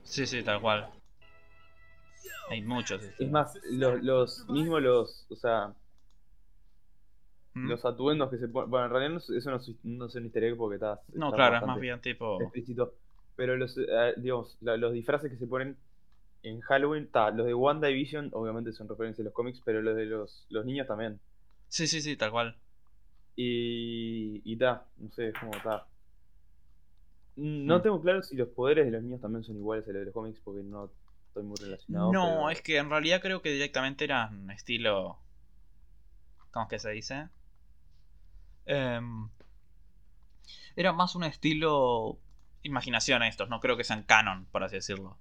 Sí, 0.04 0.26
sí, 0.28 0.44
tal 0.44 0.62
cual. 0.62 0.90
Hay 2.50 2.62
muchos. 2.62 3.02
Es 3.18 3.32
más, 3.32 3.58
los, 3.72 4.04
los 4.04 4.48
mismos 4.50 4.82
los, 4.82 5.26
o 5.32 5.36
sea, 5.36 5.74
¿Mm? 7.56 7.70
los 7.70 7.86
atuendos 7.86 8.30
que 8.30 8.38
se 8.38 8.50
ponen. 8.50 8.70
Bueno, 8.70 8.86
en 8.88 8.92
realidad 8.92 9.22
eso 9.36 9.50
no, 9.50 9.60
no 9.84 10.06
es 10.06 10.16
un 10.16 10.24
easter 10.26 10.44
egg 10.44 10.58
porque 10.58 10.76
está. 10.76 11.02
No, 11.14 11.32
claro, 11.32 11.58
es 11.58 11.66
más 11.66 11.80
bien 11.80 12.02
tipo. 12.02 12.42
Explícito. 12.42 12.94
Pero 13.38 13.56
los, 13.56 13.78
eh, 13.78 14.14
digamos, 14.18 14.58
los 14.62 14.94
disfraces 14.94 15.32
que 15.32 15.38
se 15.38 15.48
ponen 15.48 15.78
en 16.44 16.60
Halloween, 16.62 17.08
ta, 17.08 17.32
los 17.32 17.46
de 17.46 17.54
WandaVision 17.54 18.30
obviamente 18.34 18.74
son 18.74 18.88
referencias 18.90 19.24
a 19.24 19.30
los 19.30 19.34
cómics, 19.34 19.62
pero 19.64 19.82
los 19.82 19.96
de 19.96 20.06
los, 20.06 20.46
los 20.50 20.66
niños 20.66 20.88
también. 20.88 21.20
Sí, 21.70 21.88
sí, 21.88 22.02
sí, 22.02 22.18
tal 22.18 22.32
cual. 22.32 22.58
Y. 23.38 24.42
Y 24.44 24.58
ta, 24.58 24.86
no 24.98 25.10
sé, 25.12 25.32
cómo 25.40 25.56
está. 25.56 25.88
No 27.38 27.80
mm. 27.80 27.82
tengo 27.82 28.02
claro 28.02 28.22
si 28.22 28.36
los 28.36 28.50
poderes 28.50 28.86
de 28.86 28.92
los 28.92 29.02
niños 29.02 29.22
también 29.22 29.44
son 29.46 29.56
iguales 29.56 29.86
a 29.88 29.92
los 29.92 30.00
de 30.00 30.06
los 30.06 30.14
cómics 30.14 30.42
porque 30.44 30.62
no 30.62 30.90
estoy 31.28 31.44
muy 31.44 31.56
relacionado. 31.58 32.12
No, 32.12 32.50
es 32.50 32.62
que 32.62 32.78
en 32.78 32.90
realidad 32.90 33.22
creo 33.22 33.42
que 33.42 33.52
directamente 33.52 34.04
eran 34.04 34.52
estilo. 34.52 35.20
¿Cómo 36.52 36.66
es 36.66 36.70
que 36.70 36.80
se 36.80 36.92
dice? 36.92 37.30
Em, 38.66 39.30
era 40.76 40.94
más 40.94 41.16
un 41.16 41.24
estilo 41.24 42.20
imaginación 42.64 43.22
a 43.22 43.28
estos, 43.28 43.48
no 43.50 43.60
creo 43.60 43.78
que 43.78 43.84
sean 43.84 44.04
canon, 44.04 44.46
por 44.52 44.64
así 44.64 44.76
decirlo. 44.76 45.18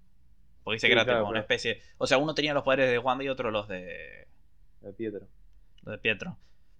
Porque 0.62 0.76
dice 0.76 0.86
que 0.86 0.94
era 0.94 1.04
como 1.04 1.30
una 1.30 1.40
especie. 1.40 1.82
O 1.98 2.06
sea, 2.06 2.18
uno 2.18 2.34
tenía 2.34 2.54
los 2.54 2.62
poderes 2.62 2.90
de 2.90 2.98
Wanda 2.98 3.24
y 3.24 3.28
otro 3.28 3.50
los 3.50 3.68
de. 3.68 4.26
De 4.80 4.92
Pietro 4.92 5.28
de 5.90 5.98
Pietro. 5.98 6.36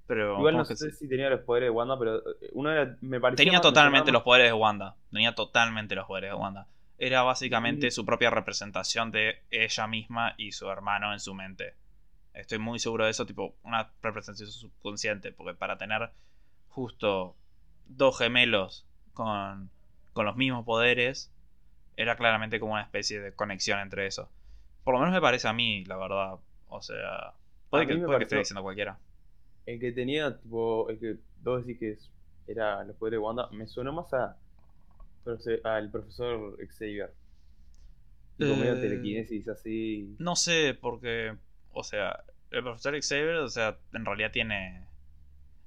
Pero 0.07 0.39
Igual 0.39 0.57
no 0.57 0.65
sé 0.65 0.91
si 0.93 1.09
tenía 1.09 1.31
los 1.31 1.41
poderes 1.41 1.69
de 1.69 1.71
Wanda, 1.71 1.99
pero 1.99 2.19
eh, 2.19 2.51
uno 2.53 2.71
era, 2.71 2.97
me 3.01 3.21
parecía 3.21 3.45
Tenía 3.45 3.61
totalmente 3.61 4.13
los 4.13 4.23
poderes 4.23 4.49
de 4.49 4.53
Wanda. 4.53 4.97
Tenía 5.11 5.35
totalmente 5.35 5.95
los 5.95 6.07
poderes 6.07 6.31
de 6.31 6.37
Wanda. 6.37 6.69
Era 6.99 7.23
básicamente 7.23 7.91
su 7.91 8.05
propia 8.05 8.31
representación 8.31 9.11
de 9.11 9.43
ella 9.51 9.87
misma 9.87 10.35
y 10.37 10.53
su 10.53 10.69
hermano 10.69 11.13
en 11.13 11.21
su 11.21 11.35
mente. 11.35 11.75
Estoy 12.35 12.59
muy 12.59 12.79
seguro 12.79 13.05
de 13.05 13.13
eso, 13.13 13.25
tipo 13.25 13.57
una 13.63 13.91
representación 14.03 14.51
subconsciente, 14.51 15.33
porque 15.33 15.55
para 15.55 15.79
tener 15.79 16.11
justo 16.75 17.37
dos 17.87 18.19
gemelos 18.19 18.85
con, 19.13 19.71
con 20.13 20.27
los 20.27 20.37
mismos 20.37 20.65
poderes, 20.65 21.31
era 21.97 22.17
claramente 22.17 22.59
como 22.59 22.73
una 22.73 22.83
especie 22.83 23.21
de 23.21 23.33
conexión 23.33 23.79
entre 23.79 24.07
eso. 24.07 24.29
Por 24.83 24.95
lo 24.95 25.01
menos 25.01 25.15
me 25.15 25.21
parece 25.21 25.47
a 25.49 25.53
mí, 25.53 25.85
la 25.85 25.97
verdad. 25.97 26.39
O 26.69 26.83
sea, 26.83 27.35
Puede, 27.71 27.87
que, 27.87 27.95
esté 28.23 28.39
diciendo 28.39 28.63
cualquiera. 28.63 28.99
El 29.67 29.79
que 29.79 29.93
tenía, 29.93 30.37
tipo, 30.37 30.91
el 30.91 30.99
que 30.99 31.17
vos 31.43 31.65
decís 31.65 31.79
que 31.79 32.53
era 32.53 32.85
los 32.85 32.97
poderes 32.97 33.19
de 33.19 33.25
Wanda, 33.25 33.49
me 33.53 33.67
suena 33.67 33.93
más 33.93 34.13
a 34.13 34.37
al 35.65 35.91
profesor 35.91 36.59
Xavier. 36.69 37.15
Tipo 38.37 38.57
medio 38.57 38.75
eh, 38.75 38.81
telequinesis 38.81 39.49
así. 39.49 40.17
No 40.19 40.37
sé, 40.37 40.77
porque, 40.79 41.35
o 41.73 41.85
sea, 41.85 42.25
el 42.51 42.63
profesor 42.63 42.95
Xavier, 43.01 43.37
o 43.37 43.49
sea, 43.49 43.79
en 43.93 44.05
realidad 44.05 44.33
tiene. 44.33 44.87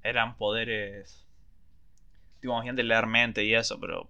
Eran 0.02 0.36
poderes. 0.36 1.26
Tipo, 2.40 2.60
de 2.62 2.82
leer 2.84 3.06
mente 3.06 3.44
y 3.44 3.54
eso, 3.54 3.80
pero 3.80 4.08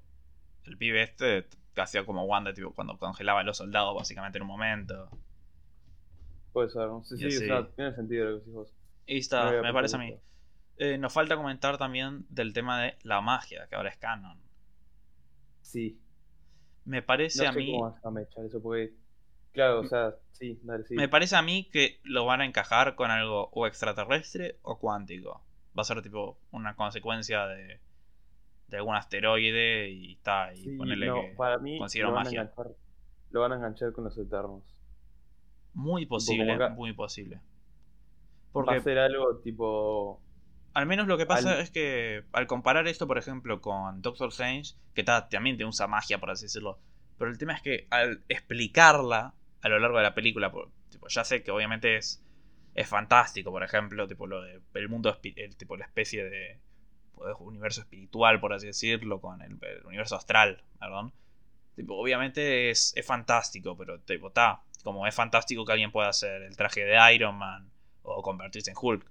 el 0.65 0.77
pibe 0.77 1.03
este 1.03 1.47
hacía 1.81 2.05
como 2.05 2.25
Wanda, 2.25 2.53
tipo, 2.53 2.73
cuando 2.75 2.99
congelaba 2.99 3.41
a 3.41 3.45
los 3.45 3.57
soldados, 3.57 3.95
básicamente 3.95 4.39
en 4.39 4.43
un 4.43 4.49
momento. 4.49 5.09
Puede 6.53 6.71
ser, 6.71 6.89
¿no? 6.89 7.05
Sí, 7.05 7.17
sí, 7.17 7.27
o 7.27 7.31
sea, 7.31 7.69
tiene 7.69 7.95
sentido 7.95 8.25
lo 8.25 8.31
que 8.31 8.39
decís 8.39 8.53
vos. 8.53 8.75
Y 9.07 9.19
está, 9.19 9.63
me, 9.63 9.73
parece 9.73 9.97
a 9.97 9.99
mí. 9.99 10.19
Eh, 10.77 10.99
nos 10.99 11.13
falta 11.13 11.37
comentar 11.37 11.79
también 11.79 12.27
del 12.29 12.53
tema 12.53 12.81
de 12.81 12.97
la 13.03 13.21
magia, 13.21 13.67
que 13.69 13.77
ahora 13.77 13.89
es 13.89 13.97
canon. 13.97 14.39
Sí. 15.63 15.99
Me 16.85 17.03
parece 17.03 17.47
a 17.47 17.53
mí. 17.53 17.73
Cómo 17.73 17.99
a 18.03 18.11
mechar 18.11 18.45
eso 18.45 18.63
porque. 18.63 18.95
Claro, 19.53 19.81
o 19.81 19.87
sea, 19.87 20.15
sí, 20.33 20.61
dale, 20.63 20.85
sí. 20.85 20.95
Me 20.95 21.09
parece 21.09 21.35
a 21.37 21.43
mí 21.43 21.69
que 21.71 22.01
lo 22.05 22.27
van 22.27 22.43
a 22.43 22.45
encajar 22.45 22.95
con 22.95 23.11
algo 23.11 23.49
o 23.53 23.67
extraterrestre 23.67 24.59
o 24.63 24.79
cuántico. 24.79 25.43
Va 25.79 25.83
a 25.83 25.85
ser 25.85 26.03
tipo 26.03 26.39
una 26.51 26.75
consecuencia 26.75 27.47
de, 27.47 27.79
de 28.67 28.77
algún 28.77 28.97
asteroide 28.97 29.91
y 29.91 30.15
está. 30.15 30.53
Y 30.55 30.77
ponerle 30.77 31.07
que 31.07 31.35
para 31.37 31.59
mí 31.59 31.79
lo 31.79 32.13
van, 32.13 32.25
magia. 32.25 32.53
Lo 33.31 33.41
van 33.43 33.53
a 33.53 33.57
enganchar 33.57 33.93
con 33.93 34.05
los 34.05 34.19
eternos. 34.19 34.65
Muy 35.75 36.07
posible, 36.07 36.59
muy 36.71 36.93
posible. 36.95 37.41
Porque 38.53 38.73
va 38.73 38.77
a 38.77 38.81
ser 38.81 38.99
algo 38.99 39.37
tipo. 39.39 40.21
Al 40.75 40.87
menos 40.87 41.07
lo 41.07 41.17
que 41.17 41.27
pasa 41.27 41.61
es 41.61 41.71
que 41.71 42.25
al 42.33 42.47
comparar 42.47 42.87
esto, 42.89 43.07
por 43.07 43.19
ejemplo, 43.19 43.61
con 43.61 44.03
Doctor 44.03 44.29
Strange, 44.29 44.75
que 44.95 45.05
también 45.05 45.57
te 45.57 45.65
usa 45.65 45.87
magia, 45.87 46.19
por 46.19 46.31
así 46.31 46.47
decirlo, 46.47 46.79
pero 47.19 47.31
el 47.31 47.39
tema 47.39 47.55
es 47.55 47.63
que 47.63 47.87
al 47.91 48.23
explicarla 48.29 49.35
a 49.61 49.69
lo 49.69 49.79
largo 49.79 49.99
de 49.99 50.05
la 50.05 50.15
película, 50.15 50.53
tipo, 50.89 51.09
ya 51.09 51.25
sé 51.25 51.43
que 51.43 51.51
obviamente 51.51 51.97
es, 51.97 52.25
es 52.79 52.87
fantástico, 52.87 53.51
por 53.51 53.65
ejemplo, 53.65 54.07
tipo 54.07 54.29
lo 54.29 54.41
de 54.41 54.61
el 54.75 54.89
mundo, 54.89 55.19
el, 55.23 55.57
tipo 55.57 55.77
la 55.77 55.85
especie 55.85 56.23
de 56.23 56.61
universo 57.41 57.81
espiritual, 57.81 58.39
por 58.39 58.53
así 58.53 58.69
decirlo, 58.69 59.21
con 59.21 59.43
el, 59.43 59.59
universo 59.85 60.15
astral, 60.15 60.63
perdón. 60.79 61.13
Tipo, 61.75 61.97
obviamente 61.97 62.71
es, 62.71 62.93
es 62.95 63.05
fantástico, 63.05 63.77
pero 63.77 63.99
tipo, 64.01 64.29
está, 64.29 64.63
como 64.85 65.09
es 65.09 65.15
fantástico 65.15 65.65
que 65.65 65.73
alguien 65.73 65.91
pueda 65.91 66.09
hacer 66.09 66.43
el 66.43 66.57
traje 66.57 66.85
de 66.85 67.15
Iron 67.15 67.35
Man 67.35 67.69
o 68.03 68.23
convertirse 68.23 68.71
en 68.71 68.77
Hulk. 68.81 69.05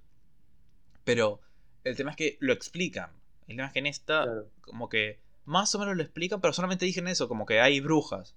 Pero 1.04 1.42
el 1.84 1.94
tema 1.94 2.12
es 2.12 2.16
que 2.16 2.38
lo 2.40 2.54
explican. 2.54 3.10
El 3.48 3.56
tema 3.56 3.66
es 3.66 3.72
que 3.74 3.80
en 3.80 3.86
esta, 3.86 4.44
como 4.62 4.88
que 4.88 5.20
más 5.44 5.74
o 5.74 5.78
menos 5.78 5.94
lo 5.94 6.02
explican, 6.02 6.40
pero 6.40 6.54
solamente 6.54 6.86
dicen 6.86 7.06
eso, 7.06 7.28
como 7.28 7.44
que 7.44 7.60
hay 7.60 7.80
brujas. 7.80 8.34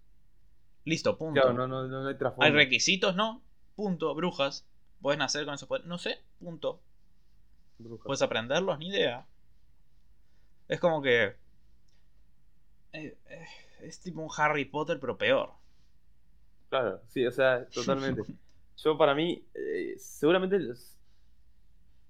Listo, 0.83 1.17
punto. 1.17 1.39
Claro, 1.39 1.53
no, 1.53 1.67
no, 1.69 1.87
no 1.87 2.09
hay, 2.09 2.15
hay 2.39 2.51
requisitos, 2.51 3.15
no. 3.15 3.41
Punto, 3.75 4.13
brujas. 4.13 4.65
Puedes 5.01 5.17
nacer 5.17 5.45
con 5.45 5.55
eso. 5.55 5.67
No 5.85 5.97
sé, 5.97 6.19
punto. 6.39 6.79
¿Puedes 8.03 8.21
aprenderlos? 8.21 8.77
Ni 8.79 8.89
idea. 8.89 9.25
Es 10.67 10.79
como 10.79 11.01
que. 11.01 11.35
Eh, 12.93 13.17
eh, 13.25 13.47
es 13.81 13.99
tipo 13.99 14.21
un 14.21 14.29
Harry 14.37 14.65
Potter, 14.65 14.99
pero 14.99 15.17
peor. 15.17 15.51
Claro, 16.69 17.01
sí, 17.07 17.25
o 17.25 17.31
sea, 17.31 17.65
totalmente. 17.73 18.21
Yo, 18.77 18.97
para 18.97 19.15
mí, 19.15 19.43
eh, 19.53 19.95
seguramente. 19.97 20.57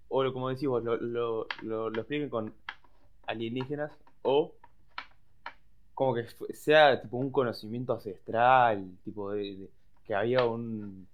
o 0.09 0.33
como 0.33 0.49
decís 0.49 0.67
vos, 0.67 0.83
lo, 0.83 0.97
lo, 0.97 1.47
lo, 1.61 1.89
lo 1.89 2.01
expliquen 2.01 2.29
con 2.29 2.53
alienígenas 3.25 3.91
o 4.23 4.53
como 5.93 6.13
que 6.15 6.25
sea 6.53 7.01
tipo 7.01 7.17
un 7.17 7.31
conocimiento 7.31 7.93
ancestral, 7.93 8.97
tipo 9.03 9.31
de, 9.31 9.69
que 10.11 10.15
había 10.15 10.43
un, 10.43 11.07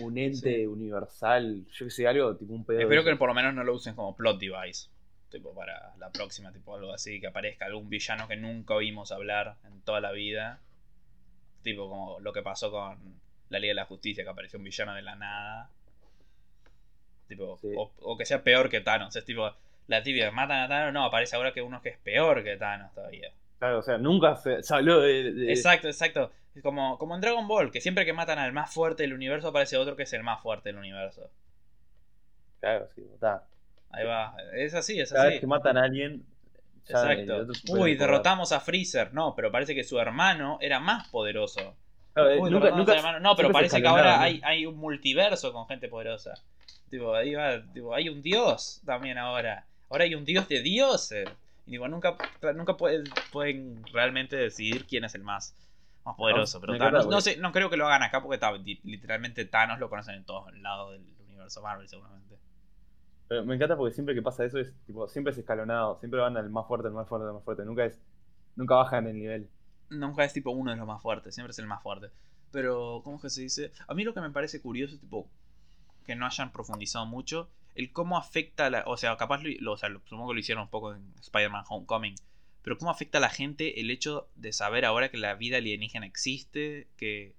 un 0.00 0.18
ente 0.18 0.68
universal, 0.68 1.64
yo 1.72 1.86
que 1.86 1.90
sé, 1.90 2.06
algo 2.06 2.36
tipo 2.36 2.52
un 2.52 2.66
pedo. 2.66 2.80
Espero 2.80 3.02
que 3.02 3.16
por 3.16 3.30
lo 3.30 3.34
menos 3.34 3.54
no 3.54 3.64
lo 3.64 3.72
usen 3.72 3.94
como 3.94 4.14
plot 4.14 4.38
device, 4.38 4.90
tipo 5.30 5.54
para 5.54 5.94
la 5.96 6.10
próxima, 6.10 6.52
tipo 6.52 6.74
algo 6.74 6.92
así, 6.92 7.18
que 7.18 7.28
aparezca 7.28 7.64
algún 7.64 7.88
villano 7.88 8.28
que 8.28 8.36
nunca 8.36 8.74
oímos 8.74 9.10
hablar 9.10 9.56
en 9.64 9.80
toda 9.80 10.02
la 10.02 10.12
vida, 10.12 10.60
tipo 11.62 11.88
como 11.88 12.20
lo 12.20 12.34
que 12.34 12.42
pasó 12.42 12.70
con 12.70 12.98
la 13.48 13.58
Liga 13.58 13.70
de 13.70 13.76
la 13.76 13.86
Justicia, 13.86 14.22
que 14.22 14.28
apareció 14.28 14.58
un 14.58 14.66
villano 14.66 14.92
de 14.92 15.02
la 15.02 15.16
nada. 15.16 15.70
Tipo, 17.28 17.58
o, 18.02 18.18
que 18.18 18.26
sea 18.26 18.42
peor 18.42 18.68
que 18.68 18.82
Thanos, 18.82 19.16
es 19.16 19.24
tipo, 19.24 19.50
la 19.86 20.02
tibia 20.02 20.30
matan 20.30 20.60
a 20.60 20.68
Thanos, 20.68 20.92
no, 20.92 21.06
aparece 21.06 21.36
ahora 21.36 21.54
que 21.54 21.62
uno 21.62 21.80
que 21.80 21.88
es 21.88 21.96
peor 21.96 22.44
que 22.44 22.58
Thanos 22.58 22.92
todavía. 22.92 23.32
Claro, 23.62 23.78
o 23.78 23.82
sea, 23.82 23.96
nunca 23.96 24.34
se, 24.34 24.60
habló 24.74 25.02
de, 25.02 25.52
Exacto, 25.52 25.86
exacto. 25.86 26.32
Como, 26.64 26.98
como 26.98 27.14
en 27.14 27.20
Dragon 27.20 27.46
Ball, 27.46 27.70
que 27.70 27.80
siempre 27.80 28.04
que 28.04 28.12
matan 28.12 28.40
al 28.40 28.52
más 28.52 28.74
fuerte 28.74 29.04
del 29.04 29.12
universo 29.12 29.46
aparece 29.46 29.76
otro 29.76 29.94
que 29.94 30.02
es 30.02 30.12
el 30.14 30.24
más 30.24 30.42
fuerte 30.42 30.70
del 30.70 30.78
universo. 30.78 31.30
Claro, 32.58 32.88
sí, 32.92 33.06
está. 33.14 33.44
Ahí 33.90 34.04
va. 34.04 34.34
Es 34.54 34.74
así, 34.74 34.98
es 34.98 35.12
así. 35.12 35.14
Cada 35.14 35.28
vez 35.28 35.38
que 35.38 35.46
matan 35.46 35.76
a 35.76 35.84
alguien. 35.84 36.24
Exacto. 36.88 37.46
Uy, 37.68 37.94
derrotamos 37.94 38.50
a 38.50 38.58
Freezer. 38.58 39.14
No, 39.14 39.32
pero 39.36 39.52
parece 39.52 39.76
que 39.76 39.84
su 39.84 39.96
hermano 40.00 40.58
era 40.60 40.80
más 40.80 41.06
poderoso. 41.06 41.76
Uy, 42.40 42.50
nunca, 42.50 42.72
nunca, 42.72 43.20
no, 43.20 43.36
pero 43.36 43.52
parece 43.52 43.80
que 43.80 43.86
ahora 43.86 44.20
hay, 44.20 44.40
hay, 44.42 44.66
un 44.66 44.76
multiverso 44.76 45.52
con 45.52 45.68
gente 45.68 45.86
poderosa. 45.86 46.34
Tipo, 46.90 47.14
ahí 47.14 47.34
va, 47.34 47.62
tipo, 47.72 47.94
hay 47.94 48.08
un 48.08 48.22
dios 48.22 48.82
también 48.84 49.18
ahora. 49.18 49.66
Ahora 49.88 50.02
hay 50.02 50.16
un 50.16 50.24
dios 50.24 50.48
de 50.48 50.62
dioses. 50.62 51.28
Y 51.66 51.72
digo, 51.72 51.88
nunca, 51.88 52.16
nunca 52.54 52.76
pueden, 52.76 53.04
pueden 53.30 53.84
realmente 53.92 54.36
decidir 54.36 54.86
quién 54.86 55.04
es 55.04 55.14
el 55.14 55.22
más, 55.22 55.54
más 56.04 56.16
poderoso. 56.16 56.60
pero 56.60 56.78
no, 56.78 57.20
sé, 57.20 57.36
no 57.36 57.52
creo 57.52 57.70
que 57.70 57.76
lo 57.76 57.86
hagan 57.86 58.02
acá 58.02 58.22
porque 58.22 58.40
literalmente 58.82 59.44
Thanos 59.44 59.78
lo 59.78 59.88
conocen 59.88 60.16
en 60.16 60.24
todos 60.24 60.52
lados 60.58 60.92
del 60.92 61.04
universo 61.26 61.62
Marvel, 61.62 61.88
seguramente. 61.88 62.38
Pero 63.28 63.44
me 63.44 63.54
encanta 63.54 63.76
porque 63.76 63.94
siempre 63.94 64.14
que 64.14 64.22
pasa 64.22 64.44
eso 64.44 64.58
es 64.58 64.74
tipo, 64.86 65.08
siempre 65.08 65.32
es 65.32 65.38
escalonado, 65.38 65.98
siempre 66.00 66.20
van 66.20 66.36
al 66.36 66.50
más 66.50 66.66
fuerte, 66.66 66.88
el 66.88 66.94
más 66.94 67.08
fuerte, 67.08 67.28
el 67.28 67.34
más 67.34 67.44
fuerte. 67.44 67.64
Nunca 67.64 67.84
es, 67.84 68.00
nunca 68.56 68.74
bajan 68.74 69.06
el 69.06 69.18
nivel. 69.18 69.48
Nunca 69.88 70.24
es 70.24 70.32
tipo 70.32 70.50
uno 70.50 70.70
de 70.70 70.76
los 70.76 70.86
más 70.86 71.00
fuertes, 71.00 71.34
siempre 71.34 71.52
es 71.52 71.58
el 71.58 71.66
más 71.66 71.82
fuerte. 71.82 72.10
Pero, 72.50 73.00
¿cómo 73.04 73.16
es 73.16 73.22
que 73.22 73.30
se 73.30 73.42
dice? 73.42 73.72
A 73.86 73.94
mí 73.94 74.04
lo 74.04 74.12
que 74.12 74.20
me 74.20 74.30
parece 74.30 74.60
curioso 74.60 74.94
es 74.94 75.00
tipo 75.00 75.28
que 76.04 76.16
no 76.16 76.26
hayan 76.26 76.52
profundizado 76.52 77.06
mucho 77.06 77.48
el 77.74 77.92
cómo 77.92 78.16
afecta 78.16 78.66
a 78.66 78.70
la. 78.70 78.84
O 78.86 78.96
sea, 78.96 79.16
capaz 79.16 79.42
lo, 79.42 79.72
o 79.72 79.76
sea, 79.76 79.90
supongo 80.04 80.28
que 80.28 80.34
lo 80.34 80.40
hicieron 80.40 80.64
un 80.64 80.70
poco 80.70 80.94
en 80.94 81.12
Spider-Man 81.20 81.64
Homecoming. 81.68 82.14
Pero 82.62 82.78
cómo 82.78 82.90
afecta 82.90 83.18
a 83.18 83.20
la 83.20 83.30
gente 83.30 83.80
el 83.80 83.90
hecho 83.90 84.28
de 84.36 84.52
saber 84.52 84.84
ahora 84.84 85.10
que 85.10 85.18
la 85.18 85.34
vida 85.34 85.56
alienígena 85.56 86.06
existe, 86.06 86.86
que 86.96 87.34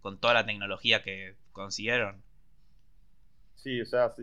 con 0.00 0.18
toda 0.18 0.34
la 0.34 0.46
tecnología 0.46 1.02
que 1.02 1.34
consiguieron. 1.52 2.22
Sí, 3.56 3.80
o 3.80 3.86
sea, 3.86 4.10
sí. 4.10 4.22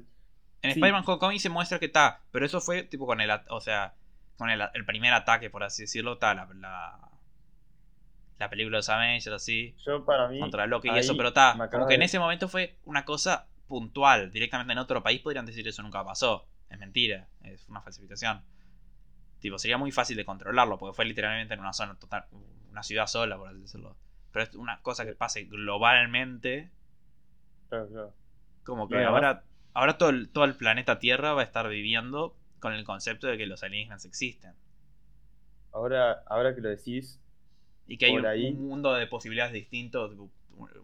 En 0.62 0.72
Spider-Man 0.72 1.04
Homecoming 1.06 1.40
se 1.40 1.50
muestra 1.50 1.78
que 1.80 1.88
está, 1.88 2.22
pero 2.32 2.46
eso 2.46 2.62
fue 2.62 2.84
tipo 2.84 3.06
con 3.06 3.20
el, 3.20 3.30
o 3.50 3.60
sea, 3.60 3.94
con 4.38 4.50
el, 4.50 4.86
primer 4.86 5.14
ataque, 5.14 5.50
por 5.50 5.64
así 5.64 5.84
decirlo, 5.84 6.14
está 6.14 6.34
la, 6.34 6.48
la, 8.40 8.50
película 8.50 8.78
de 8.78 8.80
los 8.80 8.90
Avengers, 8.90 9.28
así. 9.28 9.76
Yo 9.86 10.06
para 10.06 10.28
mí. 10.28 10.40
Contra 10.40 10.66
Loki 10.66 10.90
y 10.90 10.98
eso, 10.98 11.16
pero 11.18 11.30
está, 11.30 11.56
como 11.70 11.88
que 11.88 11.96
en 11.96 12.02
ese 12.02 12.18
momento 12.18 12.48
fue 12.48 12.78
una 12.86 13.06
cosa 13.06 13.48
puntual, 13.68 14.32
directamente 14.32 14.74
en 14.74 14.80
otro 14.80 15.02
país, 15.04 15.22
podrían 15.22 15.46
decir 15.46 15.68
eso 15.68 15.82
nunca 15.82 16.04
pasó. 16.04 16.48
Es 16.70 16.80
mentira, 16.80 17.28
es 17.44 17.68
una 17.70 17.82
falsificación. 17.82 18.42
Tipo, 19.40 19.60
sería 19.60 19.78
muy 19.78 19.92
fácil 19.92 20.18
de 20.18 20.26
controlarlo, 20.26 20.78
porque 20.78 20.96
fue 20.96 21.06
literalmente 21.06 21.54
en 21.54 21.60
una 21.60 21.74
zona 21.74 21.98
total, 22.00 22.26
una 22.70 22.84
ciudad 22.84 23.08
sola, 23.08 23.38
por 23.38 23.50
así 23.50 23.60
decirlo. 23.60 23.96
Pero 24.32 24.44
es 24.44 24.56
una 24.56 24.82
cosa 24.82 25.06
que 25.06 25.14
pase 25.14 25.46
globalmente. 25.46 26.72
Como 28.64 28.88
que 28.88 29.04
ahora, 29.04 29.44
ahora 29.74 29.98
todo, 29.98 30.10
el, 30.10 30.30
todo 30.30 30.46
el 30.46 30.56
planeta 30.56 31.00
Tierra 31.00 31.34
va 31.34 31.42
a 31.42 31.46
estar 31.46 31.68
viviendo 31.70 32.36
con 32.60 32.74
el 32.74 32.84
concepto 32.84 33.28
de 33.28 33.38
que 33.38 33.46
los 33.46 33.64
alienígenas 33.64 34.06
existen. 34.06 34.56
Ahora, 35.72 36.24
ahora 36.28 36.56
que 36.56 36.62
lo 36.62 36.70
decís. 36.70 37.22
Y 37.86 37.98
que 37.98 38.06
hay 38.06 38.50
un, 38.50 38.68
mundo 38.68 38.94
de 38.94 39.06
posibilidades 39.06 39.54
distintos, 39.54 40.16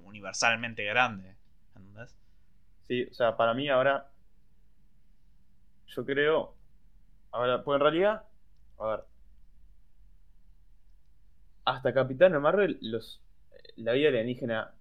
universalmente 0.03 0.83
grande. 0.83 1.35
¿Entendés? 1.75 2.15
Sí, 2.87 3.03
o 3.03 3.13
sea, 3.13 3.37
para 3.37 3.53
mí 3.53 3.69
ahora. 3.69 4.11
Yo 5.87 6.05
creo. 6.05 6.55
Ahora, 7.31 7.63
pues 7.63 7.75
en 7.75 7.81
realidad. 7.81 8.23
A 8.79 8.87
ver. 8.87 9.03
Hasta 11.65 11.93
Capitán 11.93 12.39
Marvel, 12.41 12.79
los, 12.81 13.21
la 13.75 13.93
vida 13.93 14.09
alienígena 14.09 14.73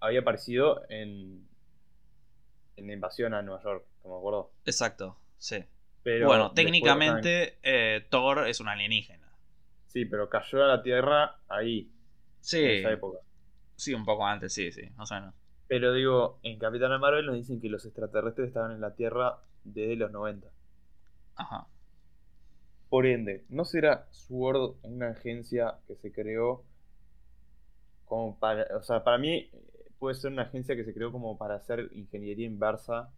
había 0.00 0.20
aparecido 0.20 0.82
en. 0.88 1.48
En 2.76 2.86
la 2.86 2.94
invasión 2.94 3.34
a 3.34 3.42
Nueva 3.42 3.62
York, 3.62 3.84
como 4.02 4.14
me 4.14 4.20
acuerdo. 4.20 4.52
Exacto, 4.64 5.18
sí. 5.36 5.64
Pero 6.02 6.28
bueno, 6.28 6.52
técnicamente 6.52 7.58
eh, 7.62 8.06
Thor 8.08 8.48
es 8.48 8.60
un 8.60 8.68
alienígena. 8.68 9.30
Sí, 9.86 10.06
pero 10.06 10.30
cayó 10.30 10.64
a 10.64 10.68
la 10.68 10.82
Tierra 10.82 11.40
ahí. 11.48 11.92
Sí. 12.40 12.64
En 12.64 12.70
esa 12.78 12.92
época. 12.92 13.18
Sí, 13.76 13.92
un 13.92 14.04
poco 14.04 14.26
antes, 14.26 14.52
sí, 14.52 14.72
sí, 14.72 14.88
más 14.96 15.10
o 15.10 15.14
menos. 15.14 15.34
Pero 15.70 15.92
digo, 15.92 16.40
en 16.42 16.58
Capitana 16.58 16.98
Marvel 16.98 17.26
nos 17.26 17.36
dicen 17.36 17.60
que 17.60 17.68
los 17.68 17.84
extraterrestres 17.86 18.48
estaban 18.48 18.72
en 18.72 18.80
la 18.80 18.96
Tierra 18.96 19.38
desde 19.62 19.94
los 19.94 20.10
90. 20.10 20.48
Ajá. 21.36 21.68
Por 22.88 23.06
ende, 23.06 23.44
¿no 23.50 23.64
será 23.64 24.08
SWORD 24.10 24.74
una 24.82 25.10
agencia 25.10 25.78
que 25.86 25.94
se 25.94 26.10
creó 26.10 26.64
como 28.06 28.36
para... 28.40 28.76
O 28.76 28.82
sea, 28.82 29.04
para 29.04 29.16
mí 29.18 29.48
puede 30.00 30.16
ser 30.16 30.32
una 30.32 30.42
agencia 30.42 30.74
que 30.74 30.84
se 30.84 30.92
creó 30.92 31.12
como 31.12 31.38
para 31.38 31.54
hacer 31.54 31.88
ingeniería 31.92 32.46
inversa. 32.46 33.08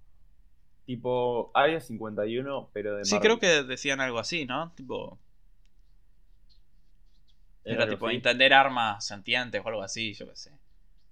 Tipo 0.85 1.53
Área 1.55 1.81
51, 1.81 2.69
pero 2.75 2.97
de... 2.97 3.07
Sí, 3.07 3.19
creo 3.19 3.39
que 3.39 3.63
decían 3.63 4.03
algo 4.03 4.19
así, 4.19 4.45
¿no? 4.45 4.73
Tipo... 4.73 5.19
Era, 7.65 7.89
tipo 7.89 8.11
entender 8.11 8.53
armas 8.53 9.07
sentientes 9.07 9.63
o 9.65 9.69
algo 9.69 9.83
así, 9.83 10.13
yo 10.13 10.29
qué 10.29 10.37
sé. 10.37 10.62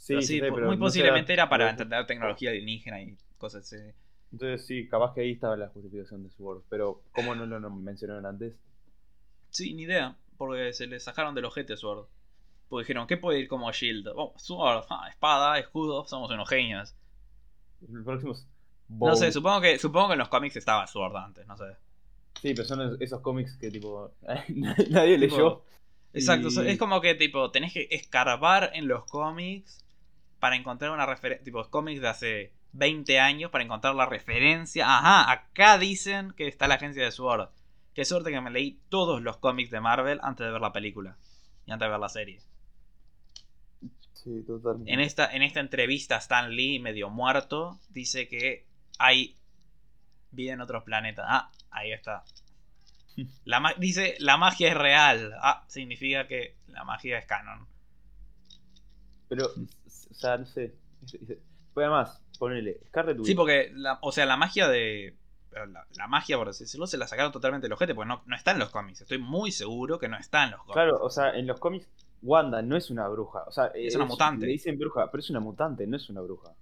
Sí, 0.01 0.41
muy 0.41 0.79
posiblemente 0.79 1.35
era 1.35 1.49
para 1.49 1.69
entender 1.69 2.07
tecnología 2.07 2.51
alienígena 2.51 3.03
y 3.03 3.19
cosas 3.37 3.65
así. 3.71 3.77
Entonces 4.33 4.67
sí, 4.67 4.89
capaz 4.89 5.13
que 5.13 5.21
ahí 5.21 5.33
estaba 5.33 5.59
la 5.59 5.69
justificación 5.69 6.23
de 6.23 6.31
Sword, 6.31 6.63
pero 6.71 7.03
¿cómo 7.13 7.35
no 7.35 7.45
lo 7.45 7.71
mencionaron 7.71 8.25
antes? 8.25 8.55
Sí, 9.51 9.75
ni 9.75 9.83
idea. 9.83 10.17
porque 10.39 10.73
se 10.73 10.87
le 10.87 10.99
sacaron 11.01 11.35
del 11.35 11.45
ojete 11.45 11.77
Sword. 11.77 12.07
Porque 12.71 12.85
dijeron, 12.85 13.07
¿qué 13.07 13.19
puede 13.19 13.41
ir 13.41 13.49
como 13.49 13.71
Shield? 13.71 14.09
Oh, 14.17 14.33
Sword, 14.39 14.87
ah, 14.89 15.09
espada, 15.11 15.59
escudo, 15.59 16.07
somos 16.07 16.31
unos 16.31 16.49
genios. 16.49 16.95
Los 17.87 18.05
próximos. 18.05 18.47
No 18.89 19.15
sé, 19.17 19.31
supongo 19.33 19.61
que, 19.61 19.79
supongo 19.79 20.09
que 20.09 20.13
en 20.15 20.21
los 20.21 20.29
cómics 20.29 20.57
estaba 20.57 20.87
Sword 20.87 21.15
antes, 21.17 21.47
no 21.47 21.59
sé. 21.59 21.77
Sí, 22.41 22.55
pero 22.55 22.65
son 22.67 22.97
esos 23.03 23.21
cómics 23.21 23.55
que 23.59 23.71
tipo 23.71 24.13
nadie 24.89 25.19
leyó. 25.19 25.63
Exacto, 26.15 26.49
es 26.49 26.79
como 26.79 27.03
que 27.03 27.15
tipo 27.15 27.51
tenés 27.51 27.75
que 27.75 27.87
escarbar 27.91 28.71
en 28.73 28.89
los 28.89 29.05
cómics 29.05 29.85
para 30.41 30.57
encontrar 30.57 30.91
una 30.91 31.07
referencia, 31.07 31.45
tipo 31.45 31.63
cómics 31.71 32.01
de 32.01 32.09
hace 32.09 32.53
20 32.73 33.21
años 33.21 33.51
para 33.51 33.65
encontrar 33.65 33.95
la 33.95 34.07
referencia. 34.07 34.87
Ajá, 34.87 35.31
acá 35.31 35.79
dicen 35.79 36.33
que 36.33 36.49
está 36.49 36.67
la 36.67 36.75
agencia 36.75 37.05
de 37.05 37.13
Sword. 37.13 37.51
Qué 37.95 38.05
suerte 38.05 38.31
que 38.31 38.41
me 38.41 38.51
leí 38.51 38.81
todos 38.89 39.23
los 39.23 39.37
cómics 39.37 39.71
de 39.71 39.81
Marvel 39.81 40.21
antes 40.23 40.47
de 40.47 40.53
ver 40.53 40.61
la 40.61 40.73
película 40.73 41.17
y 41.67 41.73
antes 41.73 41.87
de 41.87 41.91
ver 41.91 42.01
la 42.01 42.09
serie. 42.09 42.41
Sí, 44.15 44.43
totalmente. 44.47 44.93
En 44.93 45.01
esta, 45.01 45.33
en 45.35 45.43
esta 45.43 45.61
entrevista, 45.61 46.17
Stan 46.17 46.51
Lee, 46.51 46.79
medio 46.79 47.11
muerto, 47.11 47.79
dice 47.91 48.29
que 48.29 48.67
hay 48.99 49.37
vida 50.31 50.53
en 50.53 50.61
otros 50.61 50.85
planetas. 50.85 51.25
Ah, 51.29 51.51
ahí 51.71 51.93
está. 51.93 52.25
La 53.45 53.75
dice, 53.79 54.17
la 54.19 54.37
magia 54.37 54.69
es 54.69 54.77
real. 54.77 55.35
Ah, 55.43 55.65
significa 55.69 56.27
que 56.27 56.57
la 56.69 56.85
magia 56.85 57.19
es 57.19 57.27
canon. 57.27 57.67
Pero, 59.29 59.49
sea, 60.21 60.39
no 60.39 60.47
sé. 60.47 60.75
Fue 61.73 61.85
además, 61.85 62.21
ponele, 62.39 62.81
Scarlet 62.89 63.19
Sí, 63.25 63.35
porque, 63.35 63.73
o 64.01 64.13
sea, 64.13 64.27
la 64.27 64.37
magia 64.37 64.69
de. 64.69 65.17
La, 65.97 66.07
magia, 66.07 66.37
por 66.37 66.47
decirlo, 66.47 66.87
se 66.87 66.97
la 66.97 67.09
sacaron 67.09 67.33
totalmente 67.33 67.69
los 67.69 67.77
ojete, 67.77 67.95
porque 67.95 68.09
no, 68.09 68.23
no 68.25 68.37
está 68.37 68.53
en 68.53 68.61
los 68.61 68.71
cómics. 68.71 69.01
Estoy 69.01 69.19
muy 69.19 69.51
seguro 69.51 69.99
que 69.99 70.09
no 70.09 70.17
está 70.17 70.45
en 70.45 70.53
los 70.53 70.61
cómics. 70.61 70.75
Claro, 70.75 70.99
o 71.03 71.11
sea, 71.11 71.31
en 71.31 71.47
los 71.47 71.59
cómics, 71.59 71.89
Wanda 72.23 72.63
no 72.63 72.77
es 72.77 72.91
una 72.91 73.09
bruja. 73.09 73.43
O 73.47 73.53
sea, 73.53 73.67
es, 73.75 73.97
una 73.97 74.05
mutante. 74.05 74.47
Le 74.47 74.53
dicen 74.53 74.79
bruja, 74.79 75.11
pero 75.11 75.21
es 75.21 75.31
una 75.31 75.41
mutante, 75.41 75.87
no 75.87 75.97
es 75.97 76.09
una 76.09 76.21
bruja. 76.21 76.55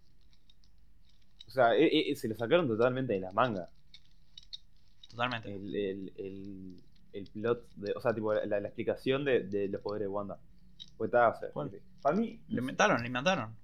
O 1.47 1.51
sea, 1.51 1.75
e, 1.75 2.11
e, 2.11 2.17
se 2.17 2.29
lo 2.29 2.35
sacaron 2.35 2.67
totalmente 2.67 3.13
de 3.13 3.21
la 3.21 3.33
manga. 3.33 3.69
Totalmente. 5.11 5.55
El, 5.55 5.75
el, 6.17 6.83
el, 7.13 7.27
plot, 7.27 7.69
de, 7.77 7.93
o 7.93 8.01
sea, 8.01 8.15
tipo, 8.15 8.33
la, 8.33 8.59
explicación 8.59 9.25
de, 9.25 9.41
de, 9.41 9.69
los 9.69 9.81
poderes 9.81 10.07
de 10.07 10.09
Wanda. 10.09 10.39
Pues 10.97 11.09
está, 11.09 11.29
o 11.29 11.35
sea, 11.39 11.49
para 12.03 12.16
mí. 12.16 12.41
Lo 12.49 12.61
inventaron, 12.61 13.01
lo 13.01 13.07
inventaron. 13.07 13.57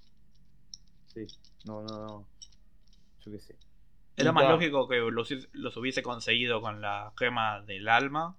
Sí, 1.07 1.27
no, 1.65 1.83
no, 1.83 2.07
no. 2.07 2.27
Yo 3.21 3.33
qué 3.33 3.39
sé. 3.39 3.57
Era 4.17 4.33
más 4.33 4.49
lógico 4.49 4.89
que 4.89 4.99
los, 4.99 5.31
los, 5.53 5.77
hubiese 5.77 6.03
conseguido 6.03 6.61
con 6.61 6.81
la 6.81 7.13
gema 7.19 7.63
del 7.63 7.89
alma. 7.89 8.37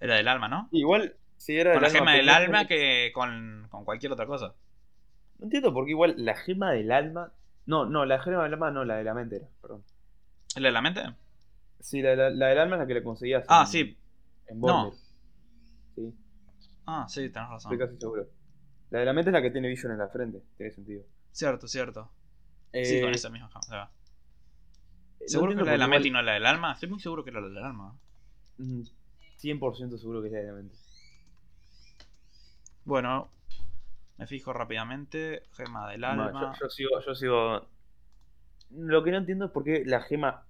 Era 0.00 0.16
del 0.16 0.28
alma, 0.28 0.48
¿no? 0.48 0.68
Igual, 0.72 1.16
si 1.36 1.56
era 1.56 1.74
Con 1.74 1.82
la 1.82 1.90
gema 1.90 2.14
del 2.14 2.28
alma 2.28 2.66
que 2.66 3.10
con, 3.12 3.66
con, 3.70 3.84
cualquier 3.84 4.12
otra 4.12 4.26
cosa. 4.26 4.54
No 5.38 5.44
entiendo 5.44 5.72
por 5.74 5.84
qué 5.84 5.90
igual 5.90 6.14
la 6.16 6.34
gema 6.34 6.72
del 6.72 6.92
alma. 6.92 7.32
No, 7.66 7.84
no, 7.84 8.06
la 8.06 8.20
gema 8.20 8.44
del 8.44 8.54
alma 8.54 8.70
no, 8.70 8.84
la 8.84 8.96
de 8.96 9.04
la 9.04 9.14
mente 9.14 9.36
era, 9.36 9.48
perdón. 9.60 9.84
¿La 10.56 10.68
de 10.68 10.72
la 10.72 10.80
mente? 10.80 11.02
Sí, 11.80 12.00
la, 12.00 12.14
la, 12.30 12.46
del 12.48 12.58
alma 12.58 12.76
es 12.76 12.80
la 12.80 12.86
que 12.86 12.94
le 12.94 13.02
conseguías. 13.02 13.44
Ah, 13.48 13.66
sí. 13.66 13.96
En 14.46 14.60
no. 14.60 14.92
Ah, 16.90 17.06
sí, 17.08 17.28
tenés 17.30 17.48
razón. 17.48 17.72
Estoy 17.72 17.86
casi 17.86 18.00
seguro. 18.00 18.28
La 18.90 19.00
de 19.00 19.04
la 19.04 19.12
mente 19.12 19.30
es 19.30 19.32
la 19.32 19.42
que 19.42 19.50
tiene 19.50 19.68
Vision 19.68 19.92
en 19.92 19.98
la 19.98 20.08
frente, 20.08 20.42
tiene 20.56 20.72
sentido. 20.72 21.04
Cierto, 21.30 21.68
cierto. 21.68 22.10
sí, 22.72 23.00
con 23.00 23.10
eh, 23.10 23.14
esa 23.14 23.28
misma 23.28 23.48
gema. 23.48 23.90
¿Seguro 25.26 25.54
que 25.54 25.60
es 25.60 25.66
la 25.66 25.72
de 25.72 25.78
la 25.78 25.88
mente 25.88 26.08
y 26.08 26.10
no 26.10 26.22
la 26.22 26.32
del 26.32 26.46
alma? 26.46 26.72
Estoy 26.72 26.88
muy 26.88 27.00
seguro 27.00 27.22
que 27.22 27.30
era 27.30 27.40
la 27.40 27.48
del 27.48 27.58
alma. 27.58 27.94
100% 28.58 29.98
seguro 29.98 30.22
que 30.22 30.28
es 30.28 30.32
la 30.32 30.38
de 30.38 30.46
la 30.46 30.52
mente. 30.54 30.76
Bueno, 32.84 33.30
me 34.16 34.26
fijo 34.26 34.52
rápidamente. 34.52 35.42
Gema 35.52 35.90
del 35.90 36.04
alma. 36.04 36.54
yo, 36.58 36.68
sigo, 36.70 37.00
yo 37.04 37.14
sigo. 37.14 37.68
Lo 38.70 39.04
que 39.04 39.10
no 39.10 39.18
entiendo 39.18 39.46
es 39.46 39.50
por 39.50 39.64
qué 39.64 39.82
la 39.84 40.00
gema 40.00 40.46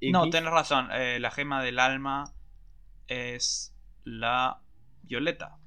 no, 0.00 0.30
tenés 0.30 0.50
razón. 0.50 0.88
Eh, 0.92 1.18
la 1.20 1.30
gema 1.30 1.62
del 1.62 1.78
alma 1.78 2.32
es 3.08 3.74
la 4.04 4.60
violeta. 5.02 5.58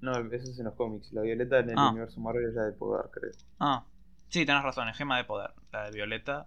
No, 0.00 0.12
eso 0.12 0.50
es 0.50 0.58
en 0.58 0.64
los 0.66 0.74
cómics. 0.74 1.12
La 1.12 1.22
violeta 1.22 1.58
en 1.58 1.70
el 1.70 1.78
ah. 1.78 1.90
universo 1.90 2.20
Marvel 2.20 2.48
es 2.48 2.54
la 2.54 2.64
de 2.64 2.72
poder, 2.72 3.10
creo. 3.10 3.32
Ah, 3.58 3.84
sí, 4.28 4.46
tenés 4.46 4.62
razón. 4.62 4.88
Es 4.88 4.96
gema 4.96 5.16
de 5.16 5.24
poder. 5.24 5.50
La 5.72 5.84
de 5.84 5.92
violeta. 5.92 6.46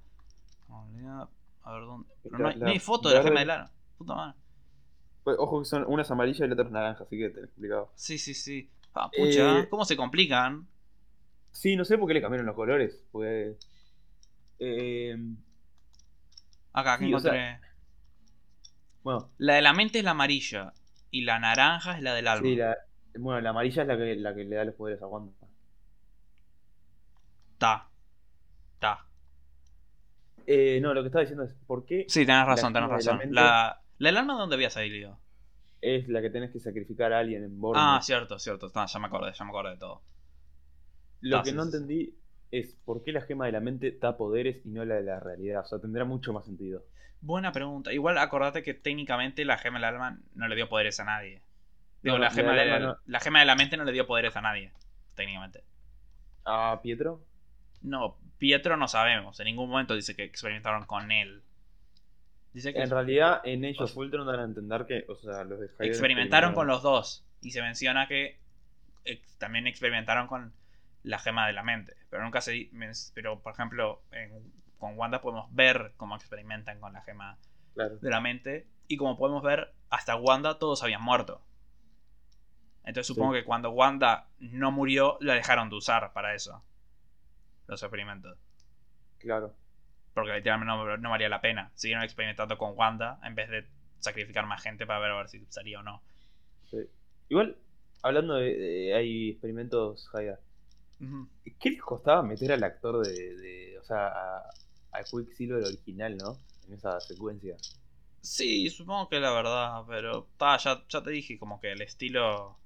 A 1.64 1.74
ver 1.74 1.86
dónde. 1.86 2.10
no, 2.32 2.68
hay, 2.68 2.80
foto 2.80 3.10
de 3.10 3.16
la 3.16 3.24
gema 3.24 3.40
del 3.42 3.50
alma. 3.50 3.72
Puta 3.98 4.16
madre. 4.16 4.40
Pues, 5.24 5.38
ojo 5.38 5.60
que 5.60 5.66
son 5.66 5.86
unas 5.88 6.10
amarillas 6.10 6.40
y 6.40 6.48
la 6.48 6.54
otra 6.54 6.70
naranja, 6.70 7.04
así 7.04 7.18
que 7.18 7.30
te 7.30 7.42
he 7.42 7.44
explicado. 7.44 7.92
Sí, 7.96 8.18
sí, 8.18 8.34
sí. 8.34 8.72
Ah, 8.94 9.10
pucha, 9.16 9.60
eh, 9.60 9.70
¿cómo 9.70 9.86
se 9.86 9.96
complican? 9.96 10.68
Sí, 11.52 11.76
no 11.76 11.86
sé 11.86 11.98
por 11.98 12.08
qué 12.08 12.16
le 12.16 12.22
cambiaron 12.22 12.46
los 12.46 12.56
colores. 12.56 13.04
Pues. 13.12 13.58
Eh, 14.60 15.16
Acá, 16.74 16.98
que 16.98 17.06
encontré. 17.06 17.60
bueno. 19.04 19.30
La 19.38 19.56
de 19.56 19.62
la 19.62 19.74
mente 19.74 20.00
es 20.00 20.06
la 20.06 20.12
amarilla. 20.12 20.74
Y 21.14 21.24
la 21.24 21.40
naranja 21.40 21.98
es 21.98 22.04
la 22.04 22.14
del 22.14 22.28
alma. 22.28 22.48
Sí, 22.48 22.56
la, 22.56 22.78
bueno, 23.18 23.42
la 23.42 23.50
amarilla 23.50 23.82
es 23.82 23.88
la 23.88 23.98
que, 23.98 24.16
la 24.16 24.36
que 24.36 24.44
le 24.44 24.56
da 24.56 24.66
los 24.66 24.76
poderes 24.76 25.02
a 25.02 25.08
Wanda. 25.08 25.34
Ta. 27.58 27.90
Ta. 28.80 29.06
Eh, 30.48 30.80
no, 30.82 30.94
lo 30.94 31.02
que 31.02 31.08
estaba 31.08 31.22
diciendo 31.22 31.44
es, 31.44 31.54
¿por 31.68 31.86
qué? 31.86 32.06
Sí, 32.08 32.26
tenés 32.26 32.46
razón, 32.46 32.74
tenés 32.74 32.90
razón. 32.90 33.20
La, 33.30 33.42
la, 33.42 33.82
del 34.00 34.18
alma, 34.18 34.34
¿dónde 34.34 34.56
había 34.56 34.70
salido? 34.70 35.20
Es 35.82 36.08
la 36.08 36.22
que 36.22 36.30
tenés 36.30 36.52
que 36.52 36.60
sacrificar 36.60 37.14
a 37.14 37.20
alguien 37.20 37.44
en 37.44 37.60
borde. 37.60 37.80
Ah, 37.82 38.00
cierto, 38.02 38.40
cierto. 38.40 38.72
ya 38.74 39.00
me 39.00 39.08
acordé, 39.08 39.32
ya 39.34 39.46
me 39.46 39.52
acordé 39.52 39.72
de 39.72 39.78
todo. 39.78 40.02
Lo 41.22 41.44
que 41.44 41.54
no 41.54 41.64
entendí 41.64 42.16
es 42.50 42.76
por 42.84 43.04
qué 43.04 43.12
la 43.12 43.22
gema 43.22 43.46
de 43.46 43.52
la 43.52 43.60
mente 43.60 43.98
da 44.00 44.18
poderes 44.18 44.66
y 44.66 44.70
no 44.70 44.84
la 44.86 44.96
de 44.96 45.04
la 45.04 45.20
realidad. 45.20 45.62
O 45.62 45.66
sea, 45.66 45.80
tendrá 45.80 46.04
mucho 46.04 46.34
más 46.34 46.46
sentido. 46.46 46.84
Buena 47.22 47.52
pregunta. 47.52 47.94
Igual 47.94 48.18
acordate 48.18 48.64
que 48.64 48.74
técnicamente 48.74 49.46
la 49.46 49.58
gema 49.58 49.78
del 49.78 49.86
alma 49.86 50.20
no 50.34 50.48
le 50.48 50.56
dio 50.56 50.68
poderes 50.68 51.00
a 51.00 51.06
nadie. 51.06 51.44
Digo, 52.02 52.18
la, 52.18 52.32
gema 52.32 52.54
de, 52.54 52.96
la 53.06 53.20
gema 53.20 53.40
de 53.40 53.46
la 53.46 53.56
mente 53.56 53.78
no 53.78 53.84
le 53.84 53.92
dio 53.92 54.08
poderes 54.08 54.36
a 54.36 54.42
nadie, 54.42 54.74
técnicamente. 55.16 55.64
¿A 56.46 56.80
Pietro? 56.82 57.24
No, 57.82 58.18
Pietro 58.38 58.78
no 58.78 58.88
sabemos. 58.88 59.40
En 59.40 59.46
ningún 59.46 59.70
momento 59.70 59.96
dice 59.96 60.16
que 60.16 60.24
experimentaron 60.24 60.86
con 60.86 61.12
él. 61.12 61.44
Dice 62.54 62.74
que 62.74 62.82
en 62.82 62.90
realidad 62.90 63.42
en 63.44 63.64
ellos 63.64 63.94
Fulton 63.94 64.26
dan 64.26 64.40
a 64.40 64.44
entender 64.44 64.86
que, 64.86 65.06
o 65.08 65.16
sea, 65.16 65.44
los 65.44 65.60
de 65.60 65.70
experimentaron 65.80 66.54
con 66.54 66.68
los 66.68 66.82
dos. 66.82 67.26
Y 67.42 67.52
se 67.52 67.62
menciona 67.62 68.08
que 68.08 68.40
también 69.38 69.68
experimentaron 69.68 70.28
con 70.28 70.54
la 71.04 71.20
gema 71.20 71.48
de 71.48 71.54
la 71.54 71.64
mente. 71.64 71.96
Pero 72.10 72.24
nunca 72.24 72.42
se. 72.42 72.70
Pero, 73.14 73.40
por 73.40 73.54
ejemplo, 73.54 74.02
con 74.78 74.98
Wanda 74.98 75.22
podemos 75.22 75.54
ver 75.54 75.94
cómo 75.98 76.16
experimentan 76.16 76.80
con 76.80 76.94
la 76.94 77.02
gema 77.02 77.38
de 77.76 78.10
la 78.10 78.22
mente. 78.22 78.68
Y 78.88 78.98
como 78.98 79.18
podemos 79.18 79.44
ver, 79.44 79.74
hasta 79.90 80.16
Wanda 80.16 80.60
todos 80.60 80.84
habían 80.84 81.02
muerto. 81.02 81.42
Entonces 82.84 83.08
supongo 83.08 83.34
que 83.34 83.44
cuando 83.44 83.72
Wanda 83.72 84.28
no 84.40 84.72
murió, 84.72 85.18
la 85.22 85.36
dejaron 85.36 85.70
de 85.70 85.76
usar 85.76 86.14
para 86.14 86.34
eso. 86.34 86.64
Los 87.68 87.82
experimentos. 87.84 88.38
Claro. 89.20 89.54
Porque 90.14 90.34
literalmente 90.34 90.76
no, 90.76 90.98
no 90.98 91.10
valía 91.10 91.30
la 91.30 91.42
pena. 91.42 91.72
Siguieron 91.76 92.04
experimentando 92.04 92.58
con 92.58 92.76
Wanda 92.76 93.20
en 93.24 93.36
vez 93.36 93.50
de 93.50 93.66
sacrificar 94.00 94.46
más 94.46 94.62
gente 94.62 94.86
para 94.86 95.00
ver 95.00 95.12
a 95.12 95.18
ver 95.18 95.30
si 95.30 95.46
salía 95.50 95.80
o 95.80 95.84
no. 95.84 96.02
Igual, 97.30 97.56
hablando 98.02 98.36
de, 98.36 98.94
hay 98.94 99.30
experimentos, 99.30 100.10
Jaya. 100.10 100.40
¿Qué 101.60 101.72
les 101.72 101.82
costaba 101.82 102.22
meter 102.22 102.52
al 102.52 102.64
actor 102.64 103.06
de, 103.06 103.78
o 103.80 103.84
sea, 103.84 104.08
a, 104.08 104.50
a 104.92 105.04
Quicksilver 105.04 105.64
original, 105.64 106.18
¿no? 106.18 106.38
En 106.68 106.74
esa 106.74 107.00
secuencia. 107.00 107.56
Sí, 108.22 108.70
supongo 108.70 109.10
que 109.10 109.20
la 109.20 109.32
verdad, 109.32 109.84
pero 109.88 110.28
ta, 110.38 110.58
ya, 110.58 110.84
ya 110.88 111.02
te 111.02 111.10
dije 111.10 111.40
como 111.40 111.60
que 111.60 111.72
el 111.72 111.82
estilo 111.82 112.58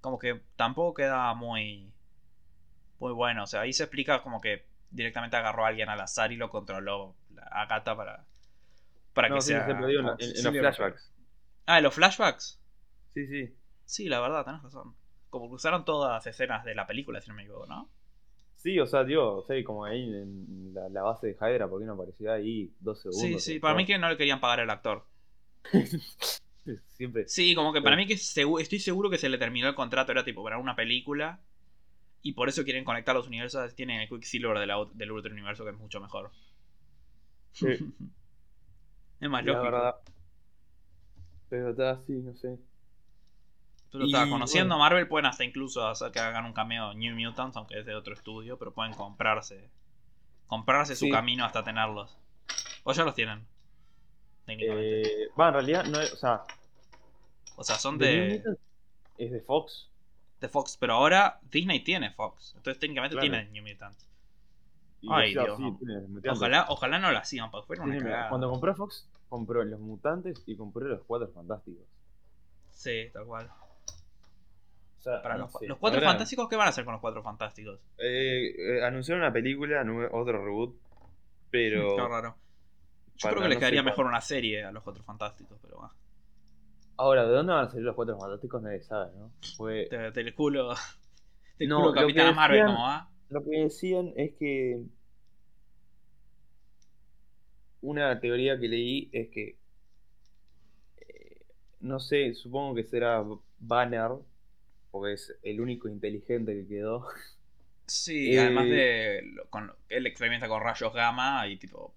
como 0.00 0.18
que 0.18 0.40
tampoco 0.56 0.94
queda 0.94 1.32
muy 1.34 1.92
muy 2.98 3.12
bueno, 3.12 3.44
o 3.44 3.46
sea, 3.46 3.62
ahí 3.62 3.72
se 3.72 3.84
explica 3.84 4.22
como 4.22 4.40
que 4.40 4.66
directamente 4.90 5.36
agarró 5.36 5.64
a 5.64 5.68
alguien 5.68 5.88
al 5.88 6.00
azar 6.00 6.32
y 6.32 6.36
lo 6.36 6.50
controló 6.50 7.14
a 7.50 7.66
Gata 7.66 7.96
para 7.96 8.24
para 9.14 9.32
que 9.32 9.40
sea 9.40 9.66
en, 9.66 9.78
en, 9.78 10.44
los 10.44 10.56
flashbacks. 10.56 11.12
Ah, 11.66 11.78
en 11.78 11.84
los 11.84 11.94
flashbacks? 11.94 12.60
Sí, 13.14 13.26
sí. 13.26 13.54
Sí, 13.84 14.08
la 14.08 14.20
verdad, 14.20 14.44
tenés 14.44 14.62
razón 14.62 14.94
como 15.30 15.48
que 15.48 15.54
usaron 15.54 15.84
todas 15.84 16.12
las 16.12 16.26
escenas 16.26 16.64
de 16.64 16.74
la 16.74 16.86
película, 16.86 17.20
si 17.20 17.30
no 17.30 17.36
me 17.36 17.42
equivoco, 17.42 17.66
¿no? 17.66 17.88
Sí, 18.56 18.78
o 18.78 18.86
sea, 18.86 19.06
tío, 19.06 19.36
o 19.36 19.42
sea, 19.44 19.64
como 19.64 19.84
ahí 19.86 20.02
en 20.02 20.74
la, 20.74 21.02
base 21.02 21.28
de 21.28 21.32
Hydra, 21.40 21.66
¿por 21.66 21.80
qué 21.80 21.86
no 21.86 21.94
aparecía 21.94 22.34
ahí 22.34 22.70
dos 22.80 23.00
segundos? 23.00 23.42
Sí, 23.42 23.52
sí, 23.52 23.58
para 23.58 23.74
mí 23.74 23.86
que 23.86 23.96
no 23.96 24.10
le 24.10 24.18
querían 24.18 24.40
pagar 24.40 24.60
al 24.60 24.70
actor. 24.70 25.06
Siempre. 26.88 27.26
Sí, 27.26 27.54
como 27.54 27.72
que 27.72 27.82
para 27.82 27.96
mí 27.96 28.06
que 28.06 28.14
estoy 28.14 28.78
seguro 28.78 29.10
que 29.10 29.18
se 29.18 29.28
le 29.28 29.38
terminó 29.38 29.68
el 29.68 29.74
contrato, 29.74 30.12
era 30.12 30.24
tipo 30.24 30.42
para 30.42 30.58
una 30.58 30.76
película. 30.76 31.40
Y 32.22 32.34
por 32.34 32.48
eso 32.48 32.64
quieren 32.64 32.84
conectar 32.84 33.14
los 33.14 33.26
universos. 33.26 33.74
Tienen 33.74 34.00
el 34.00 34.08
Quicksilver 34.08 34.58
de 34.58 34.86
del 34.94 35.12
Ultra 35.12 35.32
Universo 35.32 35.64
que 35.64 35.70
es 35.70 35.76
mucho 35.76 36.00
mejor. 36.00 36.30
Sí. 37.52 37.66
es 39.20 39.30
más 39.30 39.44
lógico. 39.44 40.02
Pero 41.48 41.70
está 41.70 41.90
así, 41.90 42.12
no 42.12 42.34
sé. 42.34 42.58
Pero 43.90 44.04
está, 44.04 44.28
conociendo 44.28 44.76
a 44.76 44.78
Marvel 44.78 45.08
pueden 45.08 45.26
hasta 45.26 45.44
incluso 45.44 45.86
hacer 45.86 46.12
que 46.12 46.20
hagan 46.20 46.44
un 46.44 46.52
cameo 46.52 46.94
New 46.94 47.16
Mutants, 47.16 47.56
aunque 47.56 47.80
es 47.80 47.86
de 47.86 47.96
otro 47.96 48.14
estudio, 48.14 48.56
pero 48.56 48.72
pueden 48.72 48.92
comprarse. 48.92 49.68
Comprarse 50.46 50.94
su 50.94 51.08
camino 51.08 51.44
hasta 51.44 51.64
tenerlos. 51.64 52.16
O 52.84 52.92
ya 52.92 53.04
los 53.04 53.14
tienen. 53.14 53.46
Técnicamente. 54.46 55.24
Eh, 55.24 55.28
en 55.36 55.52
realidad 55.52 55.84
no 55.84 56.00
es, 56.00 56.12
o 56.12 56.16
sea. 56.16 56.44
O 57.56 57.64
sea, 57.64 57.76
son 57.76 57.98
de. 57.98 58.42
es 59.18 59.30
de 59.30 59.40
Fox. 59.40 59.88
De 60.40 60.48
Fox, 60.48 60.76
pero 60.80 60.94
ahora 60.94 61.38
Disney 61.50 61.80
tiene 61.80 62.12
Fox. 62.12 62.54
Entonces 62.56 62.80
técnicamente 62.80 63.16
tiene 63.18 63.44
New 63.50 63.62
Mutants. 63.62 64.10
Ay, 65.08 65.32
Dios. 65.32 65.58
ojalá, 66.28 66.66
ojalá 66.68 66.98
no 66.98 67.10
lo 67.10 67.18
hacían, 67.18 67.50
porque 67.50 67.66
fuera 67.66 67.82
una 67.84 68.28
Cuando 68.28 68.50
compró 68.50 68.74
Fox, 68.74 69.08
compró 69.28 69.64
los 69.64 69.80
mutantes 69.80 70.42
y 70.46 70.56
compró 70.56 70.86
los 70.86 71.02
cuatro 71.04 71.28
fantásticos. 71.28 71.84
Sí, 72.70 73.10
tal 73.12 73.26
cual. 73.26 73.50
los, 75.66 75.78
cuatro 75.78 76.00
fantásticos, 76.00 76.48
¿qué 76.48 76.56
van 76.56 76.66
a 76.66 76.70
hacer 76.70 76.84
con 76.84 76.92
los 76.92 77.00
cuatro 77.00 77.22
fantásticos? 77.22 77.80
Eh, 77.98 78.54
eh, 78.58 78.84
anunciaron 78.84 79.22
una 79.22 79.32
película, 79.32 79.82
otro 80.12 80.44
reboot, 80.44 80.76
pero. 81.50 81.96
Qué 81.96 82.02
raro. 82.02 82.36
Yo 83.22 83.28
creo 83.28 83.42
que 83.42 83.48
les 83.48 83.58
quedaría 83.58 83.82
mejor 83.82 84.06
una 84.06 84.20
serie 84.20 84.64
a 84.64 84.72
los 84.72 84.82
cuatro 84.82 85.02
fantásticos, 85.02 85.58
pero 85.60 85.78
va. 85.78 85.94
Ahora, 86.96 87.26
¿de 87.26 87.32
dónde 87.32 87.52
van 87.52 87.66
a 87.66 87.68
salir 87.68 87.84
los 87.84 87.94
cuatro 87.94 88.18
fantásticos? 88.18 88.62
Nadie 88.62 88.80
sabe, 88.82 89.12
¿no? 89.16 89.30
Fue... 89.56 89.88
Del 90.14 90.34
culo. 90.34 90.74
Del 91.58 91.68
no, 91.68 91.80
culo 91.80 91.92
Capitán 91.92 92.34
Marvel, 92.34 92.64
¿cómo 92.64 92.82
va? 92.82 93.10
Lo 93.30 93.44
que 93.44 93.60
decían 93.60 94.12
es 94.16 94.32
que. 94.34 94.82
Una 97.82 98.18
teoría 98.20 98.58
que 98.58 98.68
leí 98.68 99.08
es 99.12 99.28
que. 99.28 99.56
Eh, 100.98 101.40
no 101.80 102.00
sé, 102.00 102.34
supongo 102.34 102.74
que 102.74 102.84
será 102.84 103.24
Banner, 103.58 104.12
porque 104.90 105.14
es 105.14 105.38
el 105.42 105.60
único 105.60 105.88
inteligente 105.88 106.54
que 106.54 106.66
quedó. 106.66 107.06
Sí, 107.86 108.36
además 108.36 108.66
eh, 108.66 108.70
de. 108.70 109.42
Con, 109.48 109.72
él 109.88 110.06
experimenta 110.06 110.48
con 110.48 110.62
rayos 110.62 110.92
gamma 110.92 111.46
y 111.46 111.56
tipo. 111.56 111.94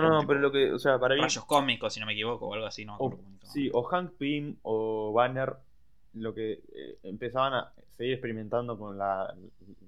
no, 0.00 0.26
pero 0.26 0.40
lo 0.40 0.50
que. 0.52 0.72
O 0.72 0.78
sea, 0.78 0.98
para 0.98 1.16
Rayos 1.16 1.44
cómicos, 1.44 1.94
si 1.94 2.00
no 2.00 2.06
me 2.06 2.12
equivoco, 2.12 2.46
o 2.46 2.54
algo 2.54 2.66
así, 2.66 2.84
¿no? 2.84 2.98
sí, 3.42 3.70
o 3.72 3.82
Hank 3.84 4.12
Pym 4.18 4.56
o 4.62 5.12
Banner, 5.12 5.54
lo 6.14 6.34
que 6.34 6.52
eh, 6.52 6.98
empezaban 7.04 7.54
a 7.54 7.72
seguir 7.96 8.14
experimentando 8.14 8.78
con 8.78 8.98
la, 8.98 9.32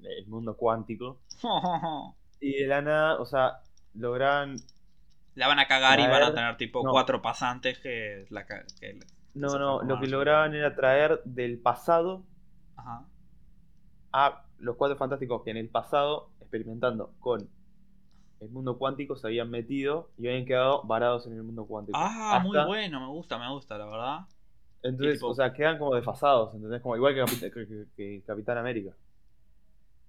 el 0.02 0.26
mundo 0.26 0.56
cuántico. 0.56 1.20
y 2.40 2.52
de 2.62 2.66
la 2.66 2.82
nada, 2.82 3.20
o 3.20 3.26
sea, 3.26 3.60
logran. 3.94 4.56
La 5.34 5.46
van 5.46 5.60
a 5.60 5.68
cagar 5.68 6.00
y 6.00 6.06
van 6.06 6.22
a 6.22 6.34
tener 6.34 6.56
tipo 6.56 6.82
cuatro 6.82 7.22
pasantes 7.22 7.78
que. 7.78 8.26
La, 8.30 8.46
no, 9.34 9.58
no, 9.58 9.82
lo 9.82 10.00
que 10.00 10.08
lograban 10.08 10.54
era 10.54 10.74
traer 10.74 11.20
del 11.24 11.58
pasado 11.58 12.24
a 14.12 14.42
los 14.58 14.76
cuatro 14.76 14.96
fantásticos 14.96 15.42
que 15.42 15.50
en 15.50 15.58
el 15.58 15.68
pasado, 15.68 16.30
experimentando 16.40 17.12
con 17.20 17.48
el 18.40 18.48
mundo 18.50 18.78
cuántico, 18.78 19.16
se 19.16 19.26
habían 19.26 19.50
metido 19.50 20.10
y 20.18 20.28
habían 20.28 20.44
quedado 20.44 20.82
varados 20.84 21.26
en 21.26 21.34
el 21.34 21.42
mundo 21.42 21.66
cuántico. 21.66 21.98
Ah, 22.00 22.40
muy 22.42 22.56
bueno, 22.66 23.00
me 23.00 23.08
gusta, 23.08 23.38
me 23.38 23.50
gusta, 23.50 23.78
la 23.78 23.86
verdad. 23.86 24.18
Entonces, 24.82 25.22
o 25.22 25.34
sea, 25.34 25.52
quedan 25.52 25.78
como 25.78 25.94
desfasados, 25.94 26.54
¿entendés? 26.54 26.80
Como 26.80 26.96
igual 26.96 27.14
que, 27.14 28.22
Capitán 28.24 28.58
América. 28.58 28.92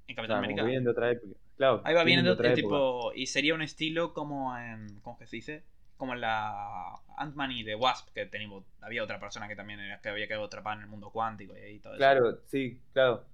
¿En 0.07 0.15
Capitán 0.15 0.37
América? 0.37 0.63
Vienen 0.63 0.83
de 0.83 0.89
otra 0.91 1.11
época. 1.11 1.33
Claro. 1.57 1.81
Ahí 1.83 1.93
va, 1.93 2.03
vienen 2.03 2.25
de, 2.25 2.31
otra 2.31 2.53
tipo. 2.53 3.11
Y 3.13 3.25
sería 3.25 3.53
un 3.53 3.61
estilo 3.61 4.13
como 4.13 4.57
en. 4.57 4.99
¿Cómo 5.01 5.17
que 5.17 5.27
se 5.27 5.35
dice? 5.37 5.63
Como 5.97 6.13
en 6.13 6.21
la 6.21 6.93
Ant-Man 7.17 7.51
y 7.51 7.65
The 7.65 7.75
Wasp, 7.75 8.13
que 8.13 8.25
teníamos, 8.25 8.63
había 8.79 9.03
otra 9.03 9.19
persona 9.19 9.47
que 9.49 9.55
también 9.55 9.81
era, 9.81 9.99
que 9.99 10.07
había 10.07 10.27
quedado 10.27 10.45
atrapada 10.45 10.77
en 10.77 10.83
el 10.83 10.87
mundo 10.87 11.09
cuántico 11.09 11.57
y 11.57 11.59
ahí 11.59 11.79
todo 11.79 11.97
claro, 11.97 12.29
eso. 12.29 12.39
sí, 12.47 12.79
claro. 12.93 13.25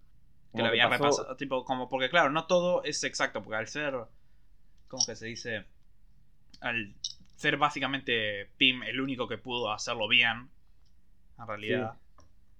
que 0.55 0.63
lo 0.63 0.69
había 0.69 0.89
repasado. 0.89 1.35
Tipo, 1.35 1.63
como, 1.63 1.87
porque 1.87 2.09
claro, 2.09 2.31
no 2.31 2.47
todo 2.47 2.83
es 2.83 3.03
exacto, 3.03 3.43
porque 3.43 3.57
al 3.57 3.67
ser. 3.67 3.93
¿Cómo 4.95 5.05
que 5.05 5.15
se 5.15 5.25
dice? 5.25 5.65
Al 6.61 6.95
ser 7.35 7.57
básicamente 7.57 8.49
Pim 8.57 8.83
el 8.83 9.01
único 9.01 9.27
que 9.27 9.37
pudo 9.37 9.71
hacerlo 9.71 10.07
bien 10.07 10.49
en 11.37 11.47
realidad. 11.47 11.97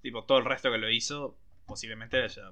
Tipo, 0.01 0.25
todo 0.25 0.39
el 0.39 0.45
resto 0.45 0.69
que 0.69 0.77
lo 0.77 0.89
hizo, 0.89 1.37
posiblemente 1.65 2.21
haya 2.21 2.51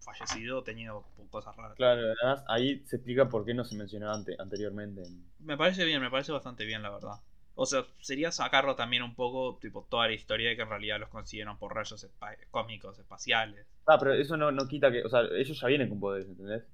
fallecido 0.00 0.58
o 0.58 0.62
tenido 0.64 1.04
cosas 1.30 1.54
raras. 1.54 1.76
Claro, 1.76 2.00
además 2.20 2.44
ahí 2.48 2.82
se 2.86 2.96
explica 2.96 3.28
por 3.28 3.44
qué 3.44 3.54
no 3.54 3.64
se 3.64 3.76
mencionó 3.76 4.12
anteriormente. 4.12 5.02
Me 5.38 5.56
parece 5.56 5.84
bien, 5.84 6.02
me 6.02 6.10
parece 6.10 6.32
bastante 6.32 6.64
bien, 6.64 6.82
la 6.82 6.90
verdad. 6.90 7.20
O 7.54 7.66
sea, 7.66 7.84
sería 8.00 8.32
sacarlo 8.32 8.74
también 8.74 9.02
un 9.02 9.14
poco, 9.14 9.58
tipo, 9.60 9.86
toda 9.88 10.08
la 10.08 10.14
historia 10.14 10.50
de 10.50 10.56
que 10.56 10.62
en 10.62 10.70
realidad 10.70 10.98
los 10.98 11.08
consiguieron 11.08 11.56
por 11.56 11.74
rayos 11.74 12.04
cósmicos, 12.50 12.98
espaciales. 12.98 13.64
Ah, 13.86 13.96
pero 13.98 14.12
eso 14.14 14.36
no, 14.36 14.66
quita 14.66 14.90
que. 14.90 15.04
O 15.04 15.08
sea, 15.08 15.22
ellos 15.36 15.60
ya 15.60 15.68
vienen 15.68 15.88
con 15.88 16.00
poderes, 16.00 16.28
¿entendés? 16.28 16.64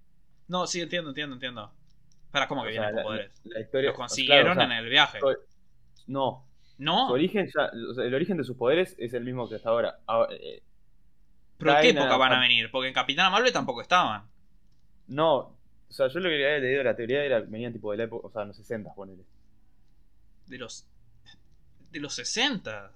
No, 0.48 0.66
sí, 0.66 0.80
entiendo, 0.80 1.10
entiendo, 1.10 1.34
entiendo. 1.34 1.72
Pero, 2.32 2.48
¿cómo 2.48 2.64
que 2.64 2.70
vienen 2.70 2.94
con 2.94 3.02
poderes? 3.04 3.42
los 3.72 3.94
consiguieron 3.94 4.60
en 4.60 4.72
el 4.72 4.88
viaje. 4.88 5.18
No, 6.06 6.46
no. 6.78 7.08
origen 7.10 7.50
el 7.98 8.14
origen 8.14 8.36
de 8.36 8.44
sus 8.44 8.56
poderes 8.56 8.94
es 8.98 9.14
el 9.14 9.24
mismo 9.24 9.48
que 9.48 9.56
hasta 9.56 9.70
ahora. 9.70 9.98
Ah, 10.06 10.26
eh, 10.30 10.62
¿Pero 11.58 11.74
en 11.74 11.80
qué 11.80 11.88
época 11.90 12.16
van 12.16 12.32
a 12.34 12.40
venir? 12.40 12.70
Porque 12.70 12.88
en 12.88 12.94
Capitán 12.94 13.32
Marvel 13.32 13.52
tampoco 13.52 13.80
estaban. 13.80 14.24
No, 15.08 15.56
o 15.88 15.92
sea, 15.92 16.08
yo 16.08 16.20
lo 16.20 16.28
que 16.28 16.34
había 16.34 16.58
leído 16.58 16.82
la 16.82 16.96
teoría 16.96 17.24
era 17.24 17.40
venían 17.40 17.72
tipo 17.72 17.90
de 17.92 17.98
la 17.98 18.04
época, 18.04 18.26
o 18.26 18.30
sea, 18.30 18.42
en 18.42 18.48
los 18.48 18.56
60, 18.56 18.94
ponele. 18.94 19.24
De 20.46 20.58
los. 20.58 20.86
De 21.90 22.00
los 22.00 22.14
60. 22.14 22.92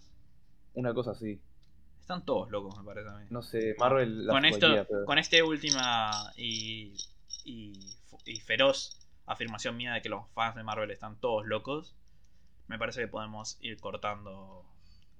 Una 0.74 0.92
cosa 0.92 1.12
así. 1.12 1.40
Están 2.00 2.24
todos 2.24 2.50
locos, 2.50 2.76
me 2.76 2.84
parece 2.84 3.08
a 3.08 3.12
mí. 3.12 3.26
No 3.30 3.42
sé, 3.42 3.76
Marvel. 3.78 4.26
con 4.28 4.44
esto, 4.44 4.86
con 5.06 5.18
este 5.18 5.42
última 5.42 6.10
y, 6.36 6.96
y, 7.44 7.72
y 8.26 8.40
feroz 8.40 8.99
afirmación 9.32 9.76
mía 9.76 9.94
de 9.94 10.02
que 10.02 10.08
los 10.08 10.28
fans 10.30 10.56
de 10.56 10.62
Marvel 10.62 10.90
están 10.90 11.16
todos 11.20 11.46
locos 11.46 11.96
me 12.70 12.78
parece 12.78 13.00
que 13.00 13.08
podemos 13.08 13.58
ir 13.62 13.80
cortando 13.80 14.64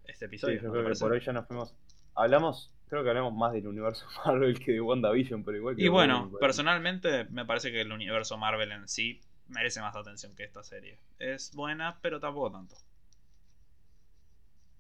este 0.04 0.26
episodio. 0.26 0.60
Sí, 0.60 0.64
yo 0.64 0.70
creo 0.70 0.86
que 0.86 0.94
por 0.96 1.10
hoy 1.10 1.20
ya 1.20 1.32
nos 1.32 1.48
fuimos. 1.48 1.74
Hablamos, 2.14 2.72
creo 2.88 3.02
que 3.02 3.08
hablamos 3.08 3.34
más 3.34 3.52
del 3.52 3.66
universo 3.66 4.06
Marvel 4.24 4.56
que 4.60 4.70
de 4.70 4.80
WandaVision, 4.80 5.42
pero 5.42 5.56
igual 5.56 5.74
que. 5.74 5.82
Y 5.82 5.88
bueno, 5.88 6.30
personalmente 6.38 7.24
me 7.24 7.44
parece 7.44 7.72
que 7.72 7.80
el 7.80 7.90
universo 7.90 8.38
Marvel 8.38 8.70
en 8.70 8.86
sí 8.86 9.20
merece 9.48 9.80
más 9.80 9.96
atención 9.96 10.36
que 10.36 10.44
esta 10.44 10.62
serie. 10.62 11.00
Es 11.18 11.52
buena, 11.52 11.98
pero 12.00 12.20
tampoco 12.20 12.52
tanto. 12.52 12.76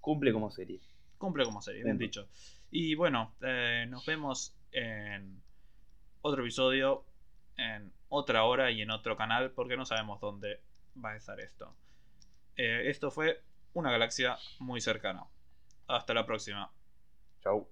Cumple 0.00 0.32
como 0.32 0.52
serie. 0.52 0.78
Cumple 1.18 1.44
como 1.44 1.62
serie, 1.62 1.82
bien 1.82 1.98
dicho. 1.98 2.28
Y 2.70 2.94
bueno, 2.94 3.34
eh, 3.40 3.84
nos 3.90 4.06
vemos 4.06 4.54
en 4.70 5.42
otro 6.22 6.42
episodio, 6.42 7.04
en 7.56 7.92
otra 8.10 8.44
hora 8.44 8.70
y 8.70 8.82
en 8.82 8.90
otro 8.90 9.16
canal, 9.16 9.52
porque 9.52 9.76
no 9.76 9.86
sabemos 9.86 10.20
dónde 10.20 10.60
va 11.02 11.12
a 11.12 11.16
estar 11.16 11.40
esto. 11.40 11.74
Eh, 12.56 12.90
esto 12.90 13.10
fue 13.10 13.42
una 13.72 13.90
galaxia 13.90 14.36
muy 14.58 14.80
cercana. 14.82 15.24
Hasta 15.86 16.12
la 16.12 16.26
próxima. 16.26 16.70
Chau. 17.42 17.66